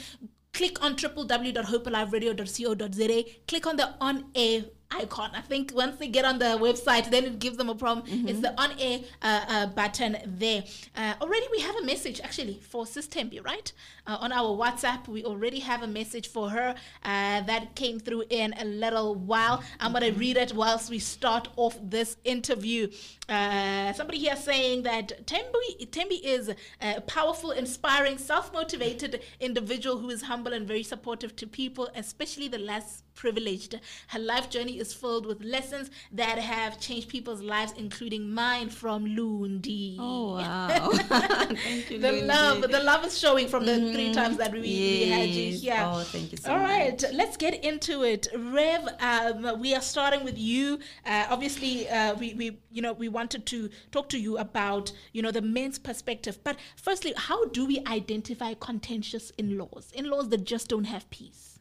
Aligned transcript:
Click 0.53 0.81
on 0.83 0.95
www.hopealiveradio.co.za. 0.95 3.23
Click 3.47 3.67
on 3.67 3.75
the 3.75 3.93
on 4.01 4.25
air 4.33 4.63
icon. 4.91 5.31
I 5.33 5.41
think 5.41 5.71
once 5.73 5.97
they 5.97 6.07
get 6.07 6.25
on 6.25 6.39
the 6.39 6.57
website, 6.59 7.09
then 7.09 7.25
it 7.25 7.39
gives 7.39 7.57
them 7.57 7.69
a 7.69 7.75
problem. 7.75 8.05
Mm-hmm. 8.05 8.27
It's 8.27 8.39
the 8.39 8.59
on 8.59 8.71
air 8.79 8.99
uh, 9.21 9.45
uh, 9.47 9.65
button 9.67 10.17
there. 10.25 10.63
Uh, 10.95 11.13
already, 11.21 11.45
we 11.51 11.59
have 11.61 11.75
a 11.75 11.83
message 11.83 12.21
actually 12.21 12.61
for 12.69 12.85
Sis 12.85 13.07
Tembi, 13.07 13.43
right? 13.43 13.71
Uh, 14.05 14.17
on 14.21 14.31
our 14.31 14.55
WhatsApp, 14.57 15.07
we 15.07 15.23
already 15.25 15.59
have 15.59 15.83
a 15.83 15.87
message 15.87 16.29
for 16.29 16.49
her 16.49 16.75
uh, 17.03 17.41
that 17.41 17.75
came 17.75 17.99
through 17.99 18.23
in 18.29 18.53
a 18.57 18.65
little 18.65 19.15
while. 19.15 19.63
I'm 19.79 19.91
going 19.91 20.03
to 20.03 20.11
mm-hmm. 20.11 20.19
read 20.19 20.37
it 20.37 20.53
whilst 20.53 20.89
we 20.89 20.99
start 20.99 21.49
off 21.57 21.77
this 21.81 22.17
interview. 22.23 22.89
Uh, 23.27 23.91
somebody 23.93 24.19
here 24.19 24.35
saying 24.35 24.83
that 24.83 25.25
Tembi, 25.27 25.89
Tembi 25.89 26.19
is 26.23 26.51
a 26.81 27.01
powerful, 27.01 27.51
inspiring, 27.51 28.17
self 28.17 28.53
motivated 28.53 29.21
individual 29.39 29.97
who 29.97 30.09
is 30.09 30.23
humble 30.23 30.53
and 30.53 30.67
very 30.67 30.83
supportive 30.83 31.35
to 31.35 31.47
people, 31.47 31.89
especially 31.95 32.47
the 32.47 32.57
less 32.57 33.03
privileged. 33.17 33.77
Her 34.07 34.19
life 34.19 34.49
journey 34.49 34.79
is 34.79 34.93
filled 34.93 35.25
with 35.25 35.43
lessons 35.43 35.89
that 36.13 36.37
have 36.37 36.79
changed 36.79 37.09
people's 37.09 37.41
lives, 37.41 37.73
including 37.75 38.31
mine 38.33 38.69
from 38.69 39.05
Lundi. 39.15 39.97
Oh 39.99 40.35
wow! 40.35 40.89
thank 40.93 41.91
you. 41.91 41.99
The 41.99 42.11
Lundi. 42.11 42.27
love, 42.27 42.61
the 42.71 42.83
love 42.83 43.03
is 43.05 43.17
showing 43.17 43.47
from 43.49 43.65
the 43.65 43.73
mm-hmm. 43.73 43.93
three 43.93 44.13
times 44.13 44.37
that 44.37 44.53
we, 44.53 44.59
yes. 44.69 45.03
we, 45.03 45.09
had 45.09 45.29
you 45.29 45.51
here. 45.57 45.83
Oh, 45.83 46.03
thank 46.03 46.31
you 46.31 46.37
so 46.37 46.51
All 46.51 46.59
much. 46.59 46.69
All 46.69 46.77
right, 46.77 47.03
let's 47.13 47.35
get 47.35 47.63
into 47.65 48.03
it. 48.03 48.27
Rev, 48.37 48.87
um, 49.01 49.59
we 49.59 49.75
are 49.75 49.81
starting 49.81 50.23
with 50.23 50.37
you. 50.37 50.79
Uh, 51.05 51.25
obviously, 51.29 51.89
uh, 51.89 52.13
we, 52.15 52.33
we 52.35 52.59
you 52.71 52.81
know 52.81 52.93
we 52.93 53.09
wanted 53.09 53.45
to 53.47 53.69
talk 53.91 54.07
to 54.09 54.19
you 54.19 54.37
about 54.37 54.91
you 55.11 55.21
know 55.21 55.31
the 55.31 55.41
men's 55.41 55.79
perspective, 55.79 56.39
but 56.43 56.55
firstly, 56.75 57.13
how 57.17 57.45
do 57.45 57.65
we 57.65 57.83
identify 57.87 58.53
contentious 58.53 59.31
in-laws? 59.37 59.91
In-laws 59.93 60.29
that 60.29 60.43
just 60.43 60.69
don't 60.69 60.85
have 60.85 61.09
peace. 61.09 61.56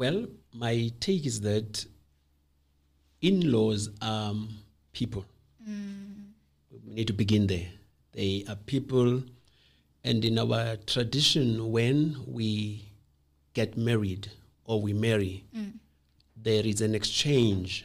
Well, 0.00 0.28
my 0.54 0.90
take 0.98 1.26
is 1.26 1.42
that 1.42 1.84
in 3.20 3.52
laws 3.52 3.90
are 4.00 4.32
people. 4.94 5.26
Mm. 5.68 6.30
We 6.70 6.94
need 6.94 7.06
to 7.08 7.12
begin 7.12 7.46
there. 7.46 7.68
They 8.12 8.46
are 8.48 8.56
people, 8.56 9.22
and 10.02 10.24
in 10.24 10.38
our 10.38 10.78
tradition, 10.86 11.70
when 11.70 12.16
we 12.26 12.88
get 13.52 13.76
married 13.76 14.30
or 14.64 14.80
we 14.80 14.94
marry, 14.94 15.44
mm. 15.54 15.72
there 16.34 16.64
is 16.64 16.80
an 16.80 16.94
exchange 16.94 17.84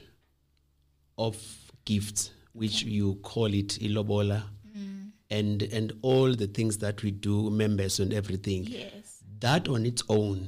of 1.17 1.35
gifts, 1.83 2.31
which 2.53 2.83
you 2.83 3.15
call 3.23 3.53
it 3.53 3.77
ilobola, 3.81 4.41
mm. 4.73 5.09
and 5.29 5.63
and 5.63 5.91
all 6.01 6.33
the 6.33 6.47
things 6.47 6.77
that 6.77 7.03
we 7.03 7.11
do, 7.11 7.49
members 7.49 7.99
and 7.99 8.13
everything. 8.13 8.63
Yes. 8.63 9.21
That 9.41 9.67
on 9.67 9.85
its 9.85 10.01
own 10.07 10.47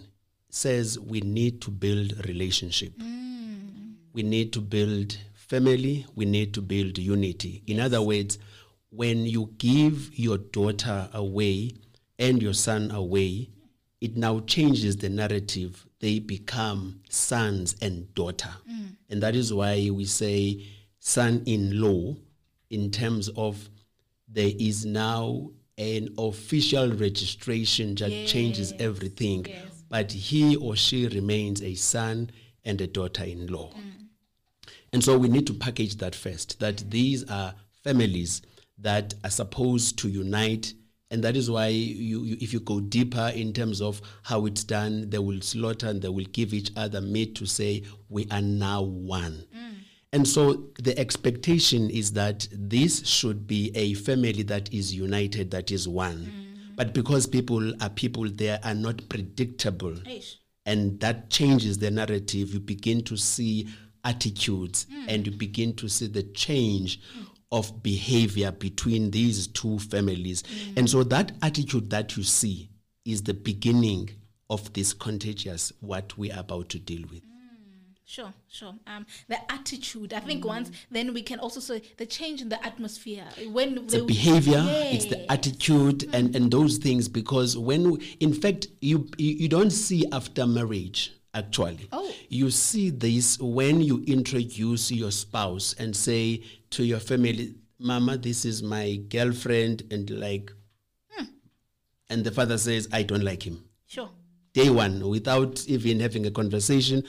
says 0.50 0.98
we 1.00 1.22
need 1.22 1.62
to 1.62 1.72
build 1.72 2.26
relationship. 2.28 2.98
Mm. 2.98 3.96
We 4.14 4.24
need 4.24 4.54
to 4.54 4.62
build 4.62 5.18
family. 5.34 6.06
We 6.16 6.26
need 6.26 6.54
to 6.56 6.62
build 6.62 6.98
unity. 6.98 7.64
Yes. 7.66 7.76
In 7.76 7.84
other 7.84 8.02
words, 8.02 8.40
when 8.90 9.26
you 9.26 9.54
give 9.58 10.18
your 10.18 10.38
daughter 10.38 11.10
away 11.14 11.74
and 12.18 12.42
your 12.42 12.54
son 12.54 12.92
away, 12.92 13.50
it 14.02 14.16
now 14.16 14.40
changes 14.42 14.98
the 14.98 15.10
narrative. 15.10 15.86
They 16.00 16.20
become 16.20 17.02
sons 17.10 17.76
and 17.82 18.14
daughter. 18.16 18.50
Mm. 18.70 18.96
And 19.10 19.24
that 19.24 19.36
is 19.36 19.54
why 19.54 19.90
we 19.92 20.06
say 20.06 20.66
son 21.00 21.44
in 21.46 21.82
law 21.82 22.16
in 22.70 22.92
terms 22.92 23.30
of 23.30 23.70
there 24.28 24.52
is 24.60 24.86
now 24.86 25.52
an 25.78 26.10
official 26.18 26.92
registration 26.92 27.96
that 27.96 28.10
yes. 28.10 28.32
changes 28.32 28.74
everything. 28.80 29.46
Yes 29.46 29.77
but 29.90 30.12
he 30.12 30.56
or 30.56 30.76
she 30.76 31.08
remains 31.08 31.62
a 31.62 31.76
son 31.76 32.30
and 32.66 32.82
a 32.82 32.88
daughter 32.88 33.24
in 33.24 33.48
law. 33.48 33.72
Mm. 33.72 34.08
And 34.94 35.04
so 35.04 35.18
we 35.18 35.28
need 35.28 35.48
to 35.48 35.54
package 35.54 35.98
that 35.98 36.16
first, 36.16 36.60
that 36.60 36.90
these 36.90 37.30
are 37.30 37.54
families 37.84 38.42
that 38.78 39.14
are 39.24 39.30
supposed 39.30 39.98
to 40.00 40.10
unite. 40.10 40.74
And 41.10 41.24
that 41.24 41.38
is 41.38 41.50
why 41.50 41.68
you, 41.68 42.24
you, 42.24 42.38
if 42.42 42.52
you 42.54 42.60
go 42.60 42.80
deeper 42.80 43.32
in 43.34 43.54
terms 43.54 43.82
of 43.82 44.02
how 44.24 44.46
it's 44.46 44.64
done, 44.64 45.10
they 45.10 45.20
will 45.20 45.42
slaughter 45.42 45.88
and 45.88 46.02
they 46.02 46.10
will 46.10 46.26
give 46.32 46.54
each 46.54 46.72
other 46.76 47.00
meat 47.02 47.36
to 47.36 47.46
say, 47.46 47.84
we 48.10 48.28
are 48.32 48.42
now 48.42 48.82
one. 48.82 49.46
Mm. 49.56 49.76
And 50.14 50.28
so 50.28 50.68
the 50.80 50.98
expectation 50.98 51.90
is 51.90 52.14
that 52.14 52.48
this 52.52 53.06
should 53.06 53.46
be 53.46 53.72
a 53.76 53.94
family 53.94 54.44
that 54.44 54.74
is 54.74 54.94
united, 54.94 55.52
that 55.52 55.72
is 55.72 55.88
one. 55.88 56.47
But 56.78 56.94
because 56.94 57.26
people 57.26 57.74
are 57.82 57.90
people, 57.90 58.30
they 58.30 58.52
are 58.52 58.74
not 58.76 59.10
predictable. 59.10 59.94
Eish. 60.06 60.36
And 60.66 61.00
that 61.00 61.30
changes 61.30 61.80
the 61.80 61.90
narrative. 61.90 62.54
You 62.54 62.60
begin 62.60 63.04
to 63.06 63.18
see 63.18 63.68
attitudes 64.04 64.86
mm. 64.86 65.06
and 65.08 65.26
you 65.26 65.34
begin 65.34 65.74
to 65.78 65.90
see 65.90 66.08
the 66.08 66.24
change 66.24 67.02
mm. 67.02 67.26
of 67.52 67.82
behavior 67.82 68.52
between 68.52 69.10
these 69.10 69.48
two 69.48 69.80
families. 69.80 70.44
Mm. 70.44 70.78
And 70.78 70.90
so 70.90 71.04
that 71.04 71.32
attitude 71.42 71.90
that 71.90 72.16
you 72.16 72.24
see 72.24 72.70
is 73.06 73.24
the 73.24 73.34
beginning 73.34 74.12
of 74.50 74.72
this 74.74 74.94
contagious, 74.94 75.74
what 75.80 76.16
we 76.18 76.32
are 76.32 76.42
about 76.42 76.70
to 76.70 76.80
deal 76.80 77.06
with. 77.10 77.24
Sure, 78.10 78.34
sure. 78.48 78.74
Um, 78.88 79.06
the 79.28 79.52
attitude. 79.52 80.14
I 80.14 80.22
think 80.22 80.46
mm. 80.46 80.48
once 80.48 80.72
then 80.90 81.14
we 81.14 81.22
can 81.22 81.40
also 81.40 81.60
say 81.60 81.82
the 81.98 82.06
change 82.06 82.42
in 82.42 82.48
the 82.48 82.66
atmosphere 82.66 83.26
when 83.52 83.86
the 83.86 84.02
behavior, 84.04 84.64
yes. 84.66 84.96
it's 84.96 85.06
the 85.08 85.30
attitude 85.30 86.00
mm. 86.00 86.14
and 86.14 86.34
and 86.34 86.50
those 86.50 86.78
things. 86.78 87.10
Because 87.10 87.58
when, 87.58 87.98
in 88.22 88.34
fact, 88.34 88.68
you 88.80 89.10
you 89.18 89.50
don't 89.50 89.72
see 89.72 90.06
after 90.14 90.48
marriage 90.48 91.12
actually. 91.34 91.90
Oh. 91.92 92.10
You 92.30 92.50
see 92.50 92.92
this 92.92 93.38
when 93.42 93.82
you 93.82 94.06
introduce 94.08 94.90
your 94.90 95.12
spouse 95.12 95.76
and 95.78 95.94
say 95.94 96.44
to 96.72 96.86
your 96.86 97.00
family, 97.02 97.56
Mama, 97.78 98.18
this 98.18 98.46
is 98.46 98.64
my 98.64 98.96
girlfriend, 99.10 99.84
and 99.92 100.10
like, 100.10 100.50
and 102.10 102.24
the 102.24 102.32
father 102.32 102.58
says, 102.58 102.88
I 102.94 103.04
don't 103.04 103.24
like 103.24 103.46
him. 103.46 103.66
Sure. 103.86 104.10
Day 104.54 104.70
one, 104.70 105.08
without 105.10 105.64
even 105.68 106.00
having 106.00 106.26
a 106.26 106.32
conversation, 106.32 107.04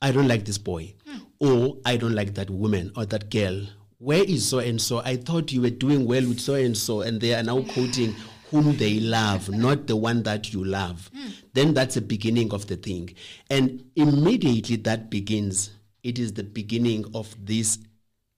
I 0.00 0.12
don't 0.12 0.28
like 0.28 0.44
this 0.44 0.58
boy, 0.58 0.94
or 1.40 1.78
I 1.84 1.96
don't 1.96 2.14
like 2.14 2.34
that 2.34 2.50
woman 2.50 2.92
or 2.96 3.04
that 3.06 3.30
girl. 3.30 3.66
Where 3.98 4.22
is 4.22 4.48
so 4.48 4.60
and 4.60 4.80
so? 4.80 4.98
I 4.98 5.16
thought 5.16 5.52
you 5.52 5.62
were 5.62 5.70
doing 5.70 6.06
well 6.06 6.26
with 6.26 6.38
so 6.38 6.54
and 6.54 6.76
so, 6.76 7.00
and 7.00 7.20
they 7.20 7.34
are 7.34 7.42
now 7.42 7.62
quoting 7.62 8.14
whom 8.50 8.76
they 8.76 9.00
love, 9.00 9.50
not 9.50 9.86
the 9.88 9.96
one 9.96 10.22
that 10.22 10.52
you 10.52 10.64
love. 10.64 11.10
Then 11.52 11.74
that's 11.74 11.96
the 11.96 12.00
beginning 12.00 12.52
of 12.52 12.66
the 12.68 12.76
thing. 12.76 13.14
And 13.50 13.84
immediately 13.96 14.76
that 14.76 15.10
begins, 15.10 15.70
it 16.02 16.18
is 16.18 16.32
the 16.32 16.44
beginning 16.44 17.04
of 17.14 17.34
this 17.44 17.78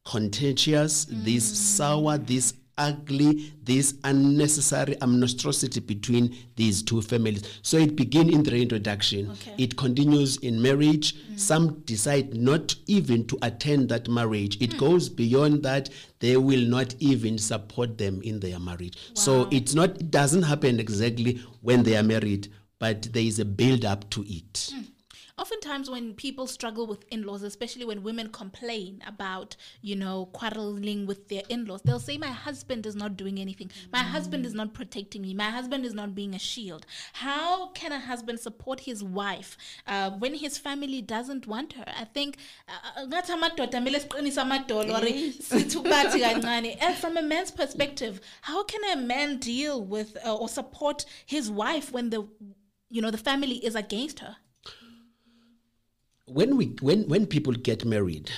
contentious, 0.07 1.07
this 1.11 1.45
sour, 1.45 2.17
this 2.17 2.55
ugly, 2.81 3.53
this 3.63 3.95
unnecessary 4.05 4.97
amnostrosity 4.97 5.87
between 5.87 6.35
these 6.57 6.83
two 6.83 7.03
families. 7.03 7.61
So 7.63 7.77
it 7.77 7.95
begins 7.95 8.33
in 8.33 8.43
the 8.43 8.57
introduction. 8.61 9.31
Okay. 9.33 9.55
It 9.59 9.77
continues 9.77 10.39
in 10.39 10.61
marriage. 10.61 11.15
Mm. 11.15 11.39
Some 11.39 11.81
decide 11.85 12.35
not 12.35 12.75
even 12.87 13.27
to 13.29 13.39
attend 13.43 13.91
that 13.91 14.09
marriage. 14.09 14.61
It 14.61 14.71
mm. 14.71 14.79
goes 14.79 15.09
beyond 15.09 15.63
that. 15.63 15.91
They 16.19 16.37
will 16.37 16.67
not 16.67 16.95
even 16.99 17.39
support 17.39 17.99
them 17.99 18.21
in 18.23 18.41
their 18.41 18.59
marriage. 18.59 18.97
So 19.15 19.47
it's 19.53 19.75
not. 19.75 19.91
It 19.91 20.11
doesn't 20.11 20.43
happen 20.43 20.81
exactly 20.81 21.43
when 21.61 21.83
they 21.83 21.97
are 21.97 22.03
married, 22.03 22.49
but 22.79 23.03
there 23.13 23.23
is 23.23 23.39
a 23.39 23.45
build 23.45 23.85
up 23.85 24.09
to 24.11 24.23
it. 24.23 24.55
Mm. 24.75 24.87
Oftentimes, 25.41 25.89
when 25.89 26.13
people 26.13 26.47
struggle 26.47 26.87
with 26.87 27.03
in 27.11 27.23
laws, 27.23 27.43
especially 27.43 27.87
when 27.87 28.03
women 28.03 28.29
complain 28.29 29.03
about, 29.07 29.57
you 29.81 29.97
know, 29.97 30.27
quarreling 30.35 31.07
with 31.07 31.29
their 31.29 31.41
in 31.49 31.65
laws, 31.65 31.81
they'll 31.83 31.99
say, 31.99 32.19
My 32.19 32.27
husband 32.27 32.85
is 32.85 32.95
not 32.95 33.17
doing 33.17 33.41
anything. 33.41 33.71
My 33.91 34.01
husband 34.01 34.45
is 34.45 34.53
not 34.53 34.75
protecting 34.75 35.23
me. 35.23 35.33
My 35.33 35.49
husband 35.49 35.87
is 35.87 35.95
not 35.95 36.15
being 36.15 36.35
a 36.35 36.39
shield. 36.39 36.85
How 37.15 37.69
can 37.69 37.91
a 37.91 37.99
husband 37.99 38.39
support 38.39 38.81
his 38.81 39.03
wife 39.03 39.57
uh, 39.87 40.11
when 40.11 40.35
his 40.35 40.59
family 40.59 41.01
doesn't 41.01 41.47
want 41.47 41.73
her? 41.73 41.87
I 41.87 42.05
think, 42.05 42.37
uh, 42.69 43.07
ngathi 43.07 43.31
amadoda 43.31 43.81
kumele 43.81 43.99
siqinise 43.99 44.37
amadolo 44.37 44.99
or 44.99 45.07
sithi 45.07 45.77
ukubathi 45.77 46.21
kancane. 46.27 46.77
And 46.83 46.95
from 46.97 47.17
a 47.17 47.23
man's 47.23 47.51
perspective, 47.51 48.21
how 48.43 48.63
can 48.65 48.85
a 48.93 49.01
man 49.01 49.39
deal 49.39 49.83
with 49.83 50.19
uh, 50.23 50.37
or 50.37 50.51
support 50.51 51.07
his 51.25 51.51
wife 51.51 51.91
when 51.93 52.11
the, 52.11 52.29
you 52.91 53.01
know, 53.01 53.11
the 53.11 53.17
family 53.17 53.65
is 53.65 53.75
against 53.75 54.19
her? 54.19 54.37
When 56.33 56.57
we 56.57 56.67
when 56.81 57.09
when 57.09 57.27
people 57.27 57.53
get 57.53 57.85
married 57.85 58.31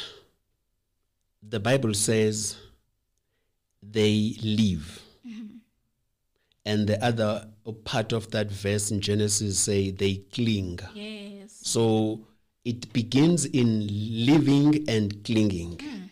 the 1.42 1.60
bible 1.60 1.94
says 1.94 2.56
they 3.82 4.36
leave. 4.42 5.02
Mm-hmm. 5.26 5.56
And 6.64 6.86
the 6.86 7.04
other 7.04 7.48
part 7.84 8.12
of 8.12 8.30
that 8.30 8.50
verse 8.50 8.90
in 8.90 9.00
genesis 9.00 9.58
say 9.58 9.90
they 9.90 10.16
cling. 10.32 10.78
Yes. 10.94 11.58
so 11.62 12.26
it 12.64 12.92
begins 12.92 13.44
in 13.46 13.88
living 14.24 14.88
and 14.88 15.24
clinging. 15.24 15.78
Mm. 15.78 16.10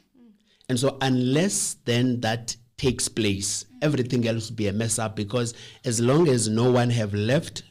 And 0.68 0.80
so 0.80 0.98
unless 1.00 1.76
then 1.84 2.20
that 2.22 2.56
takes 2.76 3.08
place 3.08 3.64
mm. 3.64 3.78
everything 3.82 4.26
else 4.26 4.48
will 4.50 4.56
be 4.56 4.68
a 4.68 4.72
mess 4.72 4.98
up 4.98 5.14
because 5.14 5.54
as 5.84 6.00
long 6.00 6.28
as 6.28 6.48
no 6.48 6.70
one 6.70 6.90
have 6.90 7.14
left 7.14 7.62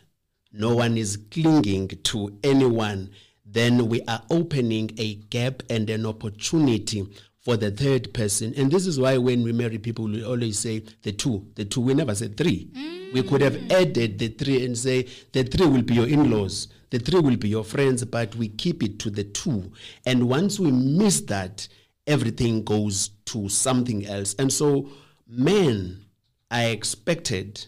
no 0.51 0.75
one 0.75 0.97
is 0.97 1.17
clinging 1.31 1.87
to 2.03 2.37
anyone 2.43 3.09
then 3.51 3.87
we 3.87 4.01
are 4.03 4.21
opening 4.29 4.91
a 4.97 5.15
gap 5.15 5.63
and 5.69 5.89
an 5.89 6.05
opportunity 6.05 7.07
for 7.41 7.57
the 7.57 7.71
third 7.71 8.13
person. 8.13 8.53
And 8.57 8.71
this 8.71 8.85
is 8.85 8.99
why 8.99 9.17
when 9.17 9.43
we 9.43 9.51
marry 9.51 9.77
people 9.77 10.05
we 10.05 10.23
always 10.23 10.59
say 10.59 10.83
the 11.03 11.11
two 11.11 11.47
the 11.55 11.65
two. 11.65 11.81
We 11.81 11.93
never 11.93 12.13
said 12.13 12.37
three. 12.37 12.69
Mm. 12.75 13.13
We 13.13 13.23
could 13.23 13.41
have 13.41 13.55
added 13.71 14.19
the 14.19 14.27
three 14.27 14.63
and 14.65 14.77
say 14.77 15.07
the 15.31 15.43
three 15.43 15.65
will 15.65 15.81
be 15.81 15.95
your 15.95 16.07
in-laws 16.07 16.67
the 16.89 16.99
three 16.99 17.19
will 17.19 17.37
be 17.37 17.49
your 17.49 17.63
friends 17.63 18.03
but 18.05 18.35
we 18.35 18.49
keep 18.49 18.83
it 18.83 18.99
to 18.99 19.09
the 19.09 19.23
two. 19.23 19.71
And 20.05 20.27
once 20.27 20.59
we 20.59 20.71
miss 20.71 21.21
that 21.21 21.67
everything 22.07 22.63
goes 22.63 23.09
to 23.25 23.47
something 23.49 24.05
else. 24.07 24.35
And 24.39 24.51
so 24.51 24.89
men 25.27 26.05
are 26.49 26.65
expected 26.65 27.65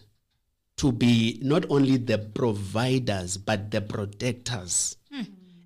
to 0.78 0.92
be 0.92 1.39
not 1.44 1.69
only 1.69 1.98
the 1.98 2.18
providers 2.18 3.38
but 3.38 3.69
the 3.69 3.81
protectors 3.81 4.98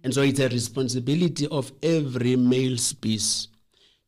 and 0.05 0.13
so 0.13 0.21
it's 0.21 0.39
a 0.39 0.47
responsibility 0.49 1.47
of 1.47 1.71
every 1.81 2.35
male 2.35 2.77
species 2.77 3.47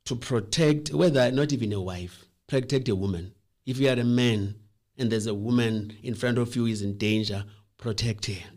to 0.06 0.16
protect, 0.16 0.94
whether 0.94 1.32
not 1.32 1.52
even 1.52 1.74
a 1.74 1.82
wife, 1.82 2.24
protect 2.46 2.88
a 2.88 2.96
woman. 2.96 3.34
If 3.66 3.80
you 3.80 3.90
are 3.90 4.00
a 4.00 4.04
man 4.04 4.54
and 5.00 5.12
there's 5.12 5.26
a 5.26 5.34
woman 5.34 5.98
in 6.04 6.14
front 6.14 6.38
of 6.38 6.56
you 6.56 6.68
is 6.68 6.84
in 6.84 7.00
danger, 7.00 7.44
protect 7.80 8.28
her. 8.28 8.57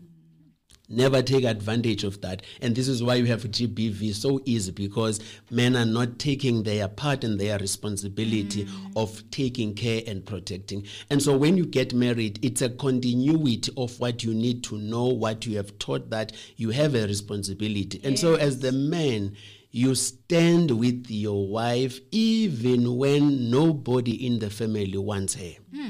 Never 0.91 1.21
take 1.21 1.45
advantage 1.45 2.03
of 2.03 2.19
that. 2.21 2.41
And 2.61 2.75
this 2.75 2.89
is 2.89 3.01
why 3.01 3.15
you 3.15 3.25
have 3.27 3.43
GBV 3.43 4.13
so 4.13 4.41
easy 4.45 4.71
because 4.71 5.21
men 5.49 5.77
are 5.77 5.85
not 5.85 6.19
taking 6.19 6.63
their 6.63 6.89
part 6.89 7.23
and 7.23 7.39
their 7.39 7.57
responsibility 7.59 8.65
mm. 8.65 8.91
of 8.97 9.23
taking 9.31 9.73
care 9.73 10.01
and 10.05 10.25
protecting. 10.25 10.85
And 11.09 11.23
so 11.23 11.37
when 11.37 11.55
you 11.55 11.65
get 11.65 11.93
married, 11.93 12.43
it's 12.43 12.61
a 12.61 12.69
continuity 12.69 13.71
of 13.77 13.97
what 14.01 14.23
you 14.23 14.33
need 14.33 14.63
to 14.65 14.77
know, 14.77 15.05
what 15.05 15.45
you 15.45 15.55
have 15.55 15.79
taught 15.79 16.09
that 16.09 16.33
you 16.57 16.71
have 16.71 16.93
a 16.93 17.07
responsibility. 17.07 18.01
And 18.03 18.19
so 18.19 18.35
as 18.35 18.59
the 18.59 18.73
man, 18.73 19.37
you 19.71 19.95
stand 19.95 20.71
with 20.71 21.05
your 21.09 21.47
wife 21.47 21.99
even 22.11 22.97
when 22.97 23.49
nobody 23.49 24.27
in 24.27 24.39
the 24.39 24.49
family 24.49 24.97
wants 24.97 25.35
her. 25.35 25.53
Hmm. 25.73 25.89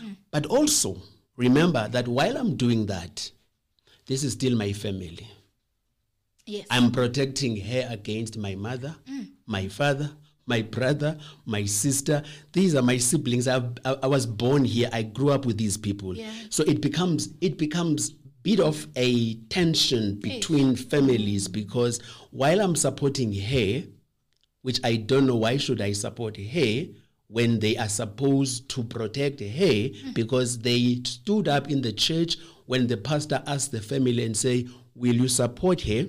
Hmm. 0.00 0.12
But 0.30 0.46
also 0.46 1.02
remember 1.36 1.86
that 1.88 2.08
while 2.08 2.36
I'm 2.36 2.56
doing 2.56 2.86
that, 2.86 3.30
this 4.08 4.24
is 4.24 4.32
still 4.32 4.56
my 4.56 4.72
family. 4.72 5.28
Yes. 6.44 6.66
I'm 6.70 6.90
protecting 6.90 7.56
her 7.58 7.86
against 7.90 8.38
my 8.38 8.54
mother, 8.54 8.96
mm. 9.08 9.28
my 9.46 9.68
father, 9.68 10.10
my 10.46 10.62
brother, 10.62 11.18
my 11.44 11.66
sister. 11.66 12.22
These 12.52 12.74
are 12.74 12.82
my 12.82 12.96
siblings. 12.96 13.46
I've, 13.46 13.70
I, 13.84 13.96
I 14.04 14.06
was 14.06 14.26
born 14.26 14.64
here. 14.64 14.88
I 14.92 15.02
grew 15.02 15.30
up 15.30 15.44
with 15.44 15.58
these 15.58 15.76
people. 15.76 16.16
Yeah. 16.16 16.32
So 16.48 16.64
it 16.64 16.80
becomes 16.80 17.28
it 17.42 17.58
becomes 17.58 18.14
bit 18.42 18.60
of 18.60 18.86
a 18.96 19.34
tension 19.50 20.18
between 20.20 20.74
families 20.74 21.48
because 21.48 22.00
while 22.30 22.60
I'm 22.62 22.76
supporting 22.76 23.32
her, 23.34 23.82
which 24.62 24.80
I 24.84 24.96
don't 24.96 25.26
know 25.26 25.36
why 25.36 25.58
should 25.58 25.82
I 25.82 25.92
support 25.92 26.38
her 26.38 26.86
when 27.26 27.60
they 27.60 27.76
are 27.76 27.90
supposed 27.90 28.70
to 28.70 28.82
protect 28.84 29.40
her 29.40 29.46
mm. 29.46 30.14
because 30.14 30.60
they 30.60 31.02
stood 31.04 31.46
up 31.46 31.70
in 31.70 31.82
the 31.82 31.92
church 31.92 32.38
when 32.68 32.86
the 32.86 32.98
pastor 32.98 33.42
asked 33.46 33.72
the 33.72 33.80
family 33.80 34.22
and 34.22 34.36
say, 34.36 34.68
"Will 34.94 35.14
you 35.14 35.28
support 35.28 35.80
her? 35.80 36.06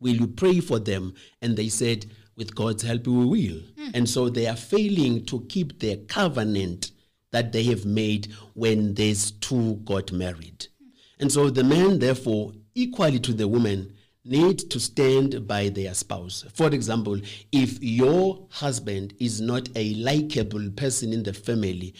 Will 0.00 0.16
you 0.16 0.26
pray 0.26 0.60
for 0.60 0.78
them?" 0.78 1.12
And 1.42 1.58
they 1.58 1.68
said, 1.68 2.06
"With 2.36 2.54
God's 2.54 2.84
help, 2.84 3.06
we 3.06 3.26
will." 3.26 3.60
Hmm. 3.76 3.90
And 3.92 4.08
so 4.08 4.30
they 4.30 4.46
are 4.46 4.56
failing 4.56 5.26
to 5.26 5.44
keep 5.50 5.78
their 5.78 5.98
covenant 5.98 6.92
that 7.32 7.52
they 7.52 7.64
have 7.64 7.84
made 7.84 8.28
when 8.54 8.94
these 8.94 9.32
two 9.32 9.74
got 9.84 10.10
married. 10.10 10.68
Hmm. 10.80 10.88
And 11.20 11.30
so 11.30 11.50
the 11.50 11.64
men, 11.64 11.98
therefore, 11.98 12.54
equally 12.74 13.20
to 13.20 13.34
the 13.34 13.46
woman, 13.46 13.92
need 14.24 14.70
to 14.70 14.80
stand 14.80 15.46
by 15.46 15.68
their 15.68 15.92
spouse. 15.92 16.46
For 16.54 16.68
example, 16.68 17.20
if 17.52 17.82
your 17.82 18.46
husband 18.50 19.12
is 19.18 19.42
not 19.42 19.68
a 19.76 19.92
likable 19.96 20.70
person 20.70 21.12
in 21.12 21.24
the 21.24 21.34
family, 21.34 21.94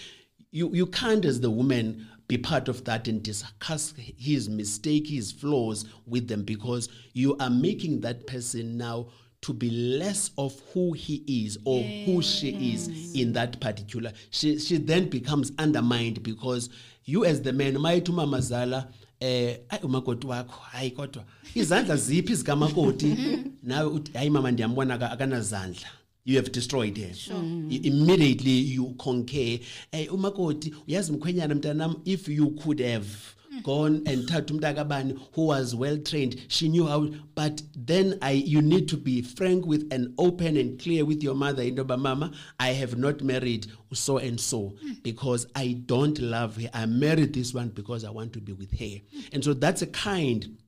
you, 0.51 0.71
you 0.73 0.87
can't, 0.87 1.27
as 1.27 1.41
the 1.41 1.51
woman, 1.51 2.07
be 2.29 2.39
part 2.39 2.69
of 2.69 2.85
that 2.85 3.09
and 3.09 3.23
discuss 3.23 3.95
his 3.97 4.49
mistake, 4.49 5.07
his 5.09 5.33
flaws 5.33 5.87
with 6.07 6.29
them 6.29 6.43
because 6.43 6.89
you 7.15 7.37
are 7.41 7.51
making 7.51 8.01
that 8.03 8.27
person 8.27 8.77
now 8.77 9.07
to 9.41 9.53
be 9.53 9.71
less 9.71 10.31
of 10.37 10.61
who 10.73 10.93
he 10.93 11.23
is 11.27 11.59
or 11.65 11.81
who 12.05 12.21
she 12.21 12.73
is 12.75 13.15
in 13.15 13.33
that 13.33 13.59
particular. 13.61 14.13
She, 14.31 14.59
she 14.59 14.77
then 14.77 15.09
becomes 15.09 15.53
undermined 15.59 16.23
because 16.23 16.69
you 17.05 17.25
as 17.25 17.41
the 17.43 17.53
man, 17.53 17.75
mayithi 17.75 18.11
umamazala 18.11 18.89
eh 19.21 19.59
ayi 19.69 19.83
umakoti 19.83 20.27
wakho 20.27 20.61
hayi 20.61 20.91
kodwa 20.91 21.25
izandla 21.55 21.97
ziphi 21.97 22.35
zikamakoti 22.35 23.17
nawe 23.63 23.87
uthi 23.91 24.13
hayi 24.13 24.31
mama 24.31 24.51
ndiyambona 24.51 24.95
aka- 24.95 25.11
akanazandla 25.11 25.89
you 26.29 26.37
have 26.37 26.53
destroyed 26.53 26.97
her 26.99 27.07
mm. 27.35 27.73
I- 27.73 27.87
immediately 27.89 28.51
you 28.51 28.95
concur 28.99 29.59
eh 29.93 30.15
umakoti 30.15 30.75
uyazi 30.89 31.13
mkhwenyana 31.13 31.55
mntanam 31.55 31.95
if 32.05 32.29
you 32.29 32.51
could 32.51 32.81
have 32.81 33.07
mm. 33.53 33.63
gone 33.63 34.01
and 34.07 34.29
thatha 34.29 34.55
umntakabani 34.55 35.15
who 35.37 35.47
was 35.47 35.75
well 35.75 35.99
trained 35.99 36.37
she 36.49 36.69
knew 36.69 36.87
how 36.87 37.09
but 37.35 37.63
then 37.87 38.19
i 38.21 38.33
you 38.47 38.63
need 38.63 38.87
to 38.87 38.97
be 38.97 39.23
frank 39.23 39.67
with 39.67 39.93
and 39.93 40.13
open 40.19 40.57
and 40.57 40.83
clear 40.83 41.05
with 41.05 41.23
your 41.25 41.35
mother 41.37 41.63
into 41.63 41.83
yoba 41.83 41.97
mama 41.99 42.31
i 42.59 42.75
have 42.75 42.97
not 42.99 43.23
married 43.23 43.67
so 43.95 44.19
and 44.19 44.41
so 44.41 44.59
mm. 44.61 45.03
because 45.03 45.47
i 45.55 45.73
don't 45.87 46.19
love 46.19 46.57
her. 46.63 46.71
I 46.75 46.87
married 46.87 47.33
this 47.33 47.55
one 47.55 47.69
because 47.69 48.05
i 48.05 48.11
want 48.11 48.33
to 48.33 48.41
be 48.41 48.53
with 48.53 48.79
her. 48.79 49.01
And 49.33 49.45
so 49.45 49.55
that's 49.55 49.83
a 49.83 49.87
kind 49.87 50.59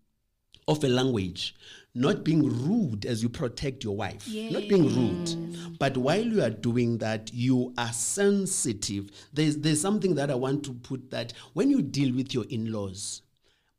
of 0.68 0.84
a 0.84 0.88
language 0.88 1.54
not 1.94 2.25
being 2.25 2.42
rude 2.44 3.04
as 3.04 3.23
you 3.23 3.28
protect 3.28 3.82
your 3.82 3.97
wife. 3.97 4.28
Not 4.28 4.68
being 4.68 4.94
rude. 4.94 5.78
But 5.78 5.97
while 5.97 6.25
you 6.25 6.42
are 6.42 6.50
doing 6.50 6.99
that, 6.99 7.32
you 7.32 7.75
are 7.76 7.92
sensitive. 7.92 9.11
There's, 9.32 9.56
there's 9.59 9.80
something 9.80 10.14
that 10.14 10.30
I 10.30 10.35
want 10.35 10.64
to 10.64 10.73
put 10.73 11.11
that 11.11 11.32
when 11.52 11.70
you 11.70 11.82
deal 11.82 12.14
with 12.14 12.32
your 12.32 12.44
in 12.49 12.73
laws, 12.73 13.23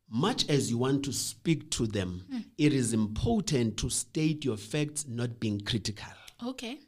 much 0.10 0.50
as 0.50 0.70
you 0.70 0.78
want 0.78 1.06
to 1.06 1.14
speak 1.14 1.72
to 1.72 1.88
them, 1.88 2.26
hmm. 2.30 2.40
it 2.58 2.74
is 2.74 2.94
important 2.94 3.78
to 3.78 3.90
state 3.90 4.44
your 4.44 4.58
facts, 4.58 5.06
not 5.08 5.40
being 5.40 5.62
critical. 5.62 6.12
Okay. 6.46 6.80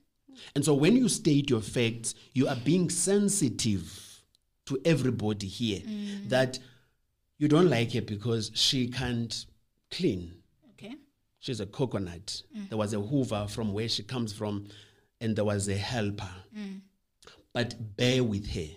And 0.55 0.65
so 0.65 0.73
when 0.73 0.95
you 0.95 1.07
state 1.09 1.49
your 1.49 1.61
facts, 1.61 2.15
you 2.33 2.47
are 2.47 2.55
being 2.55 2.89
sensitive 2.89 4.21
to 4.65 4.79
everybody 4.85 5.47
here 5.47 5.79
mm. 5.79 6.29
that 6.29 6.59
you 7.37 7.47
don't 7.47 7.69
like 7.69 7.93
her 7.93 8.01
because 8.01 8.51
she 8.53 8.87
can't 8.87 9.45
clean. 9.91 10.33
She's 11.43 11.59
a 11.59 11.65
coconut. 11.65 12.41
There 12.69 12.77
was 12.77 12.93
a 12.93 13.01
hoover 13.01 13.47
from 13.49 13.73
where 13.73 13.89
she 13.89 14.01
comes 14.01 14.31
from, 14.31 14.69
and 15.19 15.35
there 15.35 15.43
was 15.43 15.67
a 15.67 15.75
helper. 15.75 16.29
But 17.51 17.97
bear 17.97 18.23
with 18.23 18.47
her 18.51 18.69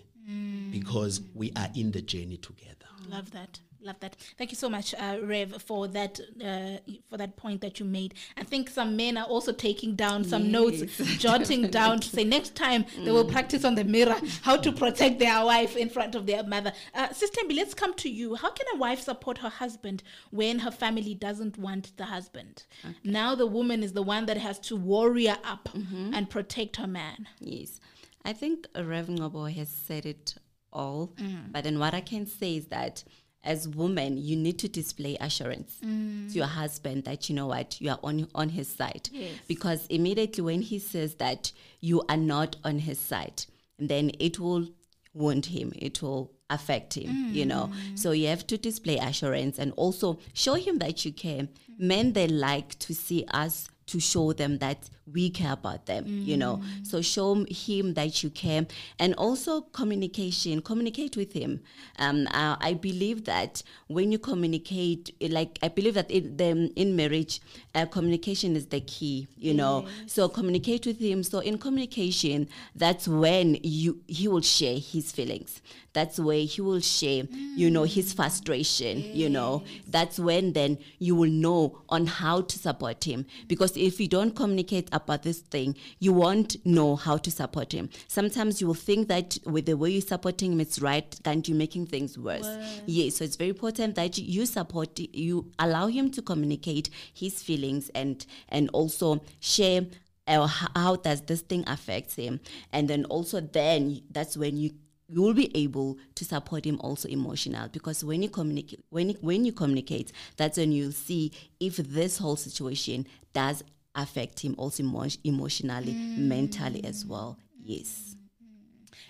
because 0.69 1.21
we 1.33 1.53
are 1.55 1.69
in 1.75 1.91
the 1.91 2.01
journey 2.01 2.35
together. 2.35 2.85
Love 3.07 3.31
that. 3.31 3.61
Love 3.81 3.99
that. 3.99 4.15
Thank 4.37 4.51
you 4.51 4.57
so 4.57 4.69
much, 4.69 4.93
uh, 4.95 5.19
Rev, 5.23 5.61
for 5.61 5.87
that 5.89 6.19
uh, 6.43 6.77
for 7.09 7.17
that 7.17 7.35
point 7.37 7.61
that 7.61 7.79
you 7.79 7.85
made. 7.85 8.15
I 8.35 8.43
think 8.43 8.69
some 8.69 8.95
men 8.95 9.17
are 9.17 9.25
also 9.25 9.51
taking 9.53 9.95
down 9.95 10.23
some 10.23 10.51
notes, 10.51 10.81
jotting 11.17 11.67
down 11.67 11.99
to 11.99 12.09
say 12.09 12.23
next 12.23 12.55
time 12.55 12.85
they 13.03 13.11
will 13.11 13.25
practice 13.25 13.63
on 13.63 13.75
the 13.75 13.83
mirror 13.83 14.15
how 14.41 14.57
to 14.57 14.71
protect 14.71 15.19
their 15.19 15.45
wife 15.45 15.75
in 15.77 15.89
front 15.89 16.15
of 16.15 16.25
their 16.25 16.43
mother. 16.43 16.73
Uh, 16.93 17.11
Sis 17.13 17.29
Tembi, 17.29 17.55
let's 17.55 17.73
come 17.73 17.93
to 17.95 18.09
you. 18.09 18.35
How 18.35 18.49
can 18.51 18.65
a 18.73 18.77
wife 18.77 18.99
support 19.01 19.37
her 19.39 19.49
husband 19.49 20.03
when 20.31 20.59
her 20.59 20.71
family 20.71 21.13
doesn't 21.13 21.57
want 21.57 21.95
the 21.97 22.05
husband? 22.05 22.65
Now 23.03 23.35
the 23.35 23.47
woman 23.47 23.83
is 23.83 23.93
the 23.93 24.03
one 24.03 24.25
that 24.25 24.37
has 24.37 24.59
to 24.59 24.75
warrior 24.75 25.37
up 25.43 25.69
and 25.73 26.29
protect 26.29 26.77
her 26.77 26.87
man. 26.87 27.27
Yes. 27.39 27.79
I 28.25 28.33
think 28.33 28.67
Rev 28.75 29.07
Ngobo 29.07 29.53
has 29.55 29.69
said 29.69 30.05
it 30.05 30.35
all. 30.73 31.13
But 31.51 31.63
then 31.63 31.79
what 31.79 31.93
I 31.93 32.01
can 32.01 32.25
say 32.25 32.57
is 32.57 32.67
that 32.67 33.03
as 33.43 33.67
women, 33.67 34.17
you 34.17 34.35
need 34.35 34.59
to 34.59 34.67
display 34.67 35.17
assurance 35.21 35.79
to 35.79 35.87
mm. 35.87 36.35
your 36.35 36.45
husband 36.45 37.05
that 37.05 37.29
you 37.29 37.35
know 37.35 37.47
what, 37.47 37.79
you 37.79 37.89
are 37.89 37.99
on 38.03 38.27
on 38.35 38.49
his 38.49 38.67
side. 38.67 39.09
Yes. 39.11 39.31
Because 39.47 39.87
immediately 39.87 40.43
when 40.43 40.61
he 40.61 40.79
says 40.79 41.15
that 41.15 41.51
you 41.79 42.03
are 42.09 42.17
not 42.17 42.57
on 42.63 42.79
his 42.79 42.99
side, 42.99 43.45
then 43.79 44.11
it 44.19 44.39
will 44.39 44.67
wound 45.13 45.47
him. 45.47 45.71
It 45.75 46.01
will 46.01 46.31
affect 46.49 46.95
him, 46.95 47.29
you 47.31 47.45
know. 47.45 47.71
Mm. 47.73 47.99
So 47.99 48.11
you 48.11 48.27
have 48.27 48.47
to 48.47 48.57
display 48.57 48.97
assurance 48.97 49.59
and 49.59 49.73
also 49.75 50.19
show 50.33 50.53
him 50.55 50.79
that 50.79 51.05
you 51.05 51.11
care. 51.11 51.43
Mm. 51.43 51.49
Men 51.79 52.13
they 52.13 52.27
like 52.27 52.77
to 52.79 52.93
see 52.93 53.25
us 53.29 53.69
to 53.87 53.99
show 53.99 54.33
them 54.33 54.57
that 54.59 54.89
we 55.13 55.29
care 55.29 55.53
about 55.53 55.85
them, 55.85 56.03
you 56.25 56.35
know. 56.35 56.61
So 56.83 57.01
show 57.01 57.45
him 57.49 57.93
that 57.93 58.21
you 58.23 58.29
care, 58.29 58.65
and 58.99 59.13
also 59.15 59.61
communication. 59.61 60.61
Communicate 60.61 61.15
with 61.15 61.31
him. 61.33 61.61
Um, 61.97 62.27
uh, 62.27 62.57
I 62.59 62.73
believe 62.73 63.23
that 63.25 63.63
when 63.87 64.11
you 64.11 64.19
communicate, 64.19 65.11
like 65.31 65.57
I 65.63 65.69
believe 65.69 65.93
that 65.93 66.11
in 66.11 66.35
the 66.35 66.71
in 66.75 66.95
marriage, 66.97 67.39
uh, 67.73 67.85
communication 67.85 68.55
is 68.57 68.67
the 68.67 68.81
key, 68.81 69.27
you 69.37 69.53
know. 69.53 69.87
So 70.07 70.27
communicate 70.27 70.85
with 70.85 70.99
him. 70.99 71.23
So 71.23 71.39
in 71.39 71.57
communication, 71.57 72.49
that's 72.75 73.07
when 73.07 73.57
you 73.63 74.01
he 74.07 74.27
will 74.27 74.41
share 74.41 74.77
his 74.77 75.11
feelings. 75.13 75.61
That's 75.97 76.19
where 76.19 76.37
he 76.37 76.61
will 76.61 76.79
share, 76.79 77.23
you 77.55 77.71
know, 77.71 77.81
his 77.81 78.13
frustration. 78.13 78.99
You 79.15 79.29
know, 79.29 79.63
that's 79.87 80.19
when 80.19 80.53
then 80.53 80.77
you 80.99 81.15
will 81.15 81.31
know 81.31 81.79
on 81.89 82.05
how 82.05 82.41
to 82.41 82.59
support 82.59 83.03
him. 83.03 83.25
Because 83.47 83.75
if 83.75 83.99
you 83.99 84.07
don't 84.07 84.35
communicate 84.35 84.89
about 84.91 85.23
this 85.23 85.39
thing, 85.39 85.75
you 85.97 86.13
won't 86.13 86.63
know 86.63 86.97
how 86.97 87.17
to 87.17 87.31
support 87.31 87.71
him. 87.71 87.89
Sometimes 88.07 88.61
you 88.61 88.67
will 88.67 88.75
think 88.75 89.07
that 89.07 89.39
with 89.47 89.65
the 89.65 89.75
way 89.75 89.89
you're 89.89 90.01
supporting 90.03 90.51
him, 90.53 90.59
it's 90.61 90.79
right, 90.79 91.19
and 91.25 91.47
you're 91.47 91.57
making 91.57 91.87
things 91.87 92.15
worse. 92.15 92.47
Yes, 92.85 93.15
so 93.15 93.25
it's 93.25 93.35
very 93.35 93.49
important 93.49 93.95
that 93.95 94.19
you 94.19 94.45
support, 94.45 94.99
you 94.99 95.51
allow 95.57 95.87
him 95.87 96.11
to 96.11 96.21
communicate 96.21 96.91
his 97.11 97.41
feelings 97.41 97.89
and 97.95 98.23
and 98.49 98.69
also 98.71 99.23
share 99.39 99.81
uh, 100.27 100.45
how 100.75 100.95
does 100.97 101.21
this 101.21 101.41
thing 101.41 101.63
affect 101.67 102.15
him 102.15 102.39
and 102.73 102.87
then 102.87 103.05
also 103.05 103.39
then 103.39 104.01
that's 104.11 104.35
when 104.35 104.57
you 104.57 104.71
you 105.09 105.21
will 105.21 105.33
be 105.33 105.49
able 105.55 105.97
to 106.15 106.25
support 106.25 106.65
him 106.65 106.79
also 106.81 107.07
emotional 107.09 107.69
because 107.69 108.03
when 108.03 108.21
you 108.23 108.29
communicate 108.29 108.83
when 108.89 109.09
you, 109.09 109.17
when 109.21 109.45
you 109.45 109.53
communicate 109.53 110.11
that's 110.35 110.57
when 110.57 110.71
you'll 110.71 110.91
see 110.91 111.31
if 111.59 111.77
this 111.77 112.17
whole 112.17 112.35
situation 112.35 113.05
does 113.33 113.63
affect 113.95 114.39
him 114.41 114.53
also 114.57 114.83
emo- 114.83 115.07
emotionally 115.23 115.93
mentally 115.93 116.83
as 116.83 117.05
well 117.05 117.37
yes 117.63 118.15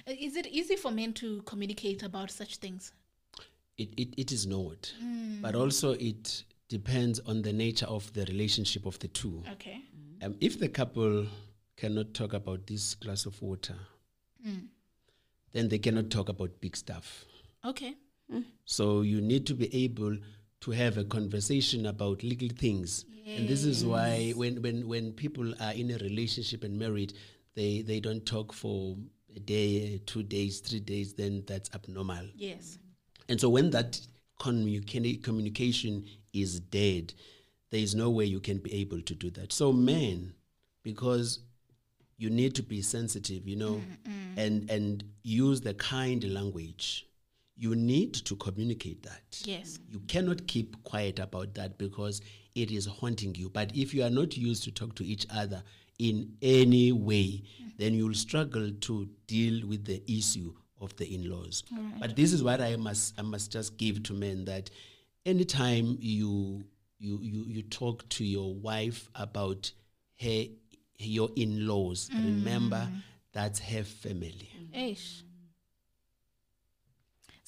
Uh, 0.07 0.13
Is 0.19 0.35
it 0.37 0.47
easy 0.47 0.75
for 0.77 0.91
men 0.91 1.11
to 1.13 1.41
communicate 1.43 2.03
about 2.03 2.31
such 2.31 2.57
things? 2.57 2.91
It, 3.77 3.89
it, 3.97 4.09
it 4.17 4.31
is 4.31 4.45
not. 4.47 4.93
But 5.41 5.53
also, 5.55 5.91
it 5.93 6.43
depends 6.69 7.19
on 7.25 7.41
the 7.41 7.51
nature 7.53 7.87
of 7.87 8.11
the 8.13 8.23
relationship 8.25 8.85
of 8.85 8.97
the 8.99 9.07
two. 9.09 9.43
Okay. 9.53 9.81
Um, 10.21 10.35
if 10.39 10.59
the 10.59 10.69
couple 10.69 11.27
cannot 11.75 12.13
talk 12.13 12.33
about 12.33 12.65
this 12.67 12.95
glass 12.95 13.25
of 13.25 13.41
water, 13.41 13.75
then 15.57 15.69
they 15.69 15.79
cannot 15.79 16.11
talk 16.11 16.29
about 16.29 16.61
big 16.61 16.77
stuff. 16.77 17.25
Okay. 17.65 17.95
Mm. 18.31 18.43
So 18.65 19.01
you 19.01 19.21
need 19.21 19.47
to 19.47 19.55
be 19.55 19.73
able 19.83 20.15
to 20.61 20.71
have 20.71 20.97
a 20.97 21.03
conversation 21.03 21.87
about 21.87 22.23
little 22.23 22.49
things. 22.49 23.05
And 23.25 23.47
this 23.47 23.65
is 23.65 23.83
why 23.83 24.31
when, 24.37 24.61
when, 24.61 24.87
when 24.87 25.11
people 25.11 25.53
are 25.59 25.73
in 25.73 25.91
a 25.91 25.97
relationship 25.97 26.63
and 26.63 26.79
married, 26.79 27.13
they, 27.55 27.81
they 27.81 27.99
don't 27.99 28.25
talk 28.25 28.53
for 28.53 28.95
a 29.35 29.39
day, 29.39 29.99
two 30.05 30.23
days, 30.23 30.59
three 30.61 30.79
days, 30.79 31.13
then 31.13 31.43
that's 31.45 31.69
abnormal. 31.73 32.25
Yes. 32.35 32.77
And 33.27 33.41
so 33.41 33.49
when 33.49 33.69
that 33.71 33.99
communica- 34.39 35.21
communication 35.21 36.05
is 36.33 36.61
dead, 36.61 37.13
there 37.69 37.81
is 37.81 37.95
no 37.95 38.09
way 38.09 38.23
you 38.23 38.39
can 38.39 38.59
be 38.59 38.73
able 38.75 39.01
to 39.01 39.13
do 39.13 39.29
that. 39.31 39.51
So 39.51 39.73
men, 39.73 40.33
because 40.83 41.39
you 42.17 42.29
need 42.29 42.55
to 42.55 42.63
be 42.63 42.81
sensitive, 42.81 43.47
you 43.47 43.55
know, 43.55 43.81
and 44.37 44.69
and 44.69 45.03
use 45.23 45.61
the 45.61 45.73
kind 45.75 46.23
language. 46.33 47.05
You 47.55 47.75
need 47.75 48.13
to 48.13 48.35
communicate 48.35 49.01
that. 49.03 49.41
Yes. 49.43 49.79
You 49.89 49.99
cannot 50.01 50.45
keep 50.45 50.83
quiet 50.83 51.17
about 51.17 51.55
that 51.55 51.79
because 51.79 52.21
it 52.53 52.69
is 52.69 52.85
haunting 52.85 53.33
you. 53.33 53.49
But 53.49 53.75
if 53.75 53.95
you 53.95 54.03
are 54.03 54.11
not 54.11 54.37
used 54.37 54.63
to 54.65 54.71
talk 54.71 54.93
to 54.95 55.05
each 55.05 55.25
other 55.33 55.63
in 55.97 56.33
any 56.43 56.91
way, 56.91 57.41
mm-hmm. 57.41 57.69
then 57.77 57.95
you'll 57.95 58.13
struggle 58.13 58.71
to 58.81 59.09
deal 59.25 59.67
with 59.67 59.85
the 59.85 60.03
issue 60.07 60.53
of 60.79 60.95
the 60.97 61.11
in-laws. 61.11 61.63
But 61.99 62.15
this 62.15 62.31
is 62.33 62.43
what 62.43 62.61
I 62.61 62.75
must 62.75 63.19
I 63.19 63.23
must 63.23 63.51
just 63.51 63.77
give 63.77 64.03
to 64.03 64.13
men 64.13 64.45
that 64.45 64.69
anytime 65.25 65.97
you 65.99 66.63
you 66.99 67.19
you, 67.21 67.43
you 67.47 67.61
talk 67.63 68.07
to 68.09 68.23
your 68.23 68.53
wife 68.53 69.09
about 69.15 69.71
her 70.21 70.45
your 70.99 71.29
in-laws, 71.35 72.09
mm. 72.09 72.25
remember 72.25 72.87
that's 73.33 73.59
her 73.59 73.83
family. 73.83 74.49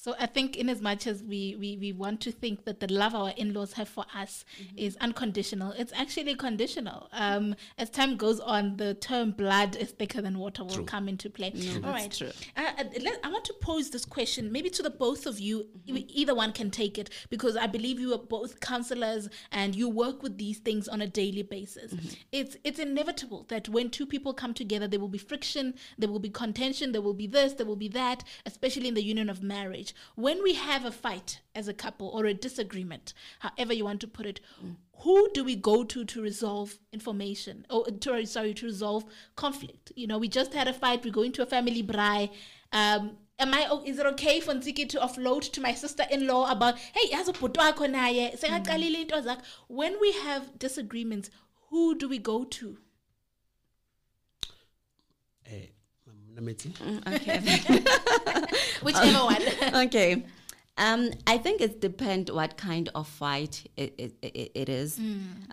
So 0.02 0.14
I 0.18 0.24
think, 0.24 0.56
in 0.56 0.70
as 0.70 0.80
much 0.80 1.06
as 1.06 1.22
we, 1.22 1.56
we, 1.60 1.76
we 1.76 1.92
want 1.92 2.22
to 2.22 2.32
think 2.32 2.64
that 2.64 2.80
the 2.80 2.90
love 2.90 3.14
our 3.14 3.34
in-laws 3.36 3.74
have 3.74 3.86
for 3.86 4.06
us 4.14 4.46
is 4.74 4.96
unconditional, 4.96 5.72
it's 5.72 5.92
actually 5.94 6.36
conditional. 6.36 7.10
Um, 7.12 7.54
as 7.76 7.90
time 7.90 8.16
goes 8.16 8.40
on, 8.40 8.78
the 8.78 8.94
term 8.94 9.32
"blood 9.32 9.76
is 9.76 9.90
thicker 9.90 10.22
than 10.22 10.38
water" 10.38 10.64
will 10.64 10.76
True. 10.76 10.84
come 10.86 11.06
into 11.06 11.28
play. 11.28 11.52
All 11.84 11.92
that's 11.92 12.16
true. 12.16 12.30
Uh, 12.56 12.70
uh, 12.78 12.84
let, 13.02 13.20
I 13.22 13.28
want 13.30 13.44
to 13.44 13.54
pose 13.60 13.90
this 13.90 14.06
question, 14.06 14.50
maybe 14.50 14.70
to 14.70 14.82
the 14.82 14.88
both 14.88 15.26
of 15.26 15.38
you. 15.38 15.66
E- 15.86 16.06
Either 16.08 16.34
one 16.34 16.52
can 16.52 16.70
take 16.70 16.96
it 16.96 17.10
because 17.28 17.54
I 17.58 17.66
believe 17.66 18.00
you 18.00 18.14
are 18.14 18.18
both 18.18 18.58
counselors 18.60 19.28
and 19.52 19.76
you 19.76 19.86
work 19.90 20.22
with 20.22 20.38
these 20.38 20.60
things 20.60 20.88
on 20.88 21.02
a 21.02 21.06
daily 21.06 21.42
basis. 21.42 21.92
It's 22.32 22.56
it's 22.64 22.78
inevitable 22.78 23.44
that 23.50 23.68
when 23.68 23.90
two 23.90 24.06
people 24.06 24.32
come 24.32 24.54
together, 24.54 24.88
there 24.88 24.98
will 24.98 25.08
be 25.08 25.18
friction, 25.18 25.74
there 25.98 26.08
will 26.08 26.20
be 26.20 26.30
contention, 26.30 26.92
there 26.92 27.02
will 27.02 27.12
be 27.12 27.26
this, 27.26 27.52
there 27.52 27.66
will 27.66 27.76
be 27.76 27.88
that, 27.88 28.24
especially 28.46 28.88
in 28.88 28.94
the 28.94 29.04
union 29.04 29.28
of 29.28 29.42
marriage. 29.42 29.89
When 30.14 30.42
we 30.42 30.54
have 30.54 30.84
a 30.84 30.90
fight 30.92 31.40
as 31.54 31.68
a 31.68 31.74
couple 31.74 32.08
or 32.08 32.26
a 32.26 32.34
disagreement, 32.34 33.12
however 33.40 33.72
you 33.72 33.84
want 33.84 34.00
to 34.00 34.06
put 34.08 34.26
it, 34.26 34.40
who 34.98 35.30
do 35.32 35.42
we 35.44 35.56
go 35.56 35.82
to 35.84 36.04
to 36.04 36.20
resolve 36.22 36.78
information 36.92 37.66
or 37.70 37.84
to, 37.86 38.26
sorry 38.26 38.54
to 38.54 38.66
resolve 38.66 39.04
conflict? 39.36 39.92
You 39.96 40.06
know, 40.06 40.18
we 40.18 40.28
just 40.28 40.52
had 40.52 40.68
a 40.68 40.72
fight. 40.72 41.04
We 41.04 41.10
go 41.10 41.22
into 41.22 41.42
a 41.42 41.46
family 41.46 41.82
braai. 41.82 42.30
Um, 42.72 43.16
am 43.38 43.54
I? 43.54 43.80
Is 43.86 43.98
it 43.98 44.06
okay 44.06 44.40
for 44.40 44.52
Ntsiki 44.54 44.88
to 44.90 44.98
offload 44.98 45.50
to 45.52 45.60
my 45.60 45.74
sister-in-law 45.74 46.50
about 46.50 46.78
hey, 46.78 47.10
yazi 47.10 47.32
ubhuti 47.32 47.58
wakho 47.58 47.88
naye 47.88 48.36
sekaqalile 48.38 49.00
into 49.02 49.22
zakhe?" 49.22 49.42
When 49.68 49.98
we 50.00 50.12
have 50.12 50.58
disagreements, 50.58 51.30
who 51.70 51.94
do 51.96 52.08
we 52.08 52.18
go 52.18 52.44
to? 52.44 52.78
Eh, 55.46 55.66
Mama 56.40 56.52
Nametsi? 56.52 56.70
okay 57.06 57.38
Whichever 58.82 59.24
one. 59.24 59.42
okay 59.86 60.24
Um, 60.78 61.10
I 61.26 61.36
think 61.36 61.60
it 61.60 61.80
depends 61.82 62.32
what 62.32 62.56
kind 62.56 62.88
of 62.94 63.06
fight 63.06 63.66
it, 63.76 63.94
it, 63.98 64.12
it, 64.22 64.50
it 64.54 64.68
is. 64.70 64.98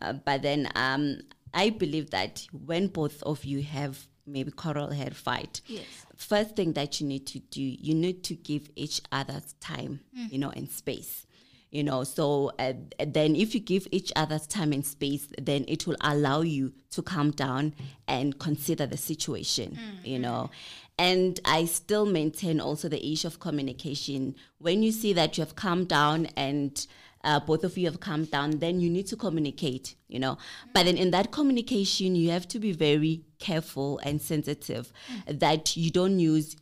Uh, 0.02 0.14
but 0.14 0.42
then 0.42 0.70
um, 0.76 1.20
I 1.54 1.70
believe 1.72 2.12
that 2.12 2.48
when 2.66 2.88
both 2.88 3.22
of 3.24 3.44
you 3.44 3.62
have 3.62 4.08
maybe 4.26 4.52
coral 4.52 4.92
head 4.92 5.16
fight, 5.18 5.60
Yes. 5.68 5.84
first 6.16 6.56
thing 6.56 6.74
that 6.74 7.02
you 7.02 7.08
need 7.08 7.28
to 7.28 7.40
do, 7.40 7.62
you 7.62 7.94
need 7.94 8.24
to 8.26 8.36
give 8.36 8.70
each 8.78 9.02
other 9.12 9.42
time, 9.60 10.00
you 10.14 10.38
know, 10.40 10.50
and 10.52 10.70
space. 10.70 11.26
You 11.70 11.84
know, 11.84 12.06
so 12.06 12.52
uh, 12.60 12.74
then 13.06 13.36
if 13.36 13.54
you 13.54 13.60
give 13.60 13.88
each 13.92 14.14
other 14.16 14.40
time 14.40 14.72
and 14.72 14.86
space, 14.86 15.28
then 15.38 15.66
it 15.68 15.86
will 15.86 15.98
allow 16.00 16.42
you 16.42 16.72
to 16.92 17.02
calm 17.02 17.32
down 17.32 17.74
and 18.08 18.40
consider 18.40 18.86
the 18.86 18.96
situation, 18.98 19.78
you 20.04 20.18
know. 20.18 20.50
And 20.98 21.40
I 21.44 21.66
still 21.66 22.06
maintain 22.06 22.60
also 22.62 22.88
the 22.88 23.06
issue 23.06 23.28
of 23.28 23.40
communication. 23.40 24.36
When 24.60 24.82
you 24.82 24.92
see 24.92 25.12
that 25.14 25.38
you 25.38 25.44
have 25.44 25.56
calmed 25.56 25.90
down 25.90 26.28
and 26.38 26.88
uh, 27.24 27.40
both 27.42 27.64
of 27.66 27.78
you 27.78 27.86
have 27.86 28.00
calmed 28.00 28.32
down, 28.32 28.60
then 28.60 28.80
you 28.80 28.90
need 28.90 29.08
to 29.08 29.18
communicate, 29.18 29.96
you 30.08 30.20
know. 30.20 30.38
But 30.74 30.86
then 30.86 30.96
in 30.98 31.12
that 31.12 31.32
communication, 31.32 32.16
you 32.16 32.30
have 32.32 32.48
to 32.48 32.60
be 32.60 32.72
very 32.72 33.26
careful 33.40 34.00
and 34.04 34.22
sensitive 34.22 34.92
that 35.28 35.76
you 35.76 35.92
don't 35.92 36.20
use 36.20 36.56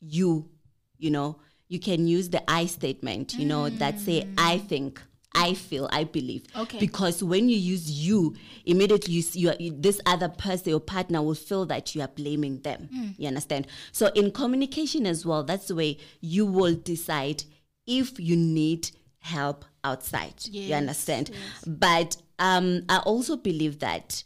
you, 0.00 0.50
you 0.98 1.10
know. 1.10 1.38
You 1.68 1.78
can 1.78 2.06
use 2.06 2.30
the 2.30 2.42
I 2.50 2.66
statement, 2.66 3.34
you 3.34 3.44
know, 3.46 3.68
that 3.68 4.00
say, 4.00 4.26
I 4.38 4.58
think, 4.58 5.00
I 5.34 5.54
feel, 5.54 5.88
I 5.92 6.04
believe. 6.04 6.44
Okay. 6.56 6.78
Because 6.78 7.22
when 7.22 7.48
you 7.48 7.56
use 7.56 7.90
you, 7.90 8.34
immediately 8.64 9.12
you, 9.14 9.22
see, 9.22 9.40
you, 9.40 9.52
you 9.58 9.74
this 9.78 10.00
other 10.06 10.28
person, 10.28 10.70
your 10.70 10.80
partner, 10.80 11.22
will 11.22 11.34
feel 11.34 11.66
that 11.66 11.94
you 11.94 12.00
are 12.00 12.08
blaming 12.08 12.60
them. 12.60 12.88
You 13.18 13.28
understand? 13.28 13.66
So 13.92 14.06
in 14.14 14.30
communication 14.30 15.06
as 15.06 15.26
well, 15.26 15.44
that's 15.44 15.68
the 15.68 15.74
way 15.74 15.98
you 16.20 16.46
will 16.46 16.74
decide 16.74 17.44
if 17.86 18.18
you 18.18 18.36
need 18.36 18.90
help 19.20 19.64
outside. 19.84 20.34
you 20.46 20.62
Yes, 20.62 20.78
understand? 20.78 21.30
But 21.66 22.16
um, 22.38 22.82
I 22.88 22.98
also 22.98 23.36
believe 23.36 23.80
that 23.80 24.24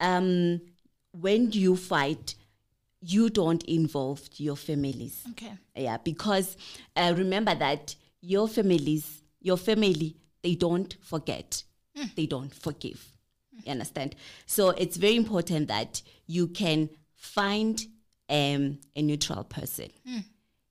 um, 0.00 0.60
when 1.12 1.52
you 1.52 1.76
fight, 1.76 2.34
you 3.02 3.28
don't 3.30 3.62
involve 3.64 4.20
your 4.36 4.56
families. 4.56 5.24
Okay. 5.32 5.52
Yeah, 5.76 5.98
because 5.98 6.56
uh, 6.96 7.12
remember 7.16 7.54
that 7.54 7.94
your 8.20 8.48
families, 8.48 9.22
your 9.40 9.56
family, 9.56 10.16
they 10.42 10.54
don't 10.54 10.96
forget, 11.02 11.62
they 12.16 12.26
don't 12.26 12.54
forgive. 12.54 13.04
You 13.64 13.72
understand? 13.72 14.16
So 14.46 14.70
it's 14.70 14.96
very 14.96 15.16
important 15.16 15.68
that 15.68 16.02
you 16.26 16.48
can 16.48 16.88
find 17.14 17.80
um, 18.28 18.78
a 18.96 19.02
neutral 19.02 19.44
person. 19.44 19.90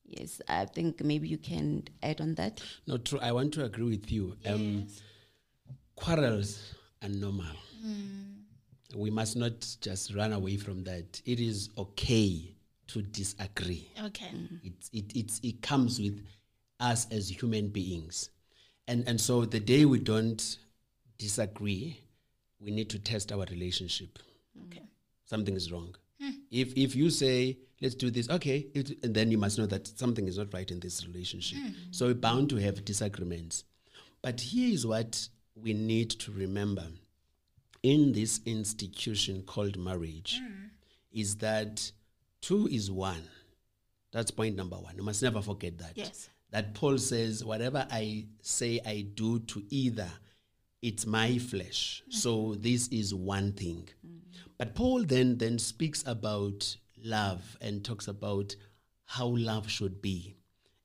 Yes, 0.06 0.42
I 0.50 0.66
think 0.66 1.02
maybe 1.02 1.28
you 1.30 1.38
can 1.38 1.84
add 2.04 2.20
on 2.20 2.36
that. 2.36 2.62
No, 2.86 2.98
true. 2.98 3.20
I 3.22 3.32
want 3.32 3.54
to 3.54 3.64
agree 3.64 3.90
with 3.90 4.12
you. 4.12 4.36
Um, 4.46 4.88
quarrels 5.96 6.74
are 7.02 7.08
normal. 7.10 7.56
We 8.96 9.10
must 9.10 9.36
not 9.36 9.66
just 9.82 10.14
run 10.16 10.34
away 10.34 10.58
from 10.58 10.84
that. 10.84 11.22
It 11.26 11.40
is 11.40 11.70
okay 11.78 12.56
to 12.88 13.02
disagree. 13.02 13.88
Okay. 14.06 14.28
Mm. 14.28 14.60
It's, 14.64 14.90
it, 14.92 15.16
it's, 15.16 15.40
it 15.44 15.62
comes 15.62 16.00
with 16.00 16.26
us 16.80 17.08
as 17.12 17.30
human 17.30 17.70
beings. 17.70 18.30
And, 18.88 19.08
and 19.08 19.22
so 19.22 19.46
the 19.46 19.60
day 19.60 19.86
we 19.86 20.00
don't 20.00 20.58
disagree, 21.18 22.00
we 22.60 22.72
need 22.72 22.90
to 22.90 23.00
test 23.00 23.32
our 23.32 23.46
relationship. 23.50 24.20
Okay. 24.68 24.82
Something 25.26 25.56
is 25.56 25.72
wrong. 25.72 25.96
Hmm. 26.20 26.32
If, 26.52 26.76
if 26.76 26.96
you 26.96 27.10
say, 27.10 27.58
let's 27.82 27.96
do 27.96 28.12
this, 28.12 28.30
okay, 28.30 28.68
it, 28.74 29.04
and 29.04 29.16
then 29.16 29.32
you 29.32 29.38
must 29.38 29.58
know 29.58 29.68
that 29.68 29.88
something 29.88 30.28
is 30.28 30.38
not 30.38 30.54
right 30.54 30.70
in 30.70 30.80
this 30.80 31.08
relationship. 31.08 31.60
Hmm. 31.60 31.70
So 31.92 32.08
we're 32.08 32.16
bound 32.16 32.50
to 32.50 32.58
have 32.58 32.84
disagreements. 32.84 33.64
But 34.22 34.42
here 34.42 34.74
is 34.74 34.86
what 34.86 35.28
we 35.56 35.74
need 35.74 36.10
to 36.12 36.32
remember 36.32 36.88
in 37.84 38.12
this 38.14 38.42
institution 38.46 39.44
called 39.44 39.78
marriage 39.78 40.40
is 41.12 41.38
that 41.38 41.92
two 42.42 42.68
is 42.68 42.92
one. 42.92 43.24
That's 44.12 44.32
point 44.32 44.56
number 44.56 44.76
one. 44.76 44.96
You 44.96 45.04
must 45.04 45.24
never 45.24 45.42
forget 45.42 45.78
that. 45.80 45.94
Yes. 45.96 46.30
That 46.52 46.74
Paul 46.74 46.98
says, 46.98 47.46
whatever 47.46 47.88
I 47.90 48.26
say 48.42 48.80
I 48.86 49.06
do 49.14 49.40
to 49.40 49.64
either, 49.70 50.10
it's 50.82 51.06
my 51.06 51.38
flesh. 51.38 52.04
So 52.10 52.56
this 52.56 52.88
is 52.90 53.14
one 53.14 53.54
thing. 53.54 53.88
But 54.58 54.76
Paul 54.76 55.04
then 55.04 55.38
then 55.38 55.58
speaks 55.60 56.04
about 56.06 56.76
love 57.04 57.58
and 57.62 57.84
talks 57.84 58.08
about 58.08 58.56
how 59.06 59.28
love 59.28 59.70
should 59.70 60.02
be. 60.02 60.36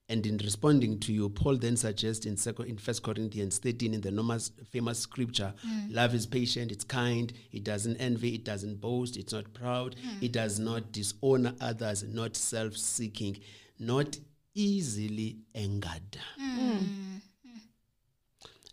And 0.09 0.25
in 0.25 0.37
responding 0.38 1.01
to 1.01 1.12
you, 1.12 1.29
Paul 1.29 1.57
then 1.57 1.77
suggests 1.77 2.27
in 2.27 2.37
second 2.37 2.66
in 2.66 2.79
First 2.79 3.03
Corinthians 3.03 3.59
13 3.59 3.92
in 3.92 4.01
the 4.01 4.11
famous, 4.11 4.53
famous 4.71 5.01
scripture, 5.01 5.53
mm. 5.66 5.92
love 5.92 6.14
is 6.14 6.27
patient, 6.27 6.71
it's 6.71 6.85
kind, 6.85 7.33
it 7.51 7.64
doesn't 7.64 7.97
envy, 7.97 8.37
it 8.37 8.45
doesn't 8.45 8.81
boast, 8.81 9.16
it's 9.16 9.33
not 9.33 9.53
proud, 9.53 9.97
mm. 9.97 10.23
it 10.23 10.31
does 10.31 10.61
not 10.61 10.92
dishonor 10.92 11.55
others, 11.61 12.05
not 12.05 12.37
self-seeking, 12.37 13.37
not 13.81 14.16
easily 14.55 15.38
angered. 15.57 16.19
Mm. 16.40 17.21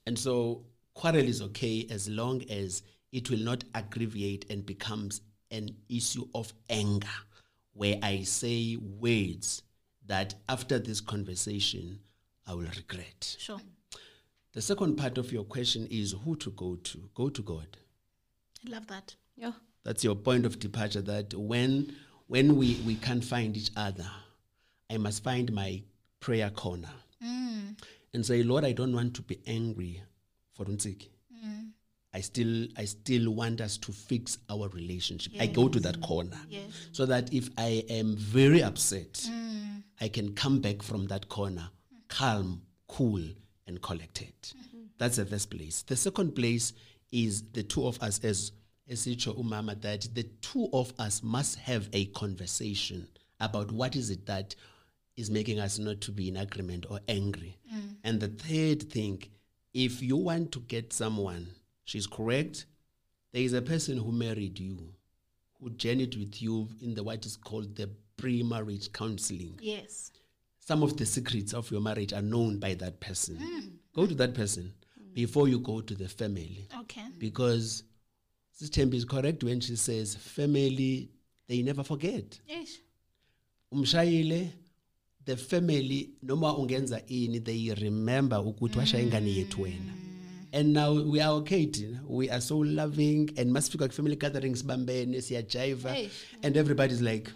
And 0.05 0.19
so 0.19 0.65
quarrel 0.93 1.23
is 1.23 1.41
okay 1.41 1.87
as 1.89 2.07
long 2.09 2.43
as 2.49 2.83
it 3.11 3.31
will 3.31 3.39
not 3.39 3.63
aggravate 3.73 4.45
and 4.51 4.63
becomes 4.65 5.21
an 5.49 5.69
issue 5.89 6.27
of 6.35 6.53
anger 6.69 7.07
where 7.73 7.97
I 8.03 8.21
say 8.21 8.75
words 8.75 9.62
that 10.07 10.35
after 10.49 10.79
this 10.79 11.01
conversation 11.01 11.99
I 12.45 12.53
will 12.53 12.67
regret. 12.75 13.35
Sure. 13.39 13.59
The 14.53 14.61
second 14.61 14.97
part 14.97 15.17
of 15.17 15.31
your 15.31 15.43
question 15.45 15.87
is 15.89 16.13
who 16.23 16.35
to 16.37 16.51
go 16.51 16.75
to. 16.75 17.09
Go 17.15 17.29
to 17.29 17.41
God. 17.41 17.77
I 18.65 18.69
love 18.69 18.87
that. 18.87 19.15
Yeah. 19.35 19.53
That's 19.83 20.03
your 20.03 20.15
point 20.15 20.45
of 20.45 20.59
departure 20.59 21.01
that 21.01 21.33
when 21.33 21.95
when 22.27 22.55
we, 22.55 22.81
we 22.85 22.95
can't 22.95 23.23
find 23.23 23.55
each 23.57 23.69
other, 23.75 24.09
I 24.89 24.97
must 24.97 25.23
find 25.23 25.51
my 25.51 25.83
prayer 26.19 26.49
corner 26.49 26.89
mm. 27.23 27.77
and 28.13 28.25
say, 28.25 28.43
Lord, 28.43 28.63
I 28.63 28.71
don't 28.71 28.93
want 28.93 29.13
to 29.15 29.21
be 29.21 29.39
angry 29.45 30.01
for 30.53 30.65
Unsiki. 30.65 31.09
I 32.13 32.21
still 32.21 32.67
I 32.77 32.85
still 32.85 33.31
want 33.31 33.61
us 33.61 33.77
to 33.77 33.91
fix 33.91 34.37
our 34.49 34.69
relationship. 34.69 35.33
I 35.39 35.47
go 35.47 35.67
to 35.67 35.79
that 35.81 36.01
corner. 36.01 36.39
Yes. 36.49 36.63
So 36.91 37.05
that 37.07 37.33
if 37.33 37.49
I 37.57 37.83
am 37.89 38.15
very 38.15 38.61
upset, 38.61 39.13
mm. 39.13 39.83
I 39.99 40.07
can 40.09 40.33
come 40.33 40.59
back 40.61 40.81
from 40.83 41.07
that 41.07 41.29
corner 41.29 41.69
calm, 42.13 42.61
cool, 42.87 43.21
and 43.65 43.81
collected. 43.81 44.33
Mm-hmm. 44.43 44.83
That's 44.99 45.17
the 45.17 45.25
first 45.25 45.49
place. 45.49 45.81
The 45.81 45.95
second 45.95 46.35
place 46.35 46.73
is 47.11 47.43
the 47.53 47.63
two 47.63 47.87
of 47.87 48.01
us 48.03 48.19
as 48.23 48.51
Esicho 48.89 49.35
Umama 49.41 49.79
that 49.81 50.07
the 50.13 50.23
two 50.41 50.69
of 50.73 50.93
us 50.99 51.23
must 51.23 51.57
have 51.59 51.89
a 51.93 52.05
conversation 52.07 53.07
about 53.39 53.71
what 53.71 53.95
is 53.95 54.09
it 54.09 54.25
that 54.27 54.55
is 55.15 55.31
making 55.31 55.59
us 55.59 55.79
not 55.79 56.01
to 56.01 56.11
be 56.11 56.27
in 56.27 56.37
agreement 56.37 56.85
or 56.89 56.99
angry. 57.07 57.57
Mm. 57.73 57.95
And 58.03 58.19
the 58.19 58.27
third 58.27 58.91
thing, 58.91 59.23
if 59.73 60.01
you 60.01 60.17
want 60.17 60.51
to 60.51 60.59
get 60.59 60.93
someone, 60.93 61.47
she's 61.85 62.07
correct, 62.07 62.65
there 63.31 63.41
is 63.41 63.53
a 63.53 63.61
person 63.61 63.97
who 63.97 64.11
married 64.11 64.59
you, 64.59 64.93
who 65.59 65.69
journeyed 65.71 66.15
with 66.15 66.41
you 66.41 66.67
in 66.81 66.93
the 66.93 67.03
what 67.03 67.25
is 67.25 67.35
called 67.35 67.75
the 67.75 67.89
pre-marriage 68.17 68.91
counseling 68.93 69.57
Yes. 69.61 70.11
some 70.59 70.83
of 70.83 70.95
the 70.97 71.05
secrets 71.05 71.53
of 71.53 71.69
your 71.71 71.81
marriage 71.81 72.13
are 72.13 72.21
known 72.21 72.59
by 72.59 72.73
that 72.75 72.99
person. 72.99 73.35
Hmm. 73.37 73.67
Go 73.93 74.05
to 74.05 74.15
that 74.15 74.33
person 74.33 74.73
before 75.13 75.47
you 75.47 75.59
go 75.59 75.81
to 75.81 75.93
the 75.93 76.07
family. 76.07 76.67
Okay. 76.81 77.03
Because 77.17 77.83
Sister 78.53 78.81
Tembi 78.81 78.95
is 78.95 79.05
correct 79.05 79.43
when 79.43 79.59
she 79.59 79.75
says 79.75 80.15
family, 80.15 81.09
they 81.47 81.61
never 81.61 81.83
forget. 81.83 82.39
Yes. 82.47 82.77
Umshayile, 83.73 84.51
the 85.25 85.35
family, 85.35 86.11
no 86.21 86.35
noma 86.35 86.53
ungenza 86.53 87.01
ini, 87.09 87.43
they 87.43 87.73
remember 87.81 88.37
ukuthi 88.37 88.77
washaya 88.77 89.03
ingane 89.03 89.35
yethu 89.35 89.55
hmm. 89.55 89.63
wena. 89.63 90.12
And 90.53 90.71
now 90.71 90.93
we 90.93 91.19
are 91.19 91.31
okay. 91.41 91.67
We 92.07 92.29
are 92.29 92.39
so 92.39 92.59
loving 92.59 93.31
and 93.37 93.51
masifika 93.51 93.91
family 93.91 94.15
gatherings 94.15 94.61
bambene 94.61 95.15
siyajiva 95.17 95.89
Hey. 95.89 96.09
and 96.43 96.55
everybody's 96.55 97.01
like 97.01 97.31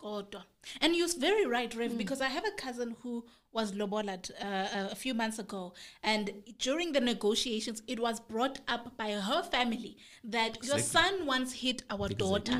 Kodwa. 0.00 0.42
And 0.80 0.96
you're 0.96 1.08
very 1.18 1.46
right, 1.46 1.72
Rev, 1.74 1.90
hmm. 1.92 1.98
because 1.98 2.22
I 2.22 2.28
have 2.28 2.46
a 2.46 2.50
cousin 2.52 2.96
who 3.02 3.24
was 3.56 3.72
lobolat 3.72 4.30
uh, 4.42 4.88
a 4.92 4.94
few 4.94 5.14
months 5.14 5.38
ago. 5.38 5.72
And 6.02 6.24
during 6.58 6.92
the 6.92 7.00
negotiations, 7.00 7.82
it 7.86 7.98
was 8.00 8.20
brought 8.20 8.58
up 8.68 8.96
by 8.96 9.10
her 9.12 9.42
family 9.42 9.96
that 10.24 10.58
your 10.64 10.78
son 10.78 11.26
once 11.26 11.52
hit 11.52 11.82
our 11.90 12.08
daughter. 12.08 12.56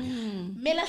Mela 0.65 0.85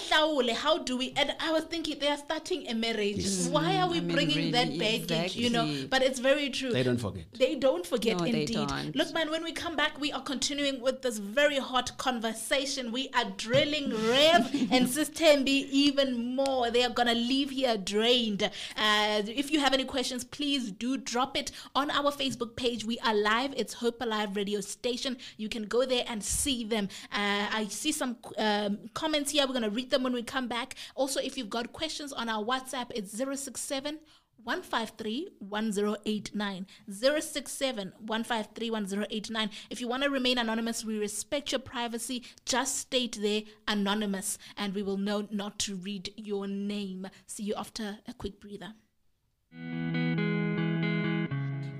how 0.54 0.78
do 0.78 0.96
we? 0.96 1.12
And 1.16 1.34
I 1.40 1.52
was 1.52 1.64
thinking, 1.64 1.98
they 1.98 2.08
are 2.08 2.16
starting 2.16 2.68
a 2.68 2.74
marriage. 2.74 3.26
Why 3.48 3.76
are 3.78 3.88
we 3.88 3.98
I 3.98 4.00
mean, 4.00 4.14
bringing 4.14 4.52
that 4.52 4.68
really, 4.68 4.78
baggage? 4.78 5.36
You 5.36 5.50
know, 5.50 5.66
but 5.90 6.02
it's 6.02 6.20
very 6.20 6.50
true. 6.50 6.70
they 6.70 6.82
don't 6.84 7.00
forget. 7.00 7.24
They 7.34 7.54
don't 7.56 7.86
forget, 7.86 8.18
No, 8.18 8.24
they 8.24 8.40
indeed. 8.42 8.68
don't. 8.68 8.94
Look, 8.94 9.12
man, 9.12 9.30
when 9.30 9.42
we 9.42 9.52
come 9.52 9.74
back, 9.76 10.00
we 10.00 10.12
are 10.12 10.22
continuing 10.22 10.80
with 10.80 11.02
this 11.02 11.18
very 11.18 11.58
hot 11.58 11.98
conversation. 11.98 12.92
We 12.92 13.10
are 13.14 13.24
drilling 13.36 13.90
Rev 14.08 14.68
and 14.70 14.88
Sis 14.88 15.10
Tembi 15.10 15.68
even 15.70 16.36
more. 16.36 16.70
They 16.70 16.84
are 16.84 16.90
going 16.90 17.08
to 17.08 17.08
gonna 17.08 17.18
leave 17.18 17.50
here 17.50 17.76
drained. 17.76 18.42
Uh, 18.76 19.22
if 19.26 19.50
you 19.50 19.60
have 19.60 19.72
any 19.72 19.84
questions, 19.84 19.97
please 19.98 20.70
do 20.70 20.96
drop 20.96 21.36
it 21.36 21.50
on 21.74 21.90
our 21.90 22.12
Facebook 22.12 22.54
page. 22.54 22.84
We 22.84 23.00
are 23.00 23.12
live. 23.12 23.52
It's 23.56 23.74
Hope 23.74 24.00
Alive 24.00 24.36
Radio 24.36 24.60
Station. 24.60 25.16
You 25.38 25.48
can 25.48 25.64
go 25.64 25.84
there 25.84 26.04
and 26.06 26.22
see 26.22 26.62
them. 26.62 26.88
Uh, 27.10 27.48
I 27.52 27.66
see 27.68 27.90
some 27.90 28.16
um, 28.38 28.78
comments 28.94 29.32
here. 29.32 29.44
We're 29.44 29.54
gonna 29.54 29.70
read 29.70 29.90
them 29.90 30.04
when 30.04 30.12
we 30.12 30.22
come 30.22 30.46
back. 30.46 30.76
Also, 30.94 31.18
if 31.18 31.36
you've 31.36 31.50
got 31.50 31.72
questions 31.72 32.12
on 32.12 32.28
our 32.28 32.44
WhatsApp, 32.44 32.92
it's 32.94 33.10
067 33.10 33.98
153 34.44 35.30
1089. 35.40 36.66
067 36.88 37.92
153 37.98 38.70
1089. 38.70 39.50
If 39.68 39.80
you 39.80 39.88
want 39.88 40.04
to 40.04 40.10
remain 40.10 40.38
anonymous, 40.38 40.84
we 40.84 41.00
respect 41.00 41.50
your 41.50 41.58
privacy. 41.58 42.22
Just 42.44 42.76
state 42.76 43.18
there 43.20 43.42
anonymous, 43.66 44.38
and 44.56 44.76
we 44.76 44.84
will 44.84 44.96
know 44.96 45.26
not 45.32 45.58
to 45.60 45.74
read 45.74 46.12
your 46.14 46.46
name. 46.46 47.08
See 47.26 47.42
you 47.42 47.54
after 47.56 47.98
a 48.06 48.14
quick 48.14 48.40
breather. 48.40 48.74
Música 49.52 50.17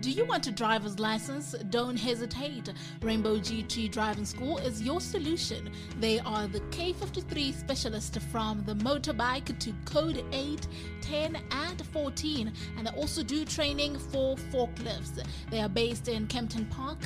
Do 0.01 0.13
you 0.13 0.25
want 0.25 0.47
a 0.47 0.53
driver's 0.53 1.01
license? 1.01 1.57
Don't 1.71 1.97
hesitate. 1.97 2.73
Rainbow 3.03 3.39
GT 3.39 3.91
Driving 3.91 4.25
School 4.25 4.59
is 4.59 4.81
your 4.81 5.01
solution. 5.01 5.73
They 5.99 6.21
are 6.21 6.47
the 6.47 6.61
K53 6.71 7.53
specialist 7.53 8.17
from 8.31 8.63
the 8.65 8.75
motorbike 8.75 9.59
to 9.59 9.73
code 9.87 10.25
8, 10.31 10.69
10, 11.01 11.43
and 11.51 11.85
14, 11.87 12.53
and 12.77 12.87
they 12.87 12.91
also 12.93 13.25
do 13.25 13.45
training 13.45 13.99
for 13.99 14.37
forklifts. 14.37 15.21
They 15.51 15.61
are 15.61 15.69
based 15.69 16.07
in 16.07 16.29
Kempton 16.29 16.67
Park, 16.67 17.01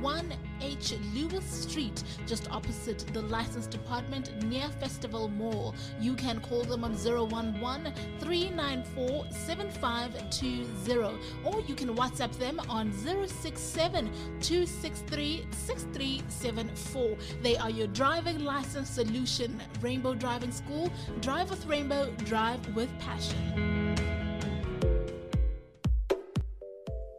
1H 0.00 0.98
Lewis 1.14 1.44
Street, 1.44 2.02
just 2.26 2.50
opposite 2.50 3.04
the 3.12 3.20
license 3.22 3.66
department 3.66 4.42
near 4.44 4.70
Festival 4.80 5.28
Mall. 5.28 5.74
You 6.00 6.14
can 6.14 6.40
call 6.40 6.64
them 6.64 6.82
on 6.82 6.94
011 6.94 7.92
394 8.20 9.26
7520 9.30 11.18
or 11.44 11.60
you 11.62 11.74
can 11.74 11.94
WhatsApp 11.94 12.37
them 12.38 12.60
on 12.68 12.92
067 12.92 14.10
263 14.40 15.46
6374. 15.50 17.16
They 17.42 17.56
are 17.56 17.70
your 17.70 17.88
driving 17.88 18.44
license 18.44 18.90
solution. 18.90 19.60
Rainbow 19.80 20.14
Driving 20.14 20.52
School. 20.52 20.90
Drive 21.20 21.50
with 21.50 21.66
Rainbow, 21.66 22.10
drive 22.24 22.60
with 22.74 22.88
passion. 22.98 23.94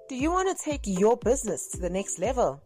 Do 0.07 0.15
you 0.15 0.31
want 0.31 0.57
to 0.57 0.63
take 0.63 0.81
your 0.85 1.17
business 1.17 1.67
to 1.71 1.77
the 1.77 1.89
next 1.89 2.17
level? 2.19 2.63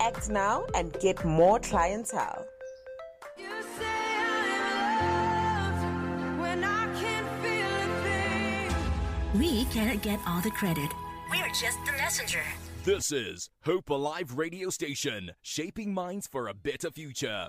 Act 0.00 0.28
now 0.30 0.64
and 0.74 0.98
get 1.00 1.24
more 1.24 1.60
clientele. 1.60 2.44
We 9.34 9.64
cannot 9.66 10.02
get 10.02 10.18
all 10.26 10.40
the 10.40 10.50
credit. 10.50 10.90
We're 11.30 11.46
just 11.48 11.78
the 11.86 11.92
messenger. 11.92 12.42
This 12.82 13.12
is 13.12 13.48
Hope 13.64 13.88
Alive 13.88 14.36
Radio 14.36 14.70
Station, 14.70 15.30
shaping 15.40 15.94
minds 15.94 16.26
for 16.26 16.48
a 16.48 16.54
better 16.54 16.90
future. 16.90 17.48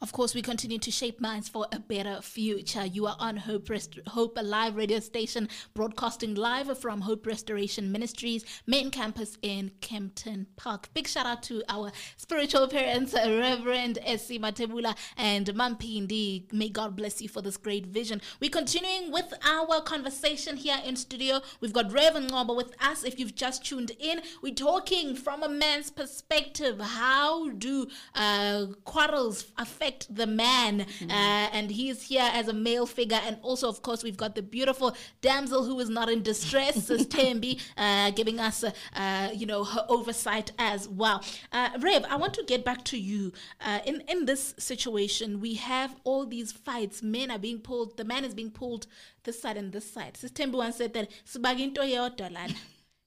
Of 0.00 0.12
course, 0.12 0.34
we 0.34 0.42
continue 0.42 0.78
to 0.78 0.90
shape 0.90 1.20
minds 1.20 1.48
for 1.48 1.66
a 1.72 1.78
better 1.78 2.20
future. 2.22 2.84
You 2.84 3.06
are 3.06 3.16
on 3.18 3.36
Hope, 3.38 3.70
Rest- 3.70 3.98
Hope 4.08 4.36
Alive 4.38 4.76
radio 4.76 5.00
station, 5.00 5.48
broadcasting 5.74 6.34
live 6.34 6.78
from 6.78 7.02
Hope 7.02 7.26
Restoration 7.26 7.92
Ministries 7.92 8.44
main 8.66 8.90
campus 8.90 9.38
in 9.42 9.70
Kempton 9.80 10.46
Park. 10.56 10.88
Big 10.94 11.08
shout 11.08 11.26
out 11.26 11.42
to 11.44 11.62
our 11.68 11.92
spiritual 12.16 12.68
parents, 12.68 13.14
Reverend 13.14 13.98
S.C. 14.04 14.38
Matebula 14.38 14.96
and 15.16 15.46
Mampindi. 15.48 16.52
May 16.52 16.68
God 16.68 16.96
bless 16.96 17.20
you 17.20 17.28
for 17.28 17.42
this 17.42 17.56
great 17.56 17.86
vision. 17.86 18.20
We're 18.40 18.50
continuing 18.50 19.12
with 19.12 19.32
our 19.44 19.80
conversation 19.82 20.56
here 20.56 20.78
in 20.84 20.96
studio. 20.96 21.40
We've 21.60 21.72
got 21.72 21.92
Reverend 21.92 22.30
Ngobo 22.30 22.56
with 22.56 22.74
us. 22.82 23.04
If 23.04 23.18
you've 23.18 23.34
just 23.34 23.64
tuned 23.64 23.92
in, 23.98 24.22
we're 24.42 24.54
talking 24.54 25.14
from 25.14 25.42
a 25.42 25.48
man's 25.48 25.90
perspective. 25.90 26.80
How 26.80 27.50
do 27.50 27.86
uh, 28.14 28.66
quarrels 28.84 29.52
affect 29.66 30.14
the 30.20 30.26
man? 30.26 30.72
Uh, 31.02 31.56
and 31.56 31.70
he's 31.70 31.98
here 32.10 32.28
as 32.40 32.48
a 32.48 32.52
male 32.52 32.86
figure. 32.86 33.20
And 33.26 33.36
also, 33.42 33.68
of 33.68 33.78
course, 33.86 34.00
we've 34.06 34.16
got 34.24 34.34
the 34.34 34.42
beautiful 34.42 34.88
damsel 35.20 35.64
who 35.64 35.76
is 35.80 35.88
not 35.88 36.08
in 36.14 36.22
distress, 36.22 36.74
Sis 36.86 37.06
Tembi, 37.16 37.60
uh, 37.76 38.10
giving 38.10 38.38
us, 38.48 38.64
uh, 38.64 38.70
uh, 38.94 39.28
you 39.40 39.46
know, 39.46 39.64
her 39.64 39.84
oversight 39.88 40.52
as 40.58 40.88
well. 40.88 41.18
Uh, 41.52 41.70
Rev, 41.78 42.04
I 42.08 42.16
want 42.16 42.34
to 42.34 42.44
get 42.44 42.64
back 42.64 42.84
to 42.92 42.98
you. 42.98 43.32
Uh, 43.60 43.80
in 43.84 44.02
in 44.08 44.26
this 44.26 44.54
situation, 44.58 45.40
we 45.40 45.54
have 45.54 45.96
all 46.04 46.26
these 46.26 46.52
fights. 46.52 47.02
Men 47.02 47.30
are 47.30 47.38
being 47.38 47.60
pulled. 47.60 47.96
The 47.96 48.04
man 48.04 48.24
is 48.24 48.34
being 48.34 48.50
pulled 48.50 48.86
this 49.24 49.40
side 49.40 49.56
and 49.56 49.72
this 49.72 49.90
side. 49.90 50.16
Sis 50.16 50.30
Tembi 50.30 50.54
once 50.54 50.76
said 50.76 50.94
that 50.94 51.08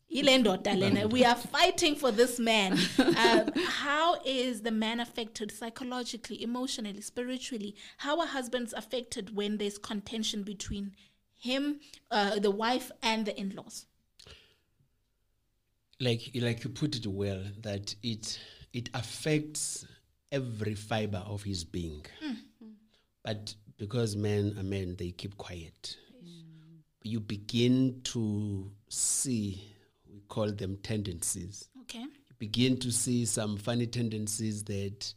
"Sibaginto 0.10 0.24
yodwa 0.24 0.24
lana." 0.24 0.58
Ndoda 0.58 0.80
lena. 0.80 1.08
We 1.08 1.24
are 1.26 1.36
fighting 1.36 1.96
for 1.96 2.12
this 2.12 2.40
man. 2.40 2.78
Um, 3.18 3.52
how 3.56 4.22
is 4.26 4.62
the 4.62 4.72
man 4.72 5.00
affected 5.00 5.52
psychologically, 5.52 6.42
emotionally, 6.44 7.02
spiritually? 7.02 7.76
How 7.98 8.20
are 8.20 8.28
husbands 8.28 8.74
affected 8.74 9.36
when 9.36 9.58
there's 9.58 9.78
contention 9.80 10.44
between 10.44 10.94
him, 11.36 11.80
uh, 12.12 12.40
the 12.40 12.52
wife, 12.52 12.92
and 13.02 13.26
the 13.26 13.36
in-laws? 13.40 13.86
like 16.00 16.30
like 16.36 16.64
you 16.64 16.70
put 16.70 16.96
it 16.96 17.08
well 17.08 17.42
that 17.62 17.96
it 18.04 18.40
it 18.74 18.90
affects 18.94 19.86
every 20.32 20.76
fiber 20.76 21.24
of 21.26 21.42
his 21.44 21.64
being 21.64 22.06
but 23.24 23.56
because 23.78 24.16
men 24.16 24.56
are 24.60 24.64
men 24.64 24.96
they 24.98 25.12
keep 25.12 25.36
quiet 25.38 25.98
you 27.04 27.20
begin 27.20 28.00
to 28.04 28.70
see 28.90 29.76
call 30.28 30.52
them 30.52 30.78
tendencies 30.84 31.70
Okay. 31.82 32.00
you 32.02 32.36
begin 32.40 32.78
to 32.78 32.92
see 32.92 33.26
some 33.26 33.58
funny 33.58 33.88
tendencies 33.88 34.64
that 34.66 35.14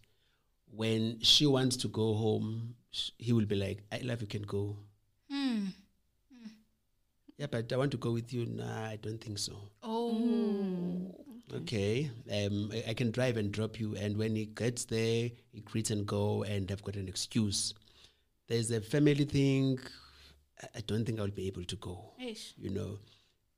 when 0.74 1.18
she 1.20 1.46
wants 1.46 1.76
to 1.76 1.88
go 1.88 2.14
home 2.14 2.74
sh- 2.92 3.10
he 3.18 3.32
will 3.32 3.46
be 3.46 3.56
like 3.56 3.82
i 3.92 3.98
love 4.04 4.20
you 4.22 4.26
can 4.28 4.42
go 4.42 4.76
yeah 7.38 7.46
but 7.50 7.72
i 7.72 7.76
want 7.76 7.90
to 7.90 7.96
go 7.96 8.10
with 8.12 8.32
you 8.32 8.46
nah 8.46 8.86
i 8.88 8.96
don't 8.96 9.22
think 9.22 9.38
so 9.38 9.56
Oh. 9.82 11.14
Okay, 11.52 12.08
um, 12.30 12.70
I, 12.72 12.90
I 12.90 12.94
can 12.94 13.10
drive 13.10 13.36
and 13.36 13.50
drop 13.50 13.80
you, 13.80 13.96
and 13.96 14.16
when 14.16 14.36
he 14.36 14.44
gets 14.46 14.84
there, 14.84 15.28
he 15.50 15.60
greets 15.64 15.90
and 15.90 16.06
go, 16.06 16.44
and 16.44 16.70
I've 16.70 16.84
got 16.84 16.94
an 16.94 17.08
excuse. 17.08 17.74
There's 18.46 18.70
a 18.70 18.80
family 18.80 19.24
thing. 19.24 19.80
I- 20.62 20.68
I 20.76 20.80
don't 20.86 21.04
think 21.04 21.18
I'll 21.18 21.26
be 21.42 21.48
able 21.48 21.64
to 21.64 21.74
go. 21.74 22.12
Eish. 22.22 22.52
You 22.56 22.70
know, 22.70 23.00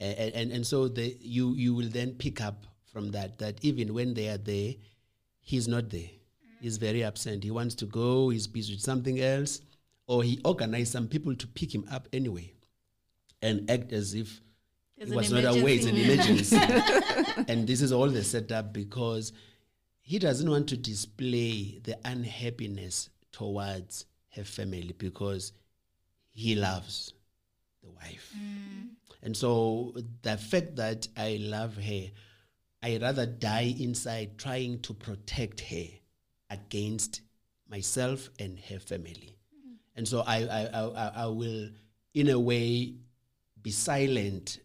and 0.02 0.34
and, 0.34 0.52
and 0.52 0.66
so 0.66 0.88
the 0.88 1.16
you 1.20 1.54
you 1.54 1.74
will 1.74 1.88
then 1.88 2.12
pick 2.12 2.40
up 2.40 2.66
from 2.92 3.10
that 3.12 3.38
that 3.38 3.58
even 3.62 3.94
when 3.94 4.14
they 4.14 4.28
are 4.28 4.38
there, 4.38 4.74
he's 5.40 5.68
not 5.68 5.90
there. 5.90 6.10
He's 6.60 6.76
very 6.76 7.02
absent. 7.02 7.42
He 7.42 7.50
wants 7.50 7.74
to 7.76 7.86
go. 7.86 8.28
He's 8.28 8.46
busy 8.46 8.74
with 8.74 8.82
something 8.82 9.20
else, 9.20 9.60
or 10.06 10.22
he 10.22 10.40
organized 10.44 10.92
some 10.92 11.08
people 11.08 11.34
to 11.34 11.46
pick 11.46 11.74
him 11.74 11.86
up 11.90 12.08
anyway, 12.12 12.52
and 13.40 13.68
act 13.70 13.92
as 13.92 14.14
if 14.14 14.40
There's 14.96 15.10
it 15.10 15.16
was 15.16 15.32
not 15.32 15.44
away. 15.44 15.76
It's 15.76 15.86
an 15.86 15.96
emergency. 15.96 16.56
emergency. 16.56 17.44
and 17.48 17.66
this 17.66 17.82
is 17.82 17.92
all 17.92 18.08
the 18.08 18.22
setup 18.22 18.72
because 18.72 19.32
he 20.02 20.18
doesn't 20.18 20.48
want 20.48 20.68
to 20.68 20.76
display 20.76 21.80
the 21.82 21.98
unhappiness 22.04 23.08
towards 23.30 24.06
her 24.30 24.44
family 24.44 24.94
because 24.98 25.52
he 26.32 26.54
loves 26.54 27.12
the 27.82 27.90
wife. 27.90 28.32
Mm. 28.36 28.90
And 29.22 29.36
so 29.36 29.94
the 30.22 30.36
fact 30.36 30.76
that 30.76 31.08
I 31.16 31.38
love 31.40 31.76
her, 31.76 32.06
I 32.82 32.98
rather 32.98 33.26
die 33.26 33.74
inside 33.78 34.38
trying 34.38 34.80
to 34.80 34.94
protect 34.94 35.60
her 35.60 35.84
against 36.50 37.20
myself 37.68 38.28
and 38.38 38.58
her 38.68 38.78
family. 38.78 39.36
Mm. 39.54 39.76
And 39.96 40.08
so 40.08 40.20
I, 40.26 40.42
I, 40.44 40.64
I, 40.66 40.80
I- 41.06 41.12
I 41.22 41.26
will, 41.26 41.68
in 42.14 42.28
a 42.30 42.38
way, 42.38 42.94
be 43.62 43.70
silent 43.70 44.58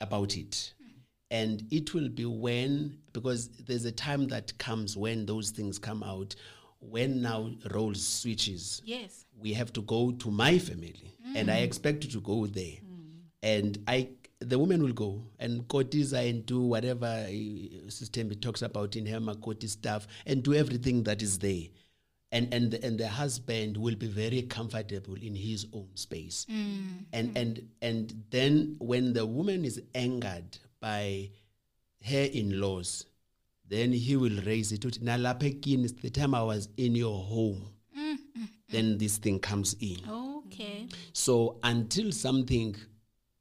about 0.00 0.36
it. 0.36 0.74
Mm. 0.82 0.90
And 1.30 1.62
it 1.70 1.94
will 1.94 2.08
be 2.08 2.24
when, 2.26 2.98
because 3.12 3.48
there's 3.48 3.84
a 3.84 3.92
time 3.92 4.28
that 4.28 4.56
comes 4.58 4.96
when 4.96 5.24
those 5.26 5.50
things 5.50 5.78
come 5.78 6.02
out, 6.02 6.34
when 6.80 7.22
now 7.22 7.50
roles 7.70 8.06
switches 8.06 8.82
Yes. 8.84 9.23
We 9.40 9.52
have 9.52 9.72
to 9.72 9.82
go 9.82 10.10
to 10.12 10.30
my 10.30 10.58
family 10.58 11.16
and 11.36 11.50
i 11.50 11.58
expect 11.58 12.04
you 12.04 12.10
to 12.10 12.20
go 12.20 12.46
there 12.46 12.78
and 13.42 13.78
i 13.86 14.08
the 14.40 14.58
woman 14.58 14.82
will 14.82 14.92
go 14.92 15.22
and 15.38 15.66
cotiza 15.68 16.28
and 16.28 16.44
do 16.44 16.60
whatever 16.60 17.06
uh, 17.06 17.90
system 17.90 18.30
it 18.30 18.42
talks 18.42 18.62
about 18.62 18.94
in 18.96 19.06
her 19.06 19.18
makoti 19.18 19.68
stuff 19.68 20.06
and 20.26 20.42
do 20.42 20.52
everything 20.54 21.02
that 21.04 21.22
is 21.22 21.38
there. 21.38 21.62
And, 22.30 22.52
and, 22.52 22.70
the, 22.72 22.84
and 22.84 22.98
the 22.98 23.08
husband 23.08 23.76
will 23.76 23.94
be 23.94 24.08
very 24.08 24.42
comfortable 24.42 25.14
in 25.14 25.34
his 25.36 25.66
own 25.72 25.88
space. 25.94 26.46
And, 27.12 27.38
and, 27.38 27.68
and 27.80 28.24
then 28.30 28.76
when 28.80 29.12
the 29.12 29.24
woman 29.24 29.64
is 29.64 29.80
angered 29.94 30.58
by 30.80 31.30
her 32.04 32.28
in-laws, 32.32 33.06
then 33.66 33.92
he 33.92 34.16
will 34.16 34.42
raise 34.44 34.72
it. 34.72 34.80
uthi, 34.82 34.98
"Nalapha 35.00 35.44
ekini, 35.60 35.88
the 36.02 36.10
time 36.10 36.34
I 36.34 36.42
was 36.42 36.68
in 36.76 36.96
your 36.96 37.18
home, 37.22 37.70
then 38.74 38.98
this 38.98 39.18
thing 39.18 39.38
comes 39.38 39.76
in. 39.80 39.98
Okay. 40.08 40.88
So 41.12 41.58
until 41.62 42.12
something 42.12 42.76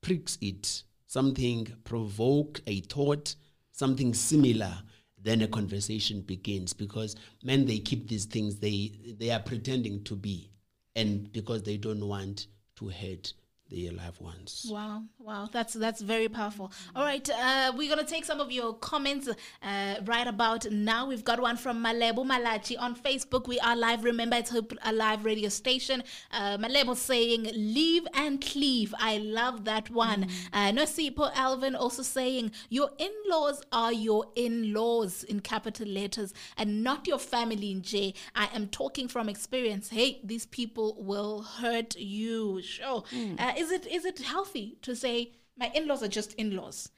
pricks 0.02 0.38
it, 0.41 0.84
something 1.08 1.67
provoke 1.84 2.62
a 2.67 2.82
thought, 2.82 3.36
something 3.72 4.13
similar, 4.13 4.74
then 5.22 5.41
a 5.41 5.48
conversation 5.48 6.22
begins 6.22 6.74
because 6.74 7.15
men 7.43 7.65
they 7.65 7.80
keep 7.80 8.08
these 8.10 8.26
things 8.26 8.58
they 8.58 8.91
they 9.17 9.32
are 9.32 9.39
pretending 9.39 10.04
to 10.04 10.15
be, 10.15 10.52
and 10.96 11.32
because 11.32 11.63
they 11.63 11.78
don't 11.78 12.06
want 12.06 12.48
to 12.76 12.89
hurt 12.89 13.34
their 13.73 13.91
loved 13.91 14.21
ones. 14.21 14.67
Wow, 14.69 15.03
wow, 15.19 15.49
that's 15.51 15.73
that's 15.73 16.01
very 16.01 16.29
powerful. 16.29 16.71
All 16.95 17.03
right, 17.03 17.27
uh, 17.29 17.73
we're 17.75 17.89
gonna 17.89 18.03
take 18.03 18.25
some 18.25 18.39
of 18.39 18.51
your 18.51 18.73
comments 18.73 19.27
uh, 19.62 19.95
right 20.05 20.27
about 20.27 20.69
now. 20.71 21.07
We've 21.07 21.23
got 21.25 21.39
one 21.41 21.57
from 21.57 21.83
Malebo 21.83 22.25
Malachi 22.25 22.77
on 22.77 22.95
Facebook. 22.95 23.47
We 23.47 23.59
are 23.59 23.75
live. 23.75 24.03
Remember, 24.03 24.38
it's 24.38 24.51
Hope 24.51 24.73
Alive 24.83 25.25
radio 25.25 25.49
station. 25.49 26.03
Uh, 26.31 26.57
Malebo 26.57 26.95
saying, 26.95 27.49
"Leave 27.53 28.05
and 28.13 28.39
cleave." 28.39 28.93
I 28.99 29.17
love 29.17 29.65
that 29.65 29.89
one. 29.89 30.27
Uh, 30.51 30.71
Nosipo 30.71 31.31
Alvin 31.36 31.75
also 31.75 32.03
saying, 32.03 32.51
"Your 32.69 32.91
in-laws 32.97 33.63
are 33.71 33.91
your 33.93 34.25
in-laws 34.36 35.23
in 35.23 35.39
capital 35.39 35.88
letters, 35.88 36.33
and 36.57 36.83
not 36.83 37.07
your 37.07 37.19
family 37.19 37.71
in 37.71 37.81
J. 37.81 38.13
I 38.36 38.49
am 38.53 38.67
talking 38.67 39.07
from 39.07 39.29
experience. 39.29 39.89
Hey, 39.89 40.19
these 40.23 40.45
people 40.45 40.95
will 40.99 41.41
hurt 41.41 41.95
you. 41.97 42.62
Sure. 42.62 43.03
Uh, 43.39 43.53
is 43.63 43.71
it 43.71 43.86
is 43.88 44.06
it 44.06 44.19
healthy 44.19 44.78
to 44.82 44.95
say 44.95 45.32
my 45.58 45.71
in-laws 45.73 46.04
are 46.04 46.08
just 46.19 46.34
in-laws? 46.34 46.89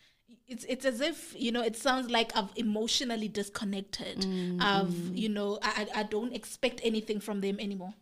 It's 0.47 0.65
it's 0.65 0.85
as 0.85 1.01
if 1.01 1.35
you 1.37 1.51
know 1.51 1.61
it 1.61 1.75
sounds 1.75 2.09
like 2.09 2.35
I've 2.35 2.51
emotionally 2.55 3.27
disconnected. 3.27 4.25
I've 4.59 4.95
you 5.13 5.29
know 5.29 5.59
I 5.61 5.87
I 5.95 6.03
don't 6.03 6.33
expect 6.33 6.81
anything 6.83 7.19
from 7.19 7.41
them 7.41 7.59
anymore. 7.59 7.93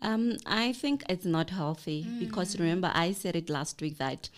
Um, 0.00 0.36
I 0.46 0.72
think 0.72 1.04
it's 1.08 1.24
not 1.26 1.50
healthy 1.50 2.06
because 2.20 2.58
remember 2.58 2.90
I 2.94 3.12
said 3.12 3.34
it 3.34 3.50
last 3.50 3.80
week 3.82 3.98
that 3.98 4.30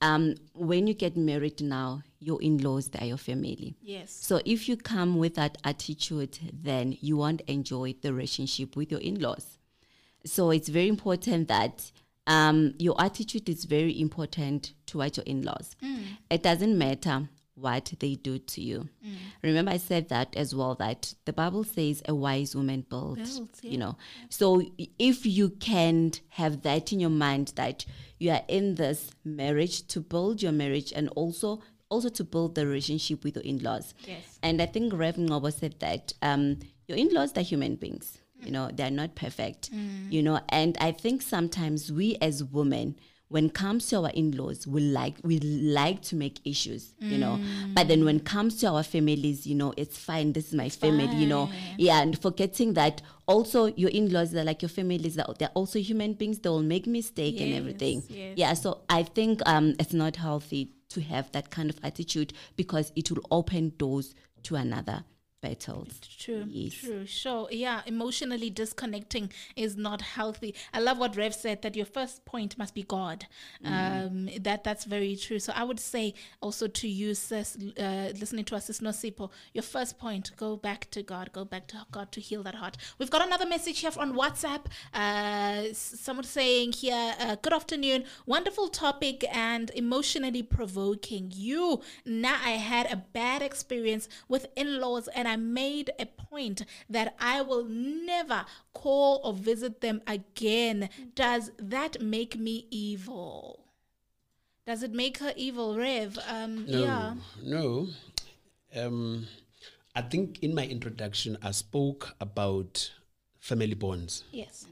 um, 0.00 0.34
when 0.54 0.86
you 0.86 0.94
get 0.94 1.16
married 1.16 1.60
now, 1.60 2.02
your 2.18 2.40
in-laws 2.42 2.88
they 2.88 3.00
are 3.00 3.06
your 3.06 3.18
family. 3.18 3.74
Yes. 3.82 4.10
So 4.12 4.40
if 4.44 4.68
you 4.68 4.76
come 4.76 5.18
with 5.18 5.34
that 5.34 5.58
attitude, 5.64 6.38
then 6.52 6.96
you 7.00 7.16
won't 7.18 7.42
enjoy 7.42 7.94
the 8.00 8.12
relationship 8.12 8.74
with 8.74 8.90
your 8.90 9.00
in-laws. 9.00 9.58
So 10.24 10.50
it's 10.50 10.68
very 10.68 10.88
important 10.88 11.48
that 11.48 11.92
um, 12.26 12.74
your 12.78 13.00
attitude 13.00 13.48
is 13.48 13.64
very 13.64 14.00
important 14.00 14.72
towards 14.86 15.16
your 15.16 15.24
in-laws. 15.24 15.76
It 16.30 16.42
doesn't 16.42 16.76
matter 16.78 17.28
what 17.54 17.92
they 18.00 18.14
do 18.14 18.38
to 18.38 18.60
you. 18.62 18.88
Remember, 19.42 19.72
I 19.72 19.76
said 19.76 20.08
that 20.08 20.34
as 20.36 20.54
well. 20.54 20.74
That 20.74 21.14
the 21.26 21.32
Bible 21.32 21.64
says 21.64 22.02
a 22.08 22.14
wise 22.14 22.56
woman 22.56 22.86
builds. 22.88 23.38
Builds, 23.38 23.60
You 23.62 23.78
know, 23.78 23.96
so 24.30 24.62
if 24.98 25.26
you 25.26 25.50
can't 25.50 26.20
have 26.30 26.62
that 26.62 26.92
in 26.92 27.00
your 27.00 27.10
mind 27.10 27.52
that 27.56 27.84
you 28.18 28.30
are 28.30 28.42
in 28.48 28.76
this 28.76 29.10
marriage 29.24 29.86
to 29.88 30.00
build 30.00 30.42
your 30.42 30.52
marriage 30.52 30.92
and 30.94 31.08
also 31.10 31.60
also 31.88 32.08
to 32.08 32.24
build 32.24 32.54
the 32.54 32.66
relationship 32.66 33.22
with 33.22 33.36
your 33.36 33.44
in-laws. 33.44 33.92
Yes. 34.06 34.38
And 34.42 34.62
I 34.62 34.66
think 34.66 34.94
Rev 34.94 35.16
Ngobo 35.16 35.52
said 35.52 35.74
that 35.80 36.14
um, 36.22 36.58
your 36.88 36.96
in-laws 36.96 37.36
are 37.36 37.42
human 37.42 37.76
beings. 37.76 38.16
You 38.44 38.50
know, 38.52 38.70
they're 38.72 38.90
not 38.90 39.14
perfect. 39.14 39.70
You 40.10 40.22
know, 40.22 40.40
and 40.48 40.76
I 40.80 40.92
think 40.92 41.22
sometimes 41.22 41.90
we 41.92 42.16
as 42.20 42.42
women, 42.44 42.96
when 43.28 43.46
it 43.46 43.54
comes 43.54 43.88
to 43.88 43.96
our 43.96 44.10
in-laws, 44.10 44.66
we 44.66 44.80
like 44.82 45.14
we 45.24 45.38
like 45.38 46.02
to 46.02 46.16
make 46.16 46.38
issues, 46.44 46.94
you 47.00 47.16
know. 47.18 47.40
But 47.74 47.88
then 47.88 48.04
when 48.04 48.16
it 48.16 48.24
comes 48.26 48.60
to 48.60 48.66
our 48.68 48.82
families, 48.82 49.46
you 49.46 49.54
know, 49.54 49.72
it's 49.76 49.96
fine. 49.96 50.34
This 50.34 50.48
is 50.48 50.54
my 50.54 50.68
family, 50.68 51.16
you 51.16 51.26
know. 51.26 51.48
Yeah, 51.78 52.02
and 52.02 52.20
forgetting 52.20 52.74
that 52.74 53.00
also 53.26 53.66
your 53.66 53.88
in-laws 53.90 54.34
are 54.34 54.44
like 54.44 54.60
your 54.60 54.68
families. 54.68 55.14
They're 55.14 55.24
they're 55.38 55.48
also 55.54 55.78
human 55.78 56.12
beings. 56.12 56.40
They 56.40 56.50
will 56.50 56.62
make 56.62 56.86
mistake 56.86 57.40
and 57.40 57.54
everything. 57.54 58.02
yes. 58.08 58.36
Yeah, 58.36 58.52
so 58.54 58.82
I 58.90 59.02
think 59.04 59.40
um, 59.46 59.74
it's 59.78 59.94
not 59.94 60.16
healthy 60.16 60.72
to 60.90 61.00
have 61.00 61.32
that 61.32 61.48
kind 61.50 61.70
of 61.70 61.78
attitude 61.82 62.34
because 62.56 62.92
it 62.96 63.10
will 63.10 63.22
open 63.30 63.72
doors 63.78 64.14
to 64.42 64.56
another 64.56 65.04
battles. 65.42 66.00
True, 66.18 66.46
Yes. 66.48 66.72
true, 66.74 67.04
sure. 67.04 67.48
Yeah, 67.50 67.82
emotionally 67.84 68.48
disconnecting 68.48 69.30
is 69.56 69.76
not 69.76 70.00
healthy. 70.00 70.54
I 70.72 70.80
love 70.80 70.96
what 70.98 71.16
Rev 71.16 71.34
said 71.34 71.60
that 71.62 71.76
your 71.76 71.84
first 71.84 72.24
point 72.24 72.56
must 72.56 72.74
be 72.74 72.84
God. 72.84 73.26
Um, 73.64 74.30
that 74.40 74.64
that's 74.64 74.84
very 74.86 75.16
true. 75.16 75.38
So 75.38 75.52
I 75.54 75.64
would 75.64 75.80
say 75.80 76.14
also 76.40 76.66
to 76.68 76.88
you, 76.88 77.14
sis, 77.14 77.56
uh, 77.78 78.12
listening 78.18 78.44
to 78.46 78.56
us, 78.56 78.66
sis 78.66 78.80
Nosipo, 78.80 79.30
your 79.52 79.62
first 79.62 79.98
point, 79.98 80.30
go 80.36 80.56
back 80.56 80.88
to 80.92 81.02
God, 81.02 81.32
go 81.32 81.44
back 81.44 81.66
to 81.68 81.76
God 81.90 82.12
to 82.12 82.20
heal 82.20 82.42
that 82.44 82.54
heart. 82.54 82.76
We've 82.98 83.10
got 83.10 83.26
another 83.26 83.46
message 83.46 83.80
here 83.80 83.90
on 83.98 84.14
WhatsApp. 84.14 84.66
Uh, 84.94 85.72
someone 85.74 86.24
saying 86.24 86.72
here, 86.72 87.14
uh, 87.18 87.36
good 87.42 87.52
afternoon, 87.52 88.04
wonderful 88.26 88.68
topic 88.68 89.24
and 89.34 89.70
emotionally 89.74 90.42
provoking. 90.42 91.32
You, 91.34 91.80
now 92.06 92.38
I 92.44 92.52
had 92.52 92.90
a 92.92 92.96
bad 92.96 93.42
experience 93.42 94.08
with 94.28 94.46
in-laws 94.56 95.08
and 95.08 95.26
I 95.26 95.31
made 95.36 95.90
a 95.98 96.06
point 96.06 96.64
that 96.88 97.14
I 97.20 97.42
will 97.42 97.64
never 97.64 98.44
call 98.72 99.20
or 99.24 99.32
visit 99.32 99.80
them 99.80 100.00
again. 100.06 100.88
Does 101.14 101.50
that 101.58 102.00
make 102.00 102.38
me 102.38 102.66
evil? 102.70 103.64
Does 104.66 104.82
it 104.82 104.92
make 104.92 105.18
her 105.18 105.32
evil, 105.36 105.76
Rev? 105.76 106.18
Um, 106.28 106.66
No, 106.66 106.80
Yeah. 106.80 107.14
no. 107.42 107.88
Um, 108.74 109.26
I 109.94 110.02
think 110.02 110.38
in 110.42 110.54
my 110.54 110.66
introduction, 110.66 111.36
I 111.42 111.50
spoke 111.50 112.14
about 112.20 112.90
family 113.40 113.74
bonds. 113.74 114.24
Yes. 114.32 114.66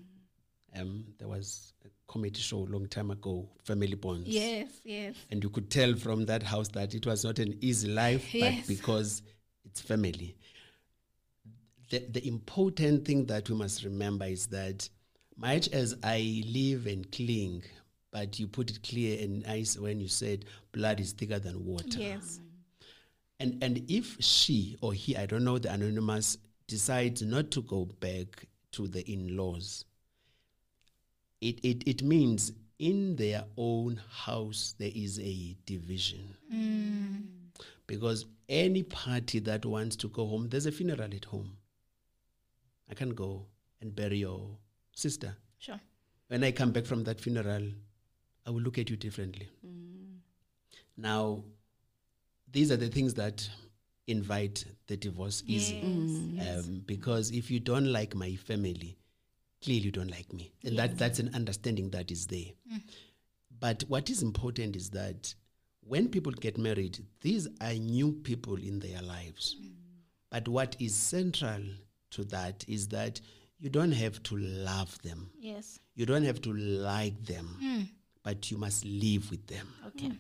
Um, 0.76 1.04
there 1.18 1.28
was 1.28 1.72
a 1.84 1.88
comedy 2.06 2.40
show 2.40 2.58
a 2.58 2.70
long 2.70 2.86
time 2.86 3.10
ago, 3.10 3.48
Family 3.64 3.96
Bonds. 3.96 4.28
Yes. 4.28 4.68
Yes. 4.84 5.16
And 5.30 5.42
you 5.42 5.50
could 5.50 5.68
tell 5.70 5.94
from 5.96 6.26
that 6.26 6.44
house 6.44 6.68
that 6.68 6.94
it 6.94 7.04
was 7.06 7.24
not 7.24 7.38
an 7.40 7.58
easy 7.60 7.88
life, 7.88 8.32
Yes. 8.32 8.60
but 8.60 8.68
because 8.68 9.22
it's 9.64 9.80
family. 9.80 10.36
The, 11.90 11.98
the 12.10 12.26
important 12.26 13.04
thing 13.04 13.26
that 13.26 13.50
we 13.50 13.56
must 13.56 13.84
remember 13.84 14.24
is 14.24 14.46
that 14.46 14.88
much 15.36 15.68
as 15.68 15.96
I 16.02 16.42
live 16.46 16.86
and 16.86 17.10
cling, 17.10 17.62
but 18.10 18.38
you 18.38 18.46
put 18.46 18.70
it 18.70 18.82
clear 18.82 19.22
and 19.22 19.44
nice 19.44 19.78
when 19.78 20.00
you 20.00 20.08
said 20.08 20.44
blood 20.72 21.00
is 21.00 21.12
thicker 21.12 21.38
than 21.38 21.64
water. 21.64 21.98
Yes. 21.98 22.40
And 23.40 23.62
and 23.62 23.84
if 23.88 24.16
she 24.20 24.76
or 24.82 24.92
he, 24.92 25.16
I 25.16 25.26
don't 25.26 25.44
know, 25.44 25.58
the 25.58 25.72
anonymous 25.72 26.38
decides 26.66 27.22
not 27.22 27.50
to 27.52 27.62
go 27.62 27.86
back 27.98 28.46
to 28.72 28.86
the 28.86 29.00
in-laws, 29.10 29.84
it 31.40 31.58
it, 31.64 31.82
it 31.88 32.02
means 32.02 32.52
in 32.78 33.16
their 33.16 33.44
own 33.56 34.00
house 34.10 34.74
there 34.78 34.92
is 34.94 35.18
a 35.20 35.56
division. 35.66 36.34
Mm. 36.52 37.24
Because 37.86 38.26
any 38.48 38.82
party 38.82 39.38
that 39.40 39.64
wants 39.64 39.96
to 39.96 40.08
go 40.08 40.26
home, 40.26 40.48
there's 40.48 40.66
a 40.66 40.72
funeral 40.72 41.02
at 41.14 41.24
home. 41.24 41.56
I 42.90 42.94
can 42.94 43.10
go 43.10 43.46
and 43.80 43.94
bury 43.94 44.18
your 44.18 44.48
sister. 44.92 45.36
Sure. 45.58 45.80
When 46.28 46.44
I 46.44 46.52
come 46.52 46.72
back 46.72 46.86
from 46.86 47.04
that 47.04 47.20
funeral, 47.20 47.68
I 48.46 48.50
will 48.50 48.60
look 48.60 48.78
at 48.78 48.90
you 48.90 48.96
differently. 48.96 49.48
Mm. 49.66 50.18
Now, 50.96 51.42
these 52.50 52.70
are 52.72 52.76
the 52.76 52.88
things 52.88 53.14
that 53.14 53.48
invite 54.06 54.64
the 54.86 54.96
divorce 54.96 55.42
easy. 55.46 55.80
Mm, 55.80 56.58
um, 56.58 56.82
because 56.86 57.30
if 57.30 57.50
you 57.50 57.60
don't 57.60 57.86
like 57.86 58.14
my 58.14 58.34
family, 58.34 58.98
clearly 59.62 59.84
you 59.84 59.92
don't 59.92 60.10
like 60.10 60.32
me. 60.32 60.52
And 60.64 60.76
that, 60.78 60.98
that's 60.98 61.18
an 61.20 61.30
understanding 61.34 61.90
that 61.90 62.10
is 62.10 62.26
there. 62.26 62.52
Mm. 62.72 62.82
But 63.60 63.84
what 63.88 64.10
is 64.10 64.22
important 64.22 64.74
is 64.74 64.90
that 64.90 65.34
when 65.80 66.08
people 66.08 66.32
get 66.32 66.58
married, 66.58 66.98
these 67.20 67.46
are 67.60 67.72
new 67.74 68.12
people 68.12 68.56
in 68.56 68.80
their 68.80 69.02
lives. 69.02 69.56
But 70.30 70.48
what 70.48 70.76
is 70.78 70.94
central 70.94 71.62
to 72.10 72.24
that 72.24 72.64
is 72.68 72.88
that 72.88 73.20
you 73.58 73.68
don't 73.68 73.92
have 73.92 74.22
to 74.24 74.36
love 74.36 75.00
them. 75.02 75.30
Yes. 75.38 75.78
You 75.94 76.06
don't 76.06 76.24
have 76.24 76.40
to 76.42 76.52
like 76.52 77.24
them, 77.24 77.56
hmm. 77.60 77.82
but 78.22 78.50
you 78.50 78.56
must 78.56 78.84
live 78.84 79.30
with 79.30 79.46
them. 79.46 79.68
Okay. 79.88 80.12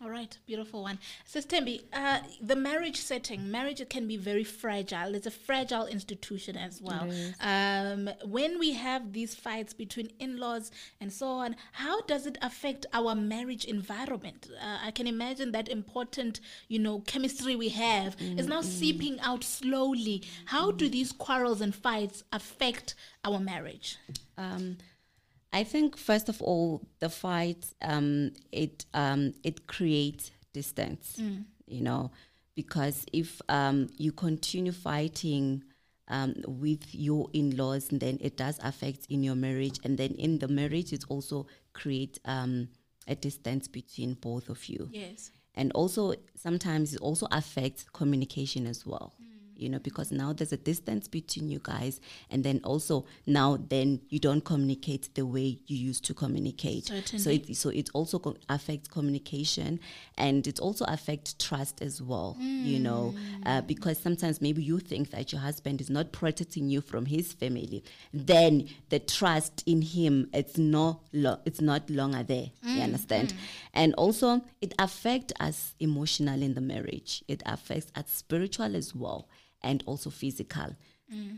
All 0.00 0.10
right, 0.10 0.38
beautiful 0.46 0.82
one. 0.82 1.00
Sister 1.24 1.56
Tembi, 1.56 1.82
uh, 1.92 2.20
the 2.40 2.54
marriage 2.54 2.98
setting, 3.00 3.50
marriage 3.50 3.82
can 3.88 4.06
be 4.06 4.16
very 4.16 4.44
fragile. 4.44 5.16
It's 5.16 5.26
a 5.26 5.30
fragile 5.32 5.86
institution 5.86 6.56
as 6.56 6.80
well. 6.80 7.10
Um, 7.40 8.08
when 8.24 8.60
we 8.60 8.74
have 8.74 9.12
these 9.12 9.34
fights 9.34 9.74
between 9.74 10.10
in-laws 10.20 10.70
and 11.00 11.12
so 11.12 11.26
on, 11.26 11.56
how 11.72 12.02
does 12.02 12.26
it 12.26 12.38
affect 12.42 12.86
our 12.92 13.16
marriage 13.16 13.64
environment? 13.64 14.48
Uh, 14.62 14.78
I 14.84 14.92
can 14.92 15.08
imagine 15.08 15.50
that 15.52 15.68
important, 15.68 16.38
you 16.68 16.78
know, 16.78 17.00
chemistry 17.00 17.56
we 17.56 17.70
have 17.70 18.16
is 18.20 18.46
now 18.46 18.60
seeping 18.60 19.18
out 19.18 19.42
slowly. 19.42 20.22
How 20.44 20.70
do 20.70 20.88
these 20.88 21.10
quarrels 21.10 21.60
and 21.60 21.74
fights 21.74 22.22
affect 22.32 22.94
our 23.24 23.40
marriage? 23.40 23.96
Um, 24.36 24.78
I 25.52 25.64
think 25.64 25.96
first 25.96 26.28
of 26.28 26.42
all, 26.42 26.82
the 27.00 27.08
fight 27.08 27.66
um, 27.82 28.32
it 28.52 28.84
um, 28.94 29.34
it 29.42 29.66
creates 29.66 30.30
distance. 30.52 31.20
You 31.66 31.82
know, 31.82 32.10
because 32.54 33.04
if 33.12 33.42
um, 33.48 33.88
you 33.98 34.10
continue 34.12 34.72
fighting 34.72 35.62
um, 36.08 36.34
with 36.46 36.94
your 36.94 37.28
in-laws, 37.34 37.88
then 37.88 38.16
it 38.22 38.36
does 38.38 38.58
affect 38.62 39.06
in 39.10 39.22
your 39.22 39.34
marriage, 39.34 39.78
and 39.84 39.98
then 39.98 40.12
in 40.12 40.38
the 40.38 40.48
marriage, 40.48 40.92
it 40.94 41.04
also 41.10 41.46
create 41.74 42.18
um, 42.24 42.68
a 43.06 43.14
distance 43.14 43.68
between 43.68 44.14
both 44.14 44.48
of 44.48 44.64
you 44.68 44.88
Yes. 44.92 45.30
and 45.54 45.72
also 45.72 46.14
sometimes 46.36 46.94
it 46.94 47.00
also 47.00 47.26
affects 47.30 47.84
communication 47.92 48.66
as 48.66 48.84
well 48.86 49.14
you 49.58 49.68
know 49.68 49.78
because 49.78 50.12
now 50.12 50.32
there's 50.32 50.52
a 50.52 50.56
distance 50.56 51.08
between 51.08 51.50
you 51.50 51.60
guys 51.62 52.00
and 52.30 52.44
then 52.44 52.60
also 52.64 53.04
now 53.26 53.58
then 53.68 54.00
you 54.08 54.18
don't 54.18 54.44
communicate 54.44 55.08
the 55.14 55.24
way 55.26 55.58
you 55.66 55.76
used 55.76 56.04
to 56.04 56.14
communicate. 56.14 56.90
So 57.18 57.30
it 57.30 57.56
so 57.56 57.68
it 57.70 57.90
also 57.94 58.18
co- 58.18 58.36
affects 58.48 58.88
communication 58.88 59.80
and 60.16 60.46
it 60.46 60.60
also 60.60 60.84
affects 60.86 61.34
trust 61.34 61.82
as 61.82 62.00
well 62.02 62.36
you 62.40 62.78
know 62.78 63.14
mm. 63.16 63.42
uh, 63.46 63.60
because 63.62 63.98
sometimes 63.98 64.40
maybe 64.40 64.62
you 64.62 64.78
think 64.78 65.10
that 65.10 65.32
your 65.32 65.40
husband 65.40 65.80
is 65.80 65.90
not 65.90 66.12
protecting 66.12 66.68
you 66.68 66.80
from 66.80 67.06
his 67.06 67.32
family 67.32 67.82
then 68.12 68.68
the 68.90 68.98
trust 68.98 69.62
in 69.66 69.82
him 69.82 70.28
it's 70.32 70.58
not 70.58 71.00
lo- 71.12 71.38
it's 71.44 71.60
not 71.60 71.88
longer 71.90 72.22
there 72.22 72.50
you 72.62 72.80
mm, 72.80 72.84
understand? 72.84 73.32
Mm. 73.32 73.36
and 73.74 73.94
also 73.94 74.42
it 74.60 74.74
affects 74.78 75.32
us 75.40 75.74
emotional 75.80 76.42
in 76.42 76.54
the 76.54 76.60
marriage. 76.60 77.22
It 77.28 77.42
affects 77.46 77.92
us 77.96 78.04
spiritual 78.08 78.74
as 78.76 78.94
well 78.94 79.28
and 79.62 79.82
also 79.86 80.10
physical 80.10 80.76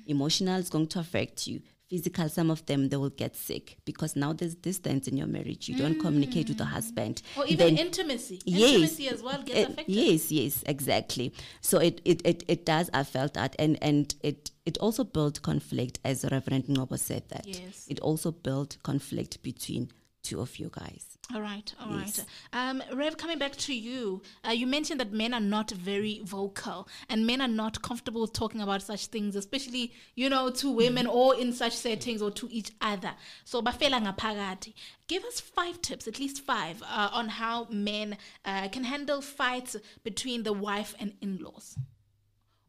emotional 0.07 0.59
is 0.59 0.69
going 0.69 0.87
to 0.89 0.99
affect 0.99 1.47
you 1.47 1.61
physical 1.89 2.29
some 2.29 2.51
of 2.51 2.65
them 2.67 2.89
they 2.89 2.97
will 2.97 3.11
get 3.11 3.35
sick 3.37 3.77
because 3.85 4.15
now 4.17 4.33
there's 4.33 4.55
distance 4.55 5.09
in 5.09 5.17
your 5.17 5.27
marriage 5.27 5.69
you 5.69 5.77
don't 5.77 5.99
communicate 6.01 6.49
with 6.49 6.59
the 6.59 6.65
husband 6.65 7.21
Or 7.37 7.47
even 7.47 7.75
Then- 7.77 7.87
intimacy. 7.87 8.41
Yes. 8.45 8.71
Intimacy 8.75 9.09
as 9.09 9.23
well 9.23 9.43
gets 9.43 9.59
Uh, 9.69 9.73
affected. 9.73 9.95
yes, 9.95 10.31
yes, 10.31 10.63
exactly. 10.67 11.33
So 11.61 11.79
it, 11.79 12.01
it, 12.05 12.21
it, 12.25 12.45
it 12.47 12.65
does 12.65 12.91
affect 12.95 13.35
that 13.35 13.57
and, 13.59 13.77
and 13.83 14.15
it 14.23 14.51
it 14.67 14.79
also 14.79 15.03
built 15.03 15.43
conflict 15.43 15.99
as 16.05 16.25
Reverend 16.31 16.67
Ngobo 16.67 16.97
said 16.99 17.25
that. 17.31 17.45
Yes. 17.47 17.87
It 17.89 17.99
also 18.01 18.31
built 18.31 18.77
conflict 18.85 19.43
between 19.43 19.91
two 20.23 20.41
of 20.41 20.59
you 20.59 20.71
guys. 20.73 21.19
All 21.33 21.41
right, 21.41 21.73
all 21.81 21.93
right. 21.93 22.07
Yes. 22.07 22.27
Um, 22.53 22.83
Rev, 22.93 23.17
coming 23.17 23.39
back 23.39 23.53
to 23.53 23.75
you, 23.75 24.21
uh, 24.47 24.51
you 24.51 24.67
mentioned 24.67 24.99
that 25.01 25.13
men 25.13 25.33
are 25.33 25.41
not 25.41 25.71
very 25.71 26.21
vocal 26.25 26.89
and 27.09 27.25
men 27.27 27.41
are 27.41 27.49
not 27.49 27.83
comfortable 27.83 28.27
talking 28.27 28.61
about 28.61 28.83
such 28.83 29.07
things, 29.07 29.37
especially, 29.37 29.93
you 30.17 30.29
know, 30.29 30.51
to 30.51 30.71
women 30.71 31.07
or 31.07 31.37
in 31.37 31.53
such 31.53 31.77
settings 31.77 32.21
or 32.21 32.33
to 32.33 32.49
each 32.51 32.73
other. 32.81 33.13
So, 33.45 33.63
bafela 33.63 34.01
ngaphakathi. 34.05 34.75
Give 35.07 35.25
us 35.25 35.41
five 35.41 35.81
tips, 35.83 36.09
at 36.09 36.19
least 36.19 36.43
five, 36.43 36.83
uh, 36.83 37.11
on 37.13 37.29
how 37.29 37.67
men 37.71 38.17
uh, 38.45 38.69
can 38.69 38.85
handle 38.85 39.21
fights 39.21 39.77
between 40.03 40.43
the 40.43 40.53
wife 40.53 40.95
and 40.99 41.15
in-laws. 41.21 41.77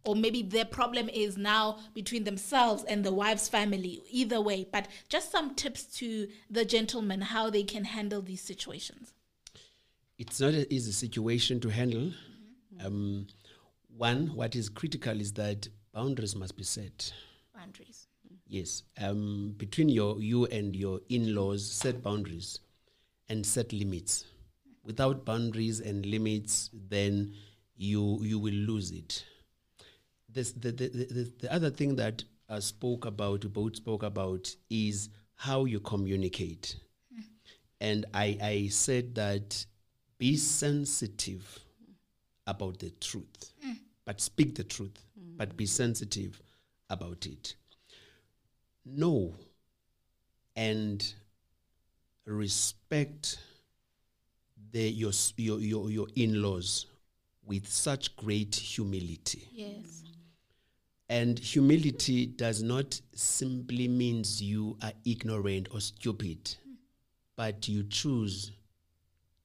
Or 0.03 0.15
maybe 0.15 0.41
their 0.41 0.65
problem 0.65 1.09
is 1.09 1.37
now 1.37 1.77
between 1.93 2.23
themselves 2.23 2.83
and 2.85 3.03
the 3.03 3.11
wife's 3.13 3.47
family, 3.47 4.01
either 4.09 4.41
way. 4.41 4.67
But 4.71 4.87
just 5.09 5.31
some 5.31 5.53
tips 5.55 5.83
to 5.97 6.27
the 6.49 6.65
gentlemen 6.65 7.21
how 7.21 7.49
they 7.49 7.63
can 7.63 7.85
handle 7.85 8.21
these 8.21 8.41
situations. 8.41 9.13
it's 10.17 10.39
not 10.39 10.53
an 10.53 10.65
easy 10.69 10.91
situation 10.91 11.59
to 11.59 11.69
handle. 11.69 12.11
Um, 12.83 13.27
one, 13.97 14.27
what 14.35 14.55
is 14.55 14.69
critical 14.69 15.19
is 15.19 15.33
that 15.33 15.67
boundaries 15.93 16.35
must 16.35 16.55
be 16.55 16.63
set. 16.63 17.11
Boundaries. 17.55 18.07
Yes, 18.47 18.83
um, 18.99 19.53
between 19.57 19.89
your 19.89 20.19
you 20.21 20.45
and 20.47 20.75
your 20.75 20.99
in-laws, 21.09 21.65
set 21.65 22.03
boundaries 22.03 22.59
and 23.29 23.45
set 23.45 23.71
limits. 23.71 24.25
Without 24.83 25.25
boundaries 25.25 25.79
and 25.79 26.05
limits, 26.05 26.69
then 26.89 27.33
you 27.77 28.19
you 28.21 28.37
will 28.39 28.53
lose 28.53 28.91
it. 28.91 29.23
This, 30.33 30.51
the, 30.53 30.71
the, 30.71 30.87
the, 30.87 31.05
the, 31.05 31.33
the 31.41 31.53
other 31.53 31.69
thing 31.69 31.95
that 31.97 32.23
I 32.49 32.59
spoke 32.59 33.05
about, 33.05 33.43
we 33.43 33.49
both 33.49 33.75
spoke 33.75 34.03
about, 34.03 34.53
is 34.69 35.09
how 35.35 35.65
you 35.65 35.79
communicate. 35.79 36.75
Hmm. 37.13 37.21
And 37.79 38.05
I, 38.13 38.37
I 38.41 38.67
said 38.69 39.15
that 39.15 39.65
be 40.17 40.37
sensitive 40.37 41.59
about 42.47 42.79
the 42.79 42.91
truth, 43.01 43.53
hmm. 43.63 43.73
but 44.05 44.21
speak 44.21 44.55
the 44.55 44.63
truth, 44.63 45.03
hmm. 45.19 45.37
but 45.37 45.57
be 45.57 45.65
sensitive 45.65 46.41
about 46.89 47.25
it. 47.25 47.55
Know 48.85 49.33
and 50.55 51.13
respect 52.25 53.39
the, 54.71 54.89
your, 54.89 55.11
your, 55.37 55.59
your, 55.59 55.89
your 55.89 56.07
in 56.15 56.41
laws 56.41 56.85
with 57.45 57.67
such 57.67 58.15
great 58.15 58.55
humility. 58.55 59.47
Yes. 59.51 60.00
And 61.11 61.37
humility 61.37 62.25
does 62.25 62.63
not 62.63 63.01
simply 63.13 63.89
means 63.89 64.41
you 64.41 64.77
are 64.81 64.93
ignorant 65.03 65.67
or 65.73 65.81
stupid, 65.81 66.55
but 67.35 67.67
you 67.67 67.83
choose 67.83 68.53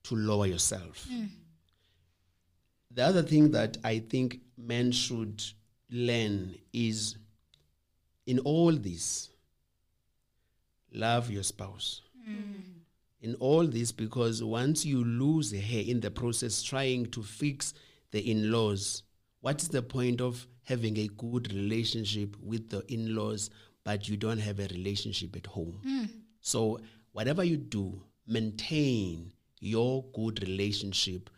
to 0.05 0.15
lower 0.15 0.47
yourself. 0.47 1.09
Hmm. 1.11 1.25
The 2.93 3.03
other 3.03 3.23
thing 3.25 3.51
that 3.51 3.79
I 3.83 3.99
think 3.99 4.43
men 4.57 4.93
should 4.93 5.43
learn 5.91 6.55
is 6.73 7.17
in 8.27 8.39
all 8.39 8.71
this, 8.71 9.31
love 10.93 11.33
your 11.33 11.43
spouse. 11.43 12.01
Hmm. 12.25 12.61
In 13.23 13.35
all 13.41 13.67
this, 13.67 13.91
because 13.91 14.41
once 14.41 14.87
you 14.87 15.03
lose 15.03 15.51
her 15.51 15.81
in 15.81 15.99
the 15.99 16.13
process 16.13 16.63
trying 16.63 17.07
to 17.07 17.25
fix 17.25 17.75
the 18.13 18.21
in 18.21 18.53
laws, 18.53 19.03
what 19.41 19.61
is 19.61 19.69
the 19.69 19.83
point 19.83 20.21
of 20.21 20.47
having 20.67 20.99
a 20.99 21.07
good 21.17 21.53
relationship 21.53 22.37
with 22.43 22.69
the 22.69 22.85
in 22.93 23.15
laws, 23.15 23.51
but 23.85 24.09
you 24.09 24.17
don't 24.17 24.39
have 24.39 24.59
a 24.59 24.67
relationship 24.67 25.35
at 25.37 25.47
home? 25.47 25.79
Hmm. 25.83 26.05
So, 26.41 26.81
whatever 27.13 27.45
you 27.45 27.57
do, 27.57 28.03
maintain 28.27 29.33
your 29.61 30.05
good 30.13 30.43
relationship 30.43 31.31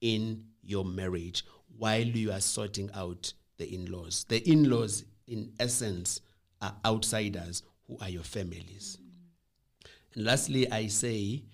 in 0.00 0.44
your 0.62 0.84
marriage 0.84 1.44
while 1.78 2.02
you 2.02 2.32
are 2.32 2.40
sorting 2.40 2.90
out 2.94 3.32
the 3.56 3.72
in 3.72 3.90
laws. 3.90 4.24
The 4.28 4.38
in 4.48 4.68
laws, 4.68 5.04
in 5.28 5.52
essence, 5.60 6.20
are 6.60 6.74
outsiders 6.84 7.62
who 7.86 7.98
are 8.00 8.08
your 8.08 8.24
families. 8.24 8.98
Hmm. 9.00 9.88
And 10.14 10.24
lastly, 10.24 10.70
I 10.70 10.88
say 10.88 11.44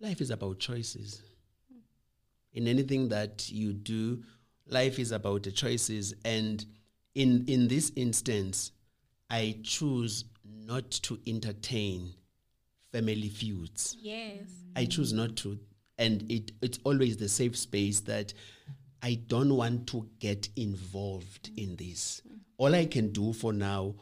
life 0.00 0.20
is 0.20 0.30
about 0.30 0.58
choices. 0.58 1.22
In 2.52 2.68
anything 2.68 3.08
that 3.08 3.50
you 3.50 3.72
do, 3.72 4.22
life 4.68 4.98
is 4.98 5.12
about 5.12 5.42
the 5.44 5.52
choices. 5.52 6.14
And 6.24 6.64
in, 7.14 7.44
in 7.46 7.68
this 7.68 7.92
instance, 7.96 8.72
I 9.30 9.58
choose 9.62 10.24
not 10.44 10.90
to 10.90 11.18
entertain 11.26 12.14
family 12.92 13.28
feuds. 13.28 13.96
Yes. 14.00 14.42
I 14.74 14.84
choose 14.84 15.12
not 15.12 15.36
to. 15.36 15.58
And 15.98 16.30
it, 16.30 16.52
it's 16.62 16.78
always 16.84 17.16
the 17.16 17.28
safe 17.28 17.56
space 17.56 18.00
that 18.00 18.32
I 19.02 19.14
don't 19.26 19.54
want 19.54 19.86
to 19.88 20.08
get 20.18 20.48
involved 20.56 21.50
in 21.56 21.76
this. 21.76 22.22
All 22.58 22.74
I 22.74 22.86
can 22.86 23.12
do 23.12 23.32
for 23.32 23.52
now, 23.52 23.94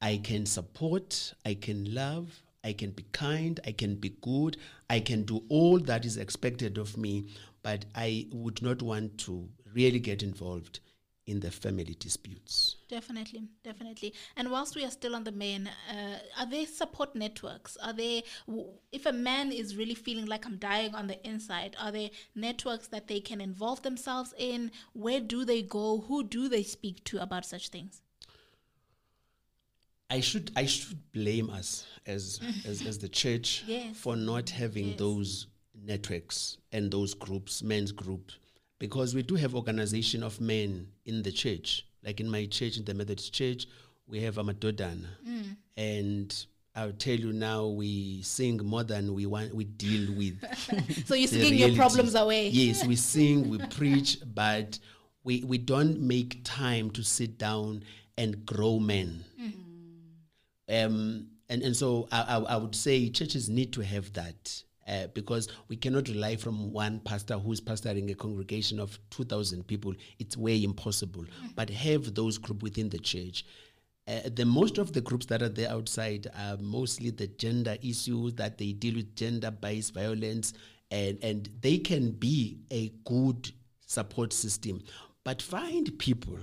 I 0.00 0.18
can 0.22 0.46
support, 0.46 1.34
I 1.44 1.54
can 1.54 1.94
love, 1.94 2.42
I 2.64 2.72
can 2.72 2.90
be 2.90 3.04
kind, 3.12 3.58
I 3.66 3.72
can 3.72 3.96
be 3.96 4.10
good, 4.20 4.56
I 4.90 5.00
can 5.00 5.22
do 5.22 5.42
all 5.48 5.78
that 5.80 6.04
is 6.04 6.16
expected 6.16 6.78
of 6.78 6.96
me, 6.96 7.26
but 7.62 7.84
I 7.94 8.26
would 8.32 8.62
not 8.62 8.82
want 8.82 9.18
to 9.18 9.48
really 9.74 9.98
get 9.98 10.22
involved 10.22 10.80
in 11.26 11.38
the 11.38 11.50
family 11.52 11.94
disputes. 12.00 12.76
Definitely, 12.88 13.44
definitely. 13.62 14.12
And 14.36 14.50
whilst 14.50 14.74
we 14.74 14.84
are 14.84 14.90
still 14.90 15.14
on 15.14 15.22
the 15.22 15.30
men, 15.30 15.70
uh, 15.88 16.18
are 16.36 16.46
there 16.46 16.66
support 16.66 17.14
networks? 17.14 17.76
Are 17.76 17.92
there, 17.92 18.22
w- 18.48 18.66
if 18.90 19.06
a 19.06 19.12
man 19.12 19.52
is 19.52 19.76
really 19.76 19.94
feeling 19.94 20.26
like 20.26 20.44
I'm 20.44 20.56
dying 20.56 20.96
on 20.96 21.06
the 21.06 21.24
inside, 21.24 21.76
are 21.80 21.92
there 21.92 22.10
networks 22.34 22.88
that 22.88 23.06
they 23.06 23.20
can 23.20 23.40
involve 23.40 23.82
themselves 23.82 24.34
in? 24.36 24.72
Where 24.94 25.20
do 25.20 25.44
they 25.44 25.62
go? 25.62 26.00
Who 26.08 26.24
do 26.24 26.48
they 26.48 26.64
speak 26.64 27.04
to 27.04 27.22
about 27.22 27.46
such 27.46 27.68
things? 27.68 28.02
I 30.10 30.20
should 30.20 30.50
I 30.56 30.66
should 30.66 31.12
blame 31.12 31.48
us 31.50 31.86
as 32.06 32.40
as, 32.66 32.84
as 32.86 32.98
the 32.98 33.08
church 33.08 33.64
Yes. 33.66 33.96
for 33.96 34.16
not 34.16 34.50
having 34.50 34.88
Yes. 34.88 34.98
those 34.98 35.46
networks 35.74 36.58
and 36.72 36.90
those 36.90 37.14
groups, 37.14 37.62
men's 37.62 37.92
group, 37.92 38.32
because 38.82 39.14
we 39.14 39.22
do 39.22 39.36
have 39.36 39.54
organization 39.54 40.24
of 40.24 40.40
men 40.40 40.88
in 41.04 41.22
the 41.22 41.30
church. 41.30 41.86
Like 42.04 42.18
in 42.18 42.28
my 42.28 42.46
church, 42.46 42.78
in 42.78 42.84
the 42.84 42.92
Methodist 42.92 43.32
Church, 43.32 43.68
we 44.08 44.20
have 44.22 44.38
a 44.38 44.42
Amadodana, 44.42 45.06
and 45.76 46.46
I'll 46.74 46.90
tell 46.90 47.14
you 47.14 47.32
now, 47.32 47.68
we 47.68 48.22
sing 48.22 48.56
more 48.56 48.82
than 48.82 49.14
we 49.14 49.24
want. 49.26 49.54
We 49.54 49.64
deal 49.64 50.12
with. 50.14 50.34
So 51.06 51.14
you're 51.14 51.28
singing 51.28 51.54
your 51.54 51.76
problems 51.76 52.16
away. 52.16 52.48
Yes, 52.48 52.84
we 52.84 52.96
sing, 53.14 53.48
we 53.48 53.58
preach, 53.58 54.18
but 54.34 54.80
we, 55.22 55.44
we 55.44 55.58
don't 55.58 56.00
make 56.00 56.40
time 56.42 56.90
to 56.90 57.04
sit 57.04 57.38
down 57.38 57.84
and 58.18 58.44
grow 58.44 58.80
men. 58.80 59.24
Um, 60.68 61.28
and, 61.48 61.62
and 61.62 61.76
so 61.76 62.08
I, 62.10 62.22
I, 62.22 62.36
I 62.54 62.56
would 62.56 62.74
say 62.74 63.10
churches 63.10 63.48
need 63.48 63.72
to 63.74 63.82
have 63.82 64.12
that 64.14 64.64
uh, 64.88 65.06
because 65.14 65.48
we 65.68 65.76
cannot 65.76 66.08
rely 66.08 66.36
from 66.36 66.72
one 66.72 67.00
pastor 67.00 67.38
who's 67.38 67.60
pastoring 67.60 68.10
a 68.10 68.14
congregation 68.14 68.80
of 68.80 68.98
2,000 69.10 69.66
people. 69.66 69.94
It's 70.18 70.36
way 70.36 70.62
impossible. 70.64 71.24
But 71.54 71.70
have 71.70 72.14
those 72.14 72.38
groups 72.38 72.62
within 72.62 72.88
the 72.88 72.98
church. 72.98 73.44
Uh, 74.08 74.20
the 74.34 74.44
most 74.44 74.78
of 74.78 74.92
the 74.92 75.00
groups 75.00 75.26
that 75.26 75.42
are 75.42 75.48
there 75.48 75.70
outside 75.70 76.26
are 76.36 76.56
mostly 76.56 77.10
the 77.10 77.28
gender 77.28 77.76
issues 77.82 78.34
that 78.34 78.58
they 78.58 78.72
deal 78.72 78.96
with 78.96 79.14
gender-based 79.14 79.94
violence, 79.94 80.54
and 80.90 81.18
and 81.22 81.48
they 81.60 81.78
can 81.78 82.10
be 82.10 82.58
a 82.72 82.88
good 83.04 83.52
support 83.86 84.32
system. 84.32 84.82
But 85.22 85.40
find 85.40 85.96
people, 86.00 86.38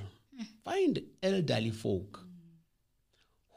find 0.63 1.01
elderly 1.21 1.71
folk 1.71 2.25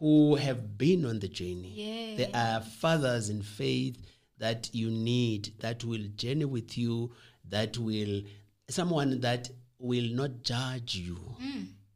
who 0.01 0.35
have 0.35 0.77
been 0.77 1.05
on 1.05 1.21
the 1.21 1.29
journey. 1.29 2.17
There 2.17 2.31
are 2.35 2.61
fathers 2.61 3.29
in 3.31 3.41
faith 3.43 4.05
that 4.43 4.69
you 4.73 4.91
need 4.91 5.53
that 5.61 5.85
will 5.85 6.05
journey 6.17 6.45
with 6.45 6.77
you, 6.77 7.13
that 7.49 7.79
will 7.79 8.23
someone 8.69 9.21
that 9.21 9.49
will 9.79 10.09
not 10.21 10.43
judge 10.43 10.97
you, 10.97 11.17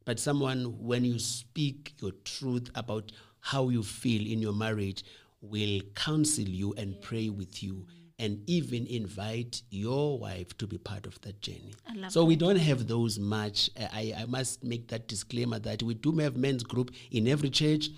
but 0.04 0.20
someone 0.20 0.60
when 0.78 1.04
you 1.04 1.18
speak 1.18 1.94
your 2.00 2.12
truth 2.24 2.70
about 2.76 3.10
how 3.40 3.68
you 3.68 3.82
feel 3.82 4.22
in 4.32 4.38
your 4.40 4.52
marriage 4.52 5.02
will 5.40 5.80
counsel 5.96 6.44
you 6.44 6.72
and 6.74 7.00
pray 7.02 7.28
with 7.30 7.62
you 7.64 7.84
and 8.20 8.38
even 8.48 8.86
invite 8.86 9.62
your 9.70 10.18
wife 10.18 10.56
to 10.58 10.66
be 10.68 10.78
part 10.78 11.04
of 11.06 11.20
that 11.22 11.40
journey. 11.42 11.74
so 12.08 12.24
we 12.24 12.36
don't 12.36 12.56
have 12.56 12.86
those 12.86 13.18
much. 13.18 13.70
I, 13.76 14.14
I 14.18 14.24
must 14.26 14.62
make 14.64 14.86
that 14.88 15.08
disclaimer 15.08 15.58
that 15.58 15.82
we 15.82 15.94
do 15.94 16.12
have 16.18 16.36
men's 16.36 16.62
group 16.62 16.92
in 17.10 17.26
every 17.28 17.50
church, 17.50 17.88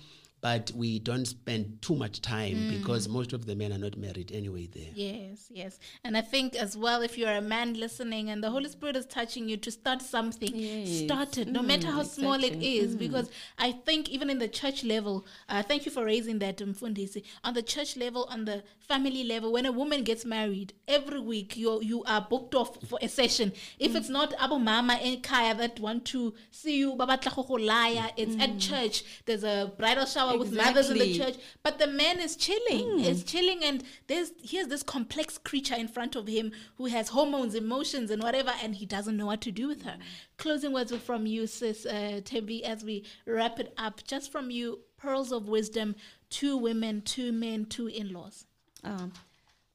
but 0.41 0.71
we 0.75 0.99
don't 0.99 1.25
spend 1.25 1.81
too 1.81 1.95
much 1.95 2.21
time 2.21 2.55
mm. 2.55 2.77
because 2.77 3.07
most 3.07 3.33
of 3.33 3.45
the 3.45 3.55
men 3.55 3.73
are 3.73 3.77
not 3.77 3.97
married 3.97 4.31
anyway 4.33 4.67
there. 4.73 4.91
Yes, 4.93 5.49
yes. 5.53 5.79
And 6.03 6.15
I 6.15 6.21
think 6.21 6.55
as 6.55 6.77
well, 6.77 7.01
if 7.01 7.17
you're 7.17 7.29
a 7.31 7.41
man 7.41 7.73
listening 7.73 8.29
and 8.29 8.43
the 8.43 8.49
Holy 8.49 8.69
Spirit 8.69 8.95
is 8.95 9.05
touching 9.05 9.49
you 9.49 9.57
to 9.57 9.71
start 9.71 10.01
something, 10.01 10.51
Yes. 10.53 11.05
start 11.05 11.37
it, 11.37 11.47
no 11.47 11.61
mm, 11.61 11.67
matter 11.67 11.87
how 11.87 12.03
small 12.03 12.35
it 12.35 12.43
is 12.43 12.53
exactly. 12.53 12.77
is. 12.77 12.95
Mm. 12.95 12.99
Because 12.99 13.31
I 13.57 13.71
think 13.71 14.09
even 14.09 14.29
in 14.29 14.39
the 14.39 14.47
church 14.47 14.83
level, 14.83 15.25
uh, 15.49 15.63
thank 15.63 15.85
you 15.85 15.91
for 15.91 16.05
raising 16.05 16.39
that, 16.39 16.57
Mfundisi. 16.57 17.23
On 17.43 17.53
the 17.53 17.61
church 17.63 17.97
level, 17.97 18.27
on 18.29 18.45
the 18.45 18.63
family 18.87 19.23
level, 19.23 19.51
when 19.51 19.65
a 19.65 19.71
woman 19.71 20.03
gets 20.03 20.25
married, 20.25 20.73
every 20.87 21.19
week 21.19 21.57
you 21.57 21.81
you 21.81 22.03
are 22.05 22.21
booked 22.21 22.55
off 22.55 22.81
for 22.87 22.97
a 23.01 23.07
session. 23.07 23.51
If 23.77 23.95
it's 23.95 24.09
not 24.09 24.33
Abu 24.39 24.57
Mama 24.59 24.93
and 24.93 25.21
Kaya 25.21 25.55
that 25.55 25.79
want 25.79 26.05
to 26.05 26.33
see 26.51 26.77
you, 26.79 26.95
Baba 26.95 27.19
Laya, 27.49 28.09
it's 28.17 28.41
at 28.41 28.57
church. 28.59 29.03
There's 29.25 29.43
a 29.43 29.71
bridal 29.77 30.05
shower 30.05 30.28
with 30.37 30.53
mothers 30.53 30.89
in 30.89 30.97
the 30.97 31.17
church 31.17 31.35
but 31.63 31.79
the 31.79 31.87
man 31.87 32.19
is 32.19 32.35
chilling 32.35 32.99
is 32.99 33.23
chilling 33.23 33.63
and 33.63 33.83
there's 34.07 34.31
here's 34.41 34.67
this 34.67 34.83
complex 34.83 35.37
creature 35.37 35.75
in 35.75 35.87
front 35.87 36.15
of 36.15 36.27
him 36.27 36.51
who 36.77 36.85
has 36.85 37.09
hormones 37.09 37.55
emotions 37.55 38.11
and 38.11 38.21
whatever 38.21 38.51
and 38.63 38.75
he 38.75 38.85
doesn't 38.85 39.17
know 39.17 39.25
what 39.25 39.41
to 39.41 39.51
do 39.51 39.67
with 39.67 39.83
her. 39.83 39.97
Closing 40.37 40.73
words 40.73 40.95
from 40.97 41.25
you 41.25 41.47
sis 41.47 41.85
uh, 41.85 42.21
Tembi 42.23 42.61
as 42.61 42.83
we 42.83 43.05
wrap 43.25 43.59
it 43.59 43.73
up. 43.77 44.03
Just 44.03 44.31
from 44.31 44.49
you 44.51 44.79
pearls 44.97 45.31
of 45.31 45.47
wisdom 45.47 45.95
two 46.29 46.57
women 46.57 47.01
two 47.01 47.31
men 47.31 47.65
two 47.65 47.87
in-laws. 47.87 48.45
Um, 48.83 49.13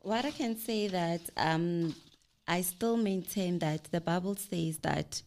what 0.01 0.25
I 0.25 0.31
can 0.31 0.57
say 0.57 0.89
that 0.89 1.21
um, 1.37 1.95
I 2.47 2.61
still 2.63 2.97
maintain 2.97 3.59
that 3.61 3.85
the 3.91 4.01
Bible 4.01 4.37
says 4.37 4.79
that 4.79 5.23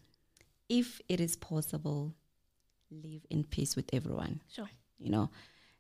if 0.70 1.02
it 1.08 1.20
is 1.20 1.36
possible, 1.36 2.14
live 2.92 3.26
in 3.30 3.44
peace 3.44 3.76
with 3.76 3.90
everyone. 3.94 4.42
sure 4.54 4.70
You 5.00 5.12
know, 5.12 5.30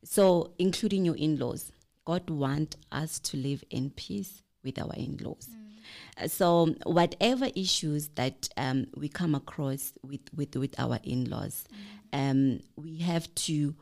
so 0.03 0.53
including 0.59 1.05
your 1.05 1.15
in-laws, 1.15 1.71
God 2.05 2.29
want 2.29 2.75
us 2.91 3.19
to 3.19 3.37
live 3.37 3.63
in 3.69 3.89
peace 3.89 4.41
with 4.63 4.79
our 4.79 4.93
in-laws. 4.95 5.49
Uh, 6.21 6.27
So 6.27 6.75
whatever 6.85 7.47
issues 7.55 8.09
that 8.15 8.49
um, 8.57 8.87
we 8.95 9.09
come 9.09 9.35
across 9.35 9.93
with 10.03 10.21
with 10.35 10.55
with 10.55 10.79
our 10.79 10.99
in-laws, 11.03 11.65
um, 12.13 12.59
we 12.75 12.97
have 12.99 13.33
to 13.35 13.75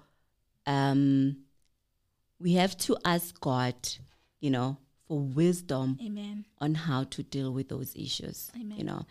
um, 0.66 1.38
we 2.40 2.54
have 2.54 2.78
to 2.78 2.98
ask 3.06 3.40
God, 3.40 3.76
you 4.40 4.50
know, 4.50 4.78
for 5.08 5.20
wisdom 5.20 5.98
amen 6.04 6.46
on 6.60 6.76
how 6.76 7.04
to 7.04 7.24
deal 7.24 7.52
with 7.54 7.70
those 7.70 7.96
issues. 7.96 8.52
Amen. 8.56 8.78
You 8.78 8.84
know, 8.86 9.06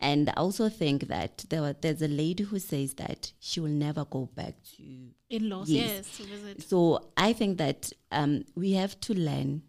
and 0.00 0.30
I 0.30 0.32
also 0.32 0.68
think 0.68 1.08
that 1.08 1.44
there 1.50 1.60
were, 1.60 1.74
there's 1.80 2.02
a 2.02 2.08
lady 2.08 2.44
who 2.44 2.58
says 2.58 2.94
that 2.94 3.32
she 3.38 3.60
will 3.60 3.68
never 3.68 4.04
go 4.04 4.28
back 4.34 4.54
to. 4.76 4.82
in-laws 5.28 5.68
Yes. 5.68 6.18
yes, 6.18 6.66
So 6.66 7.10
I 7.16 7.32
think 7.34 7.58
that 7.58 7.92
um, 8.10 8.44
we 8.54 8.72
have 8.72 8.98
to 9.02 9.14
learn 9.14 9.62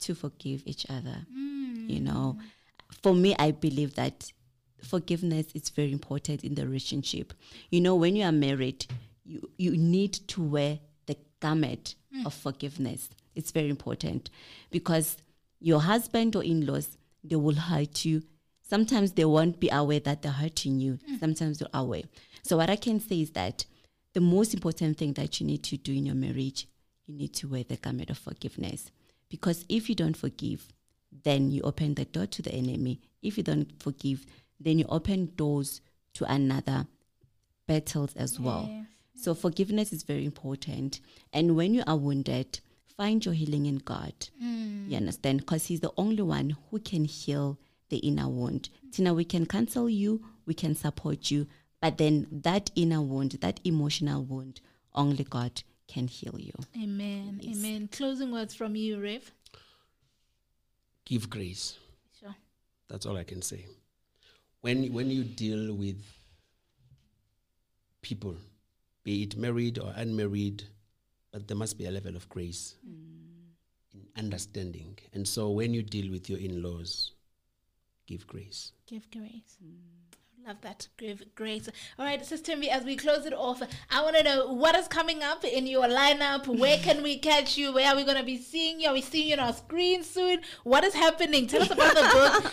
to 0.00 0.14
forgive 0.14 0.62
each 0.64 0.86
other. 0.88 1.26
You 1.88 2.00
know, 2.00 2.38
for 3.02 3.14
me, 3.14 3.34
I 3.38 3.50
believe 3.50 3.94
that 3.96 4.32
forgiveness 4.82 5.46
is 5.54 5.68
very 5.70 5.92
important 5.92 6.44
in 6.44 6.54
the 6.54 6.66
relationship. 6.66 7.34
You 7.70 7.80
know, 7.80 7.94
when 7.94 8.16
you 8.16 8.24
are 8.24 8.32
married, 8.32 8.86
you 9.24 9.50
you 9.58 9.76
need 9.76 10.12
to 10.28 10.42
wear 10.42 10.78
the 11.06 11.16
garment 11.40 11.94
of 12.24 12.32
forgiveness. 12.32 13.10
It's 13.34 13.50
very 13.50 13.68
important 13.68 14.30
because 14.70 15.16
your 15.60 15.80
husband 15.80 16.36
or 16.36 16.44
in-laws 16.44 16.96
they 17.22 17.36
will 17.36 17.54
hurt 17.56 18.04
you. 18.04 18.22
Sometimes 18.68 19.12
they 19.12 19.24
won't 19.24 19.60
be 19.60 19.68
aware 19.70 20.00
that 20.00 20.22
they're 20.22 20.32
hurting 20.32 20.80
you. 20.80 20.98
Mm. 21.10 21.20
Sometimes 21.20 21.58
they're 21.58 21.68
aware. 21.74 22.02
So 22.42 22.56
what 22.56 22.70
I 22.70 22.76
can 22.76 22.98
say 22.98 23.20
is 23.20 23.30
that 23.32 23.66
the 24.14 24.20
most 24.20 24.54
important 24.54 24.96
thing 24.96 25.12
that 25.14 25.40
you 25.40 25.46
need 25.46 25.62
to 25.64 25.76
do 25.76 25.92
in 25.92 26.06
your 26.06 26.14
marriage, 26.14 26.66
you 27.06 27.14
need 27.14 27.34
to 27.34 27.48
wear 27.48 27.64
the 27.64 27.76
garment 27.76 28.10
of 28.10 28.18
forgiveness. 28.18 28.90
Because 29.28 29.64
if 29.68 29.88
you 29.88 29.94
don't 29.94 30.16
forgive, 30.16 30.68
then 31.24 31.50
you 31.50 31.62
open 31.62 31.94
the 31.94 32.04
door 32.04 32.26
to 32.26 32.42
the 32.42 32.52
enemy. 32.52 33.00
If 33.22 33.36
you 33.36 33.42
don't 33.42 33.70
forgive, 33.82 34.24
then 34.58 34.78
you 34.78 34.86
open 34.88 35.32
doors 35.36 35.80
to 36.14 36.24
another 36.32 36.86
battles 37.66 38.14
as 38.14 38.38
well. 38.40 38.86
So 39.16 39.34
forgiveness 39.34 39.92
is 39.92 40.02
very 40.02 40.24
important. 40.24 41.00
And 41.32 41.56
when 41.56 41.74
you 41.74 41.82
are 41.86 41.96
wounded, 41.96 42.60
find 42.96 43.24
your 43.24 43.34
healing 43.34 43.66
in 43.66 43.78
God. 43.78 44.14
Mm. 44.42 44.90
You 44.90 44.96
understand? 44.96 45.40
Because 45.40 45.66
He's 45.66 45.80
the 45.80 45.92
only 45.96 46.22
one 46.22 46.56
who 46.70 46.78
can 46.78 47.04
heal 47.04 47.58
the 47.94 48.00
inner 48.00 48.28
wound. 48.28 48.70
Tina, 48.90 49.14
we 49.14 49.24
can 49.24 49.46
counsel 49.46 49.88
you, 49.88 50.20
we 50.46 50.54
can 50.54 50.74
support 50.74 51.30
you, 51.30 51.46
but 51.80 51.96
then 51.96 52.26
that 52.32 52.72
inner 52.74 53.00
wound, 53.00 53.38
that 53.40 53.60
emotional 53.62 54.24
wound, 54.24 54.60
only 54.96 55.22
God 55.22 55.62
can 55.86 56.08
heal 56.08 56.34
you. 56.36 56.52
amen 56.82 57.40
amen 57.44 57.88
closing 57.92 58.32
words 58.32 58.52
from 58.54 58.74
you 58.74 59.00
Rev 59.00 59.30
Give 61.04 61.28
grace. 61.30 61.76
sure 62.18 62.34
That's 62.88 63.06
all 63.06 63.16
I 63.16 63.22
can 63.22 63.42
say. 63.42 63.66
When 64.62 64.92
when 64.92 65.08
you 65.10 65.22
deal 65.22 65.72
with 65.74 66.00
people, 68.02 68.34
be 69.04 69.22
it 69.22 69.36
married 69.36 69.78
or 69.78 69.92
unmarried, 69.94 70.64
but 71.30 71.46
there 71.46 71.56
must 71.56 71.78
be 71.78 71.86
a 71.86 71.92
level 71.92 72.16
of 72.16 72.28
grace 72.28 72.74
mm. 72.84 73.94
in 73.94 74.00
understanding. 74.16 74.98
And 75.12 75.28
so 75.28 75.50
when 75.50 75.74
you 75.74 75.82
deal 75.82 76.10
with 76.10 76.30
your 76.30 76.38
in-laws, 76.38 77.12
give 78.06 78.26
grace. 78.26 78.72
Give 78.86 79.10
grace. 79.10 79.56
Love 80.46 80.60
that. 80.60 80.88
Give 80.98 81.24
grace. 81.34 81.70
All 81.98 82.04
right, 82.04 82.22
Sister 82.22 82.54
Me, 82.54 82.68
as 82.68 82.84
we 82.84 82.96
close 82.96 83.24
it 83.24 83.32
off, 83.32 83.62
I 83.90 84.02
want 84.02 84.14
to 84.16 84.22
know 84.22 84.52
what 84.52 84.76
is 84.76 84.86
coming 84.88 85.22
up 85.22 85.42
in 85.42 85.66
your 85.66 85.84
lineup. 85.86 86.46
Where 86.46 86.76
can 86.76 87.02
we 87.02 87.16
catch 87.18 87.56
you? 87.56 87.72
Where 87.72 87.88
are 87.88 87.96
we 87.96 88.04
going 88.04 88.18
to 88.18 88.24
be 88.24 88.36
seeing 88.36 88.78
you? 88.78 88.88
Are 88.88 88.92
we 88.92 89.00
seeing 89.00 89.28
you 89.28 89.34
on 89.34 89.40
our 89.40 89.54
screen 89.54 90.02
soon? 90.02 90.40
What 90.62 90.84
is 90.84 90.92
happening? 90.92 91.46
Tell 91.46 91.62
us 91.62 91.70
about 91.70 91.94
the 91.94 92.02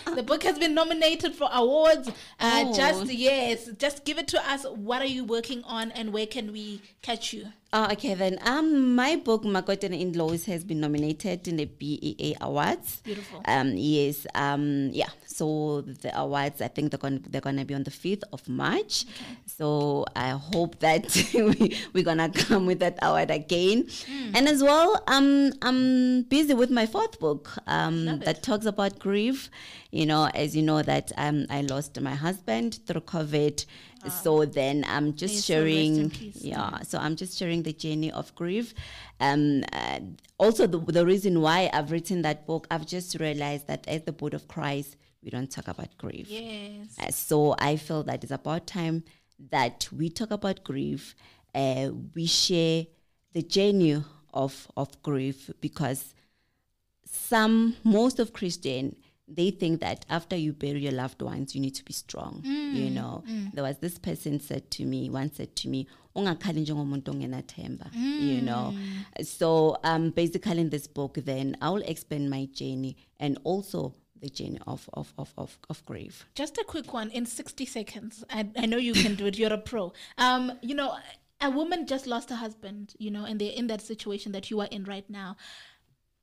The 0.16 0.22
book 0.22 0.42
has 0.44 0.58
been 0.58 0.72
nominated 0.74 1.34
for 1.34 1.50
awards. 1.52 2.08
Uh, 2.40 2.64
Oh. 2.64 2.72
Just, 2.74 3.12
yes, 3.12 3.68
just 3.76 4.06
give 4.06 4.16
it 4.18 4.28
to 4.28 4.50
us. 4.50 4.64
What 4.64 5.02
are 5.02 5.06
you 5.06 5.24
working 5.24 5.62
on 5.64 5.90
and 5.92 6.14
where 6.14 6.26
can 6.26 6.50
we 6.50 6.80
catch 7.02 7.34
you? 7.34 7.48
Oh, 7.74 7.88
okay, 7.92 8.12
then. 8.12 8.38
Um, 8.42 8.94
my 8.94 9.16
book, 9.16 9.44
Makoten 9.44 9.98
in 9.98 10.12
Laws, 10.12 10.44
has 10.44 10.62
been 10.62 10.80
nominated 10.80 11.48
in 11.48 11.56
the 11.56 11.64
BEA 11.64 12.36
Awards. 12.42 13.00
Beautiful. 13.02 13.40
Um, 13.46 13.72
yes. 13.74 14.26
Um, 14.34 14.90
yeah. 14.92 15.08
So 15.24 15.80
the 15.80 16.12
awards, 16.18 16.60
I 16.60 16.68
think 16.68 16.90
they're 16.90 16.98
going 16.98 17.24
they're 17.26 17.40
to 17.40 17.64
be 17.64 17.74
on 17.74 17.84
the 17.84 17.90
fifth 17.90 18.24
of 18.30 18.46
March. 18.46 19.06
Okay. 19.06 19.38
So 19.46 20.04
I 20.14 20.30
hope 20.30 20.80
that 20.80 21.16
we, 21.34 21.78
we're 21.94 22.04
gonna 22.04 22.28
come 22.28 22.66
with 22.66 22.80
that 22.80 22.98
award 23.00 23.30
again. 23.30 23.88
Hmm. 24.06 24.36
And 24.36 24.48
as 24.48 24.62
well, 24.62 25.02
um, 25.06 25.52
I'm 25.62 26.24
busy 26.24 26.52
with 26.52 26.70
my 26.70 26.84
fourth 26.84 27.18
book. 27.18 27.50
Um, 27.66 28.18
that 28.20 28.42
talks 28.42 28.66
about 28.66 28.98
grief. 28.98 29.48
You 29.90 30.06
know, 30.06 30.28
as 30.34 30.54
you 30.54 30.62
know 30.62 30.82
that 30.82 31.12
um, 31.16 31.46
I 31.48 31.62
lost 31.62 31.98
my 32.00 32.14
husband 32.14 32.80
through 32.86 33.02
COVID. 33.02 33.64
So 34.10 34.44
then 34.44 34.84
I'm 34.88 35.14
just 35.14 35.32
May 35.32 35.36
his 35.36 35.44
soul 35.44 35.56
rest 35.64 35.76
in 35.76 35.94
sharing. 35.94 36.10
peace. 36.10 36.42
Yeah, 36.42 36.82
so 36.82 36.98
I'm 36.98 37.16
just 37.16 37.38
sharing 37.38 37.62
the 37.62 37.72
journey 37.72 38.10
of 38.10 38.34
grief. 38.34 38.74
Um, 39.20 39.62
uh, 39.72 40.00
also, 40.38 40.66
the, 40.66 40.78
the 40.78 41.06
reason 41.06 41.40
why 41.40 41.70
I've 41.72 41.92
written 41.92 42.22
that 42.22 42.46
book, 42.46 42.66
I've 42.70 42.86
just 42.86 43.18
realized 43.20 43.68
that 43.68 43.86
as 43.86 44.02
the 44.02 44.12
Body 44.12 44.34
of 44.34 44.48
Christ, 44.48 44.96
we 45.22 45.30
don't 45.30 45.50
talk 45.50 45.68
about 45.68 45.96
grief. 45.98 46.26
Yes. 46.28 46.98
Uh, 47.00 47.10
so 47.10 47.54
I 47.58 47.76
feel 47.76 48.02
that 48.04 48.24
it's 48.24 48.32
about 48.32 48.66
time 48.66 49.04
that 49.50 49.88
we 49.96 50.08
talk 50.08 50.30
about 50.30 50.64
grief. 50.64 51.14
Uh, 51.54 51.90
we 52.14 52.26
share 52.26 52.86
the 53.32 53.42
journey 53.42 54.02
of 54.34 54.68
of 54.76 55.02
grief 55.02 55.50
because 55.60 56.14
some 57.04 57.76
most 57.84 58.18
of 58.18 58.32
Christian 58.32 58.96
they 59.34 59.50
think 59.50 59.80
that 59.80 60.04
after 60.08 60.36
you 60.36 60.52
bury 60.52 60.80
your 60.80 60.92
loved 60.92 61.22
ones 61.22 61.54
you 61.54 61.60
need 61.60 61.74
to 61.74 61.84
be 61.84 61.92
strong 61.92 62.42
you 62.74 62.90
know 62.90 63.22
there 63.54 63.64
was 63.64 63.78
this 63.78 63.98
person 63.98 64.40
said 64.40 64.70
to 64.70 64.84
me 64.84 65.10
once 65.10 65.36
said 65.36 65.54
to 65.56 65.68
me 65.68 65.86
"Ungakhali 66.16 66.60
njengomuntu 66.64 67.10
ongenathemba," 67.12 67.86
you 68.20 68.40
know 68.42 68.74
so 69.24 69.76
um 69.84 70.10
basically 70.10 70.60
in 70.60 70.70
this 70.70 70.86
book 70.98 71.14
then 71.24 71.56
i 71.60 71.68
will 71.70 71.84
explain 71.86 72.28
my 72.28 72.46
journey 72.46 72.96
and 73.18 73.38
also 73.44 73.92
the 74.20 74.28
journey 74.28 74.58
of 74.66 74.88
of 74.92 75.12
of 75.18 75.32
of, 75.36 75.58
of 75.68 75.84
grief 75.86 76.26
Just 76.34 76.58
a 76.58 76.64
quick 76.64 76.92
one 76.94 77.10
in 77.10 77.26
60 77.26 77.66
seconds. 77.66 78.24
I, 78.30 78.40
I 78.56 78.66
know 78.66 78.76
you 78.78 78.92
can 78.94 79.14
do 79.16 79.26
it. 79.26 79.36
You're 79.38 79.52
a 79.52 79.58
pro. 79.58 79.92
Um, 80.16 80.52
you 80.62 80.74
know, 80.76 80.94
a 81.40 81.50
woman 81.50 81.86
just 81.86 82.06
lost 82.06 82.30
her 82.30 82.36
husband, 82.36 82.94
you 82.98 83.10
know, 83.10 83.24
and 83.24 83.40
they're 83.40 83.56
in 83.60 83.66
that 83.66 83.80
situation 83.82 84.30
that 84.32 84.48
you 84.50 84.60
are 84.60 84.68
in 84.70 84.84
right 84.84 85.08
now. 85.10 85.36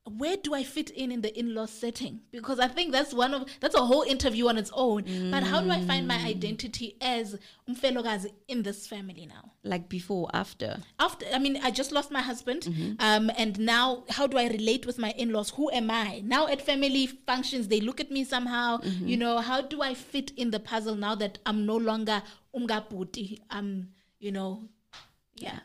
Where 0.04 0.36
do 0.36 0.54
I 0.54 0.62
fit 0.64 0.90
in 0.90 1.12
in 1.12 1.20
the 1.20 1.38
in-law 1.38 1.66
setting? 1.66 2.20
Because 2.32 2.58
I 2.58 2.68
think 2.68 2.92
that's 2.92 3.12
one 3.12 3.34
of 3.34 3.46
that's 3.60 3.74
a 3.74 3.84
whole 3.84 4.02
interview 4.02 4.48
on 4.48 4.56
its 4.58 4.70
own. 4.74 5.04
But 5.30 5.42
how 5.44 5.60
do 5.60 5.70
I 5.70 5.80
find 5.82 6.08
my 6.08 6.16
mm. 6.16 6.24
identity 6.24 6.96
as 7.00 7.38
umfelokazi 7.68 8.32
in 8.48 8.62
this 8.62 8.86
family 8.86 9.26
now? 9.26 9.52
like 9.62 9.88
before 9.88 10.28
after? 10.32 10.78
After 10.98 11.26
i 11.32 11.38
mean 11.38 11.58
i 11.62 11.70
just 11.70 11.92
lost 11.92 12.10
my 12.10 12.20
husband 12.22 12.62
mm-hmm. 12.62 12.92
um 12.98 13.30
and 13.36 13.58
now 13.58 14.04
how 14.08 14.26
do 14.26 14.38
i 14.38 14.46
relate 14.48 14.86
with 14.86 14.98
my 14.98 15.10
in-laws? 15.16 15.50
Who 15.50 15.70
am 15.70 15.90
i? 15.90 16.22
Now 16.24 16.46
at 16.48 16.62
family 16.62 17.06
functions 17.06 17.68
they 17.68 17.80
look 17.80 18.00
at 18.00 18.10
me 18.10 18.24
somehow. 18.24 18.78
Mm-hmm. 18.78 19.06
You 19.06 19.16
know 19.16 19.38
how 19.38 19.60
do 19.60 19.82
i 19.82 19.94
fit 19.94 20.32
in 20.36 20.50
the 20.50 20.60
puzzle 20.60 20.94
now 20.94 21.14
that 21.16 21.38
i'm 21.46 21.66
no 21.66 21.76
longer 21.76 22.22
umgaputi 22.56 23.38
i'm 23.50 23.90
you 24.18 24.32
know 24.32 24.68
yeah 25.36 25.60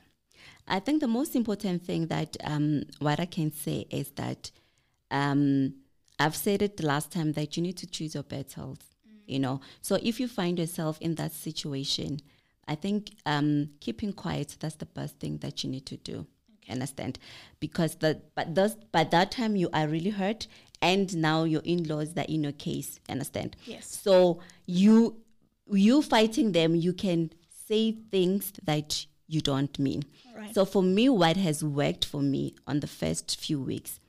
I 0.67 0.79
think 0.79 1.01
the 1.01 1.07
most 1.07 1.35
important 1.35 1.83
thing 1.83 2.07
that 2.07 2.37
um, 2.43 2.83
what 2.99 3.19
I 3.19 3.25
can 3.25 3.51
say 3.51 3.85
is 3.89 4.11
that 4.11 4.51
um, 5.11 5.75
I've 6.19 6.35
said 6.35 6.61
it 6.61 6.77
the 6.77 6.85
last 6.85 7.11
time 7.11 7.33
that 7.33 7.55
you 7.55 7.63
need 7.63 7.77
to 7.77 7.87
choose 7.87 8.13
your 8.13 8.23
battles. 8.23 8.79
You 9.27 9.39
know, 9.39 9.61
so 9.81 9.97
if 10.03 10.19
you 10.19 10.27
find 10.27 10.59
yourself 10.59 10.99
in 11.01 11.15
that 11.15 11.31
situation, 11.33 12.19
I 12.67 12.75
think 12.75 13.11
um, 13.25 13.69
keeping 13.79 14.13
quiet 14.13 14.55
that's 14.59 14.75
the 14.75 14.85
best 14.85 15.19
thing 15.19 15.37
that 15.39 15.63
you 15.63 15.69
need 15.69 15.85
to 15.87 15.97
do. 15.97 16.27
Understand? 16.69 17.19
Because 17.59 17.95
the 17.95 18.21
but 18.33 18.55
those 18.55 18.75
by 18.91 19.03
that 19.05 19.31
time 19.31 19.55
you 19.55 19.69
are 19.73 19.87
really 19.87 20.09
hurt, 20.11 20.47
and 20.81 21.15
now 21.15 21.43
your 21.43 21.61
in-laws 21.63 22.13
that 22.13 22.29
in 22.29 22.43
your 22.43 22.53
case. 22.53 22.99
Understand? 23.09 23.55
Yes. 23.65 23.87
So 23.87 24.41
you 24.65 25.17
you 25.71 26.01
fighting 26.01 26.51
them, 26.51 26.75
you 26.75 26.93
can 26.93 27.31
say 27.67 27.97
things 28.11 28.53
that 28.63 29.05
you 29.27 29.41
don't 29.41 29.77
mean. 29.79 30.03
Right. 30.35 30.53
So 30.53 30.65
for 30.65 30.83
me, 30.83 31.09
what 31.09 31.37
has 31.37 31.63
worked 31.63 32.05
for 32.05 32.21
me 32.21 32.55
on 32.67 32.79
the 32.81 32.87
first 32.87 33.39
few 33.39 33.59
weeks, 33.61 33.99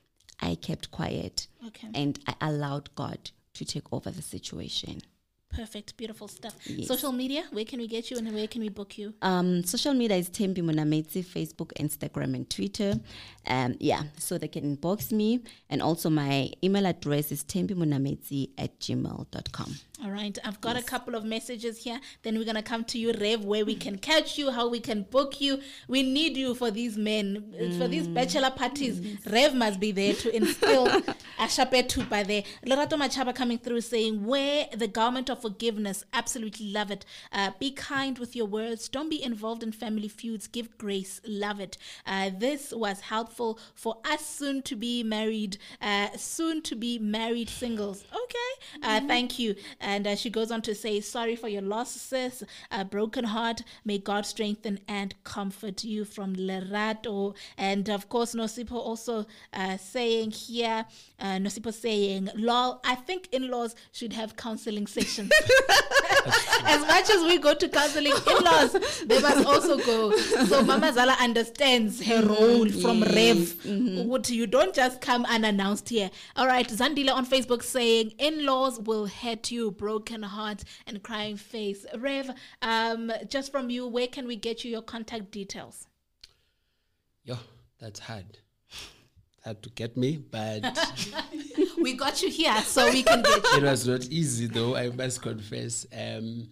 I 0.41 0.55
kept 0.57 0.91
quiet 0.91 1.47
Okay. 1.67 1.89
and 1.95 2.19
I 2.27 2.35
allowed 2.41 2.95
God 2.95 3.31
to 3.55 3.65
take 3.65 3.85
over 3.93 4.11
the 4.11 4.23
situation. 4.23 5.01
perfect 5.49 5.97
beautiful 5.97 6.29
stuff 6.29 6.55
Yes. 6.67 6.87
social 6.89 7.13
media 7.13 7.43
where 7.53 7.65
can 7.65 7.79
we 7.79 7.87
get 7.87 8.11
you 8.11 8.19
and 8.19 8.31
where 8.35 8.47
can 8.49 8.61
we 8.61 8.69
book 8.69 8.99
you 8.99 9.15
Um, 9.23 9.65
social 9.65 9.95
media 9.95 10.17
is 10.19 10.29
Tembi 10.29 10.61
Munametsi, 10.69 11.25
Facebook, 11.25 11.71
Instagram, 11.85 12.35
and 12.35 12.51
Twitter. 12.51 13.01
Um, 13.47 13.75
yeah, 13.81 14.03
so 14.19 14.37
they 14.37 14.49
can 14.49 14.65
inbox 14.77 15.13
me. 15.13 15.41
And 15.71 15.81
also 15.81 16.11
my 16.11 16.51
email 16.63 16.85
address 16.85 17.33
is 17.33 17.43
tembimunametsi 17.45 18.51
at 18.59 18.79
gmail.com. 18.81 19.71
All 20.05 20.11
right, 20.11 20.39
I've 20.45 20.61
got 20.61 20.77
a 20.77 20.83
couple 20.83 21.15
of 21.15 21.25
messages 21.25 21.79
here. 21.79 21.99
Then 22.23 22.37
we're 22.37 22.45
gonna 22.45 22.63
come 22.63 22.85
to 22.85 22.99
you, 22.99 23.15
Rev, 23.15 23.47
where 23.47 23.65
we 23.65 23.75
can 23.75 23.97
catch 23.97 24.37
you, 24.37 24.51
how 24.51 24.69
we 24.69 24.79
can 24.79 25.05
book 25.05 25.41
you. 25.41 25.61
We 25.89 26.03
need 26.03 26.37
you 26.37 26.55
for 26.55 26.71
these 26.71 26.99
men, 26.99 27.55
uh, 27.59 27.79
for 27.79 27.89
these 27.89 28.07
bachelor 28.07 28.51
parties. 28.51 29.01
Rev 29.25 29.55
must 29.55 29.81
be 29.81 29.93
there 29.93 30.13
to 30.13 30.37
instill 30.37 30.87
Ashapetu 31.39 32.07
by 32.11 32.23
there. 32.25 32.43
Lerato 32.67 32.99
Machaba 32.99 33.35
coming 33.35 33.57
through 33.57 33.81
saying, 33.81 34.23
"Wear 34.27 34.69
the 34.77 34.87
garment 34.87 35.31
of 35.31 35.41
forgiveness. 35.41 36.05
Absolutely 36.13 36.73
love 36.73 36.91
it. 36.91 37.07
Uh, 37.33 37.53
be 37.59 37.71
kind 37.71 38.19
with 38.19 38.37
your 38.37 38.47
words. 38.47 38.91
Don't 38.91 39.09
be 39.09 39.23
involved 39.23 39.63
in 39.63 39.73
family 39.73 40.09
feuds. 40.09 40.47
Give 40.47 40.77
grace. 40.77 41.23
Love 41.27 41.59
it. 41.59 41.79
Uh, 42.07 42.31
this 42.39 42.71
was 42.71 43.01
helpful 43.01 43.59
for 43.75 43.97
us 44.05 44.27
soon 44.27 44.61
to 44.63 44.77
be 44.77 45.03
married, 45.03 45.57
uh, 45.81 46.09
soon 46.19 46.61
to 46.63 46.77
be 46.77 46.99
married 46.99 47.49
singles. 47.49 48.05
Okay, 48.13 48.87
uh, 48.87 49.01
thank 49.07 49.39
you." 49.39 49.55
And 49.87 50.05
uh, 50.05 50.17
she 50.17 50.31
goes 50.31 50.51
on 50.51 50.63
to 50.63 50.75
say, 50.75 51.01
Sorry 51.01 51.37
for 51.37 51.47
your 51.47 51.63
loss, 51.63 51.93
sis. 51.93 52.43
A 52.73 52.85
broken 52.85 53.25
heart. 53.25 53.63
May 53.85 53.99
God 53.99 54.27
strengthen 54.27 54.81
and 54.89 55.15
comfort 55.23 55.85
you 55.85 56.05
from 56.05 56.35
Lerato. 56.35 57.37
And 57.57 57.89
of 57.89 58.09
course, 58.09 58.35
Nosipho 58.35 58.73
also 58.73 59.27
uh, 59.53 59.77
saying 59.77 60.33
here, 60.33 60.87
uh, 61.21 61.37
Nosipho 61.37 61.73
saying, 61.73 62.31
Lol, 62.35 62.81
I 62.85 62.97
think 62.97 63.29
in 63.31 63.49
laws 63.49 63.77
should 63.93 64.13
have 64.15 64.37
counseling 64.37 64.89
sessions. 64.89 65.31
as 66.65 66.81
much 66.87 67.11
as 67.11 67.23
we 67.25 67.39
go 67.39 67.55
to 67.55 67.69
counseling 67.69 68.13
in 68.13 68.45
laws, 68.45 68.73
they 69.05 69.21
must 69.21 69.47
also 69.47 69.77
go. 69.79 70.17
So 70.17 70.63
Mama 70.63 70.93
Zala 70.93 71.17
understands 71.21 72.05
her 72.07 72.23
role 72.25 72.69
from 72.69 73.03
Rev. 73.03 74.07
What 74.07 74.29
You 74.31 74.47
don't 74.47 74.75
just 74.75 75.01
come 75.01 75.25
unannounced 75.25 75.89
here. 75.89 76.11
All 76.37 76.47
right, 76.47 76.69
Zandila 76.69 77.15
on 77.15 77.27
Facebook 77.27 77.63
saying, 77.63 78.13
In 78.19 78.45
laws 78.45 78.79
will 78.81 79.07
hurt 79.07 79.51
you, 79.51 79.71
broken 79.71 80.23
heart 80.23 80.65
and 80.87 81.03
crying 81.03 81.37
face. 81.37 81.87
Rev, 81.97 82.31
um, 82.63 83.13
just 83.29 83.53
from 83.53 83.71
you, 83.71 83.87
where 83.87 84.07
can 84.09 84.27
we 84.27 84.37
get 84.37 84.65
you 84.65 84.71
your 84.71 84.83
contact 84.83 85.31
details? 85.31 85.87
yeah 87.25 87.37
that's 87.79 88.01
hard. 88.01 88.39
Hard 89.47 89.63
to 89.63 89.71
get 89.71 89.97
me, 89.97 90.17
but 90.17 90.61
We 91.79 91.93
got 91.93 92.21
you 92.21 92.31
here, 92.31 92.61
so 92.63 92.91
we 92.91 93.05
can 93.05 93.23
get 93.23 93.45
you. 93.45 93.59
it 93.59 93.63
was 93.63 93.87
not 93.87 94.05
easy 94.07 94.49
though, 94.49 94.75
I 94.75 94.91
must 94.91 95.23
confess. 95.23 95.87
Um, 95.97 96.49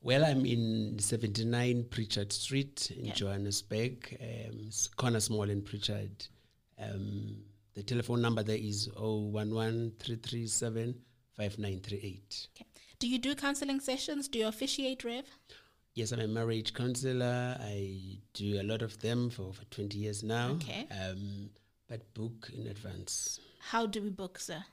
well, 0.00 0.24
I'm 0.24 0.46
in 0.46 0.96
79 1.00 1.86
Pritchard 1.90 2.32
Street 2.32 2.92
in 2.92 3.12
Johannesburg, 3.12 4.16
um, 4.20 4.70
corner 4.94 5.18
Smal 5.18 5.50
in 5.50 5.60
Pritchard. 5.62 6.28
Um, 6.80 7.38
the 7.74 7.82
telephone 7.82 8.22
number 8.22 8.44
there 8.44 8.58
is 8.58 8.88
011 8.96 9.94
337 9.98 10.94
5938. 11.36 12.48
Okay. 12.54 12.66
Do 13.00 13.08
you 13.08 13.18
do 13.18 13.34
counseling 13.34 13.80
sessions? 13.80 14.28
Do 14.28 14.38
you 14.38 14.46
officiate, 14.46 15.02
Rev? 15.02 15.24
Yes, 15.94 16.12
I'm 16.12 16.20
a 16.20 16.28
marriage 16.28 16.74
counselor. 16.74 17.56
I 17.60 18.18
do 18.34 18.60
a 18.60 18.62
lot 18.62 18.82
of 18.82 19.00
them 19.00 19.30
for 19.30 19.42
over 19.42 19.64
20 19.70 19.98
years 19.98 20.22
now. 20.22 20.50
Okay. 20.50 20.86
Um, 20.92 21.50
but 21.88 22.12
book 22.14 22.50
in 22.54 22.66
advance. 22.66 23.40
How 23.60 23.86
do 23.86 24.02
we 24.02 24.10
book, 24.10 24.38
sir? 24.38 24.64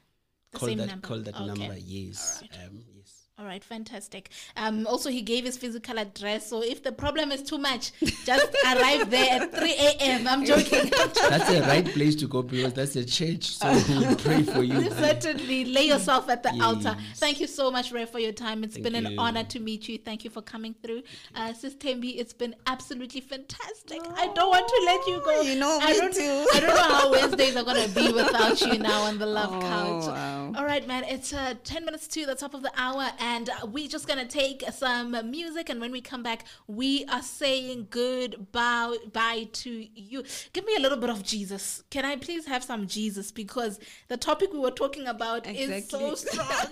The 0.52 0.60
call 0.60 0.68
same 0.70 0.78
that, 0.80 0.88
number. 0.88 1.08
Call 1.08 1.20
that 1.20 1.36
Okay. 1.36 1.46
number, 1.46 1.78
yes. 1.78 2.42
Right. 2.42 2.66
Um, 2.68 2.84
yes. 2.96 3.23
All 3.40 3.46
right, 3.46 3.64
fantastic. 3.64 4.30
Um, 4.56 4.86
also, 4.86 5.10
he 5.10 5.24
gave 5.24 5.44
his 5.44 5.58
physical 5.58 5.98
address. 5.98 6.48
So 6.48 6.62
if 6.62 6.84
the 6.84 6.92
problem 6.92 7.32
is 7.32 7.42
too 7.42 7.58
much, 7.58 7.92
just 8.26 8.56
arrive 8.66 9.10
there 9.10 9.42
at 9.42 9.52
3 9.58 9.72
a.m. 9.74 10.28
I'm 10.28 10.46
joking. 10.46 10.92
That's 10.92 11.50
the 11.52 11.64
right 11.68 11.84
place 11.84 12.16
to 12.18 12.28
go 12.28 12.44
because 12.44 12.74
that's 12.74 12.96
a 12.96 13.04
church. 13.04 13.46
So 13.56 13.72
we 13.74 14.16
pray 14.18 14.44
for 14.44 14.62
you. 14.62 14.88
Certainly, 14.92 15.66
lay 15.66 15.88
yourself 15.88 16.30
at 16.30 16.44
the 16.44 16.52
altar. 16.62 16.96
Thank 17.16 17.40
you 17.40 17.48
so 17.48 17.72
much, 17.72 17.92
Ray, 17.92 18.06
for 18.06 18.20
your 18.20 18.34
time. 18.34 18.64
It's 18.64 18.76
Thank 18.76 18.84
been 18.84 18.96
an 19.04 19.14
you. 19.14 19.18
honor 19.20 19.44
to 19.46 19.60
meet 19.60 19.90
you. 19.90 19.98
Thank 19.98 20.24
you 20.24 20.30
for 20.30 20.44
coming 20.44 20.76
through. 20.84 21.02
Uh, 21.34 21.54
Sis 21.54 21.74
Tembi, 21.74 22.20
it's 22.20 22.34
been 22.34 22.54
absolutely 22.68 23.22
fantastic. 23.22 24.00
I 24.16 24.28
don't 24.36 24.50
want 24.52 24.68
to 24.68 24.82
let 24.86 25.08
you 25.08 25.22
go. 25.26 25.42
You 25.42 25.60
know, 25.60 25.80
I 25.82 25.94
don't, 25.94 26.14
too. 26.14 26.46
I 26.54 26.60
don't 26.60 26.76
know 26.76 26.84
how 26.94 27.12
Wednesdays 27.12 27.56
are 27.56 27.64
going 27.64 27.84
to 27.90 27.96
be 27.96 28.14
without 28.14 28.62
you 28.62 28.78
now 28.78 29.02
on 29.02 29.18
the 29.18 29.26
Love 29.26 29.50
Oh, 29.54 29.60
Couch. 29.60 30.06
wow. 30.06 30.54
All 30.56 30.66
right, 30.66 30.88
man. 30.88 31.04
It's 31.06 31.34
uh, 31.34 31.56
10 31.64 31.84
minutes 31.84 32.08
to 32.10 32.28
the 32.28 32.36
top 32.36 32.54
of 32.54 32.62
the 32.62 32.72
hour, 32.78 33.10
and 33.24 33.50
uh, 33.50 33.66
we're 33.66 33.88
just 33.88 34.06
gonna 34.08 34.26
take 34.28 34.64
some 34.72 35.12
music. 35.32 35.70
And 35.70 35.80
when 35.80 35.92
we 35.92 36.02
come 36.02 36.24
back, 36.24 36.44
we 36.68 37.06
are 37.06 37.22
saying 37.22 37.88
goodbye 37.90 38.98
bye 39.14 39.48
to 39.64 39.72
you. 40.12 40.24
Give 40.52 40.66
me 40.66 40.76
a 40.76 40.82
little 40.82 40.98
bit 40.98 41.10
of 41.10 41.24
Jesus. 41.24 41.84
Can 41.90 42.04
I 42.06 42.16
please 42.18 42.46
have 42.48 42.64
some 42.64 42.86
Jesus? 42.86 43.32
Because 43.32 43.80
the 44.10 44.18
topic 44.18 44.52
we 44.52 44.60
were 44.60 44.72
talking 44.72 45.08
about 45.08 45.48
is 45.48 45.88
so 45.90 46.12
Exactly. 46.12 46.16
strong. 46.16 46.48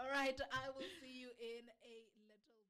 All 0.00 0.10
right, 0.12 0.38
I 0.52 0.64
will 0.76 0.90
see 1.00 1.14
you 1.22 1.28
in 1.40 1.64
a 1.90 1.92
little 2.28 2.50
bit. 2.50 2.66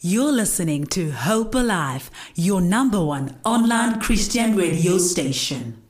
You're 0.00 0.32
listening 0.32 0.86
to 0.88 1.10
Hope 1.12 1.54
Alive, 1.54 2.10
your 2.34 2.60
number 2.60 3.04
one 3.04 3.38
online 3.44 4.00
Christian 4.00 4.56
radio 4.56 4.98
station. 4.98 5.82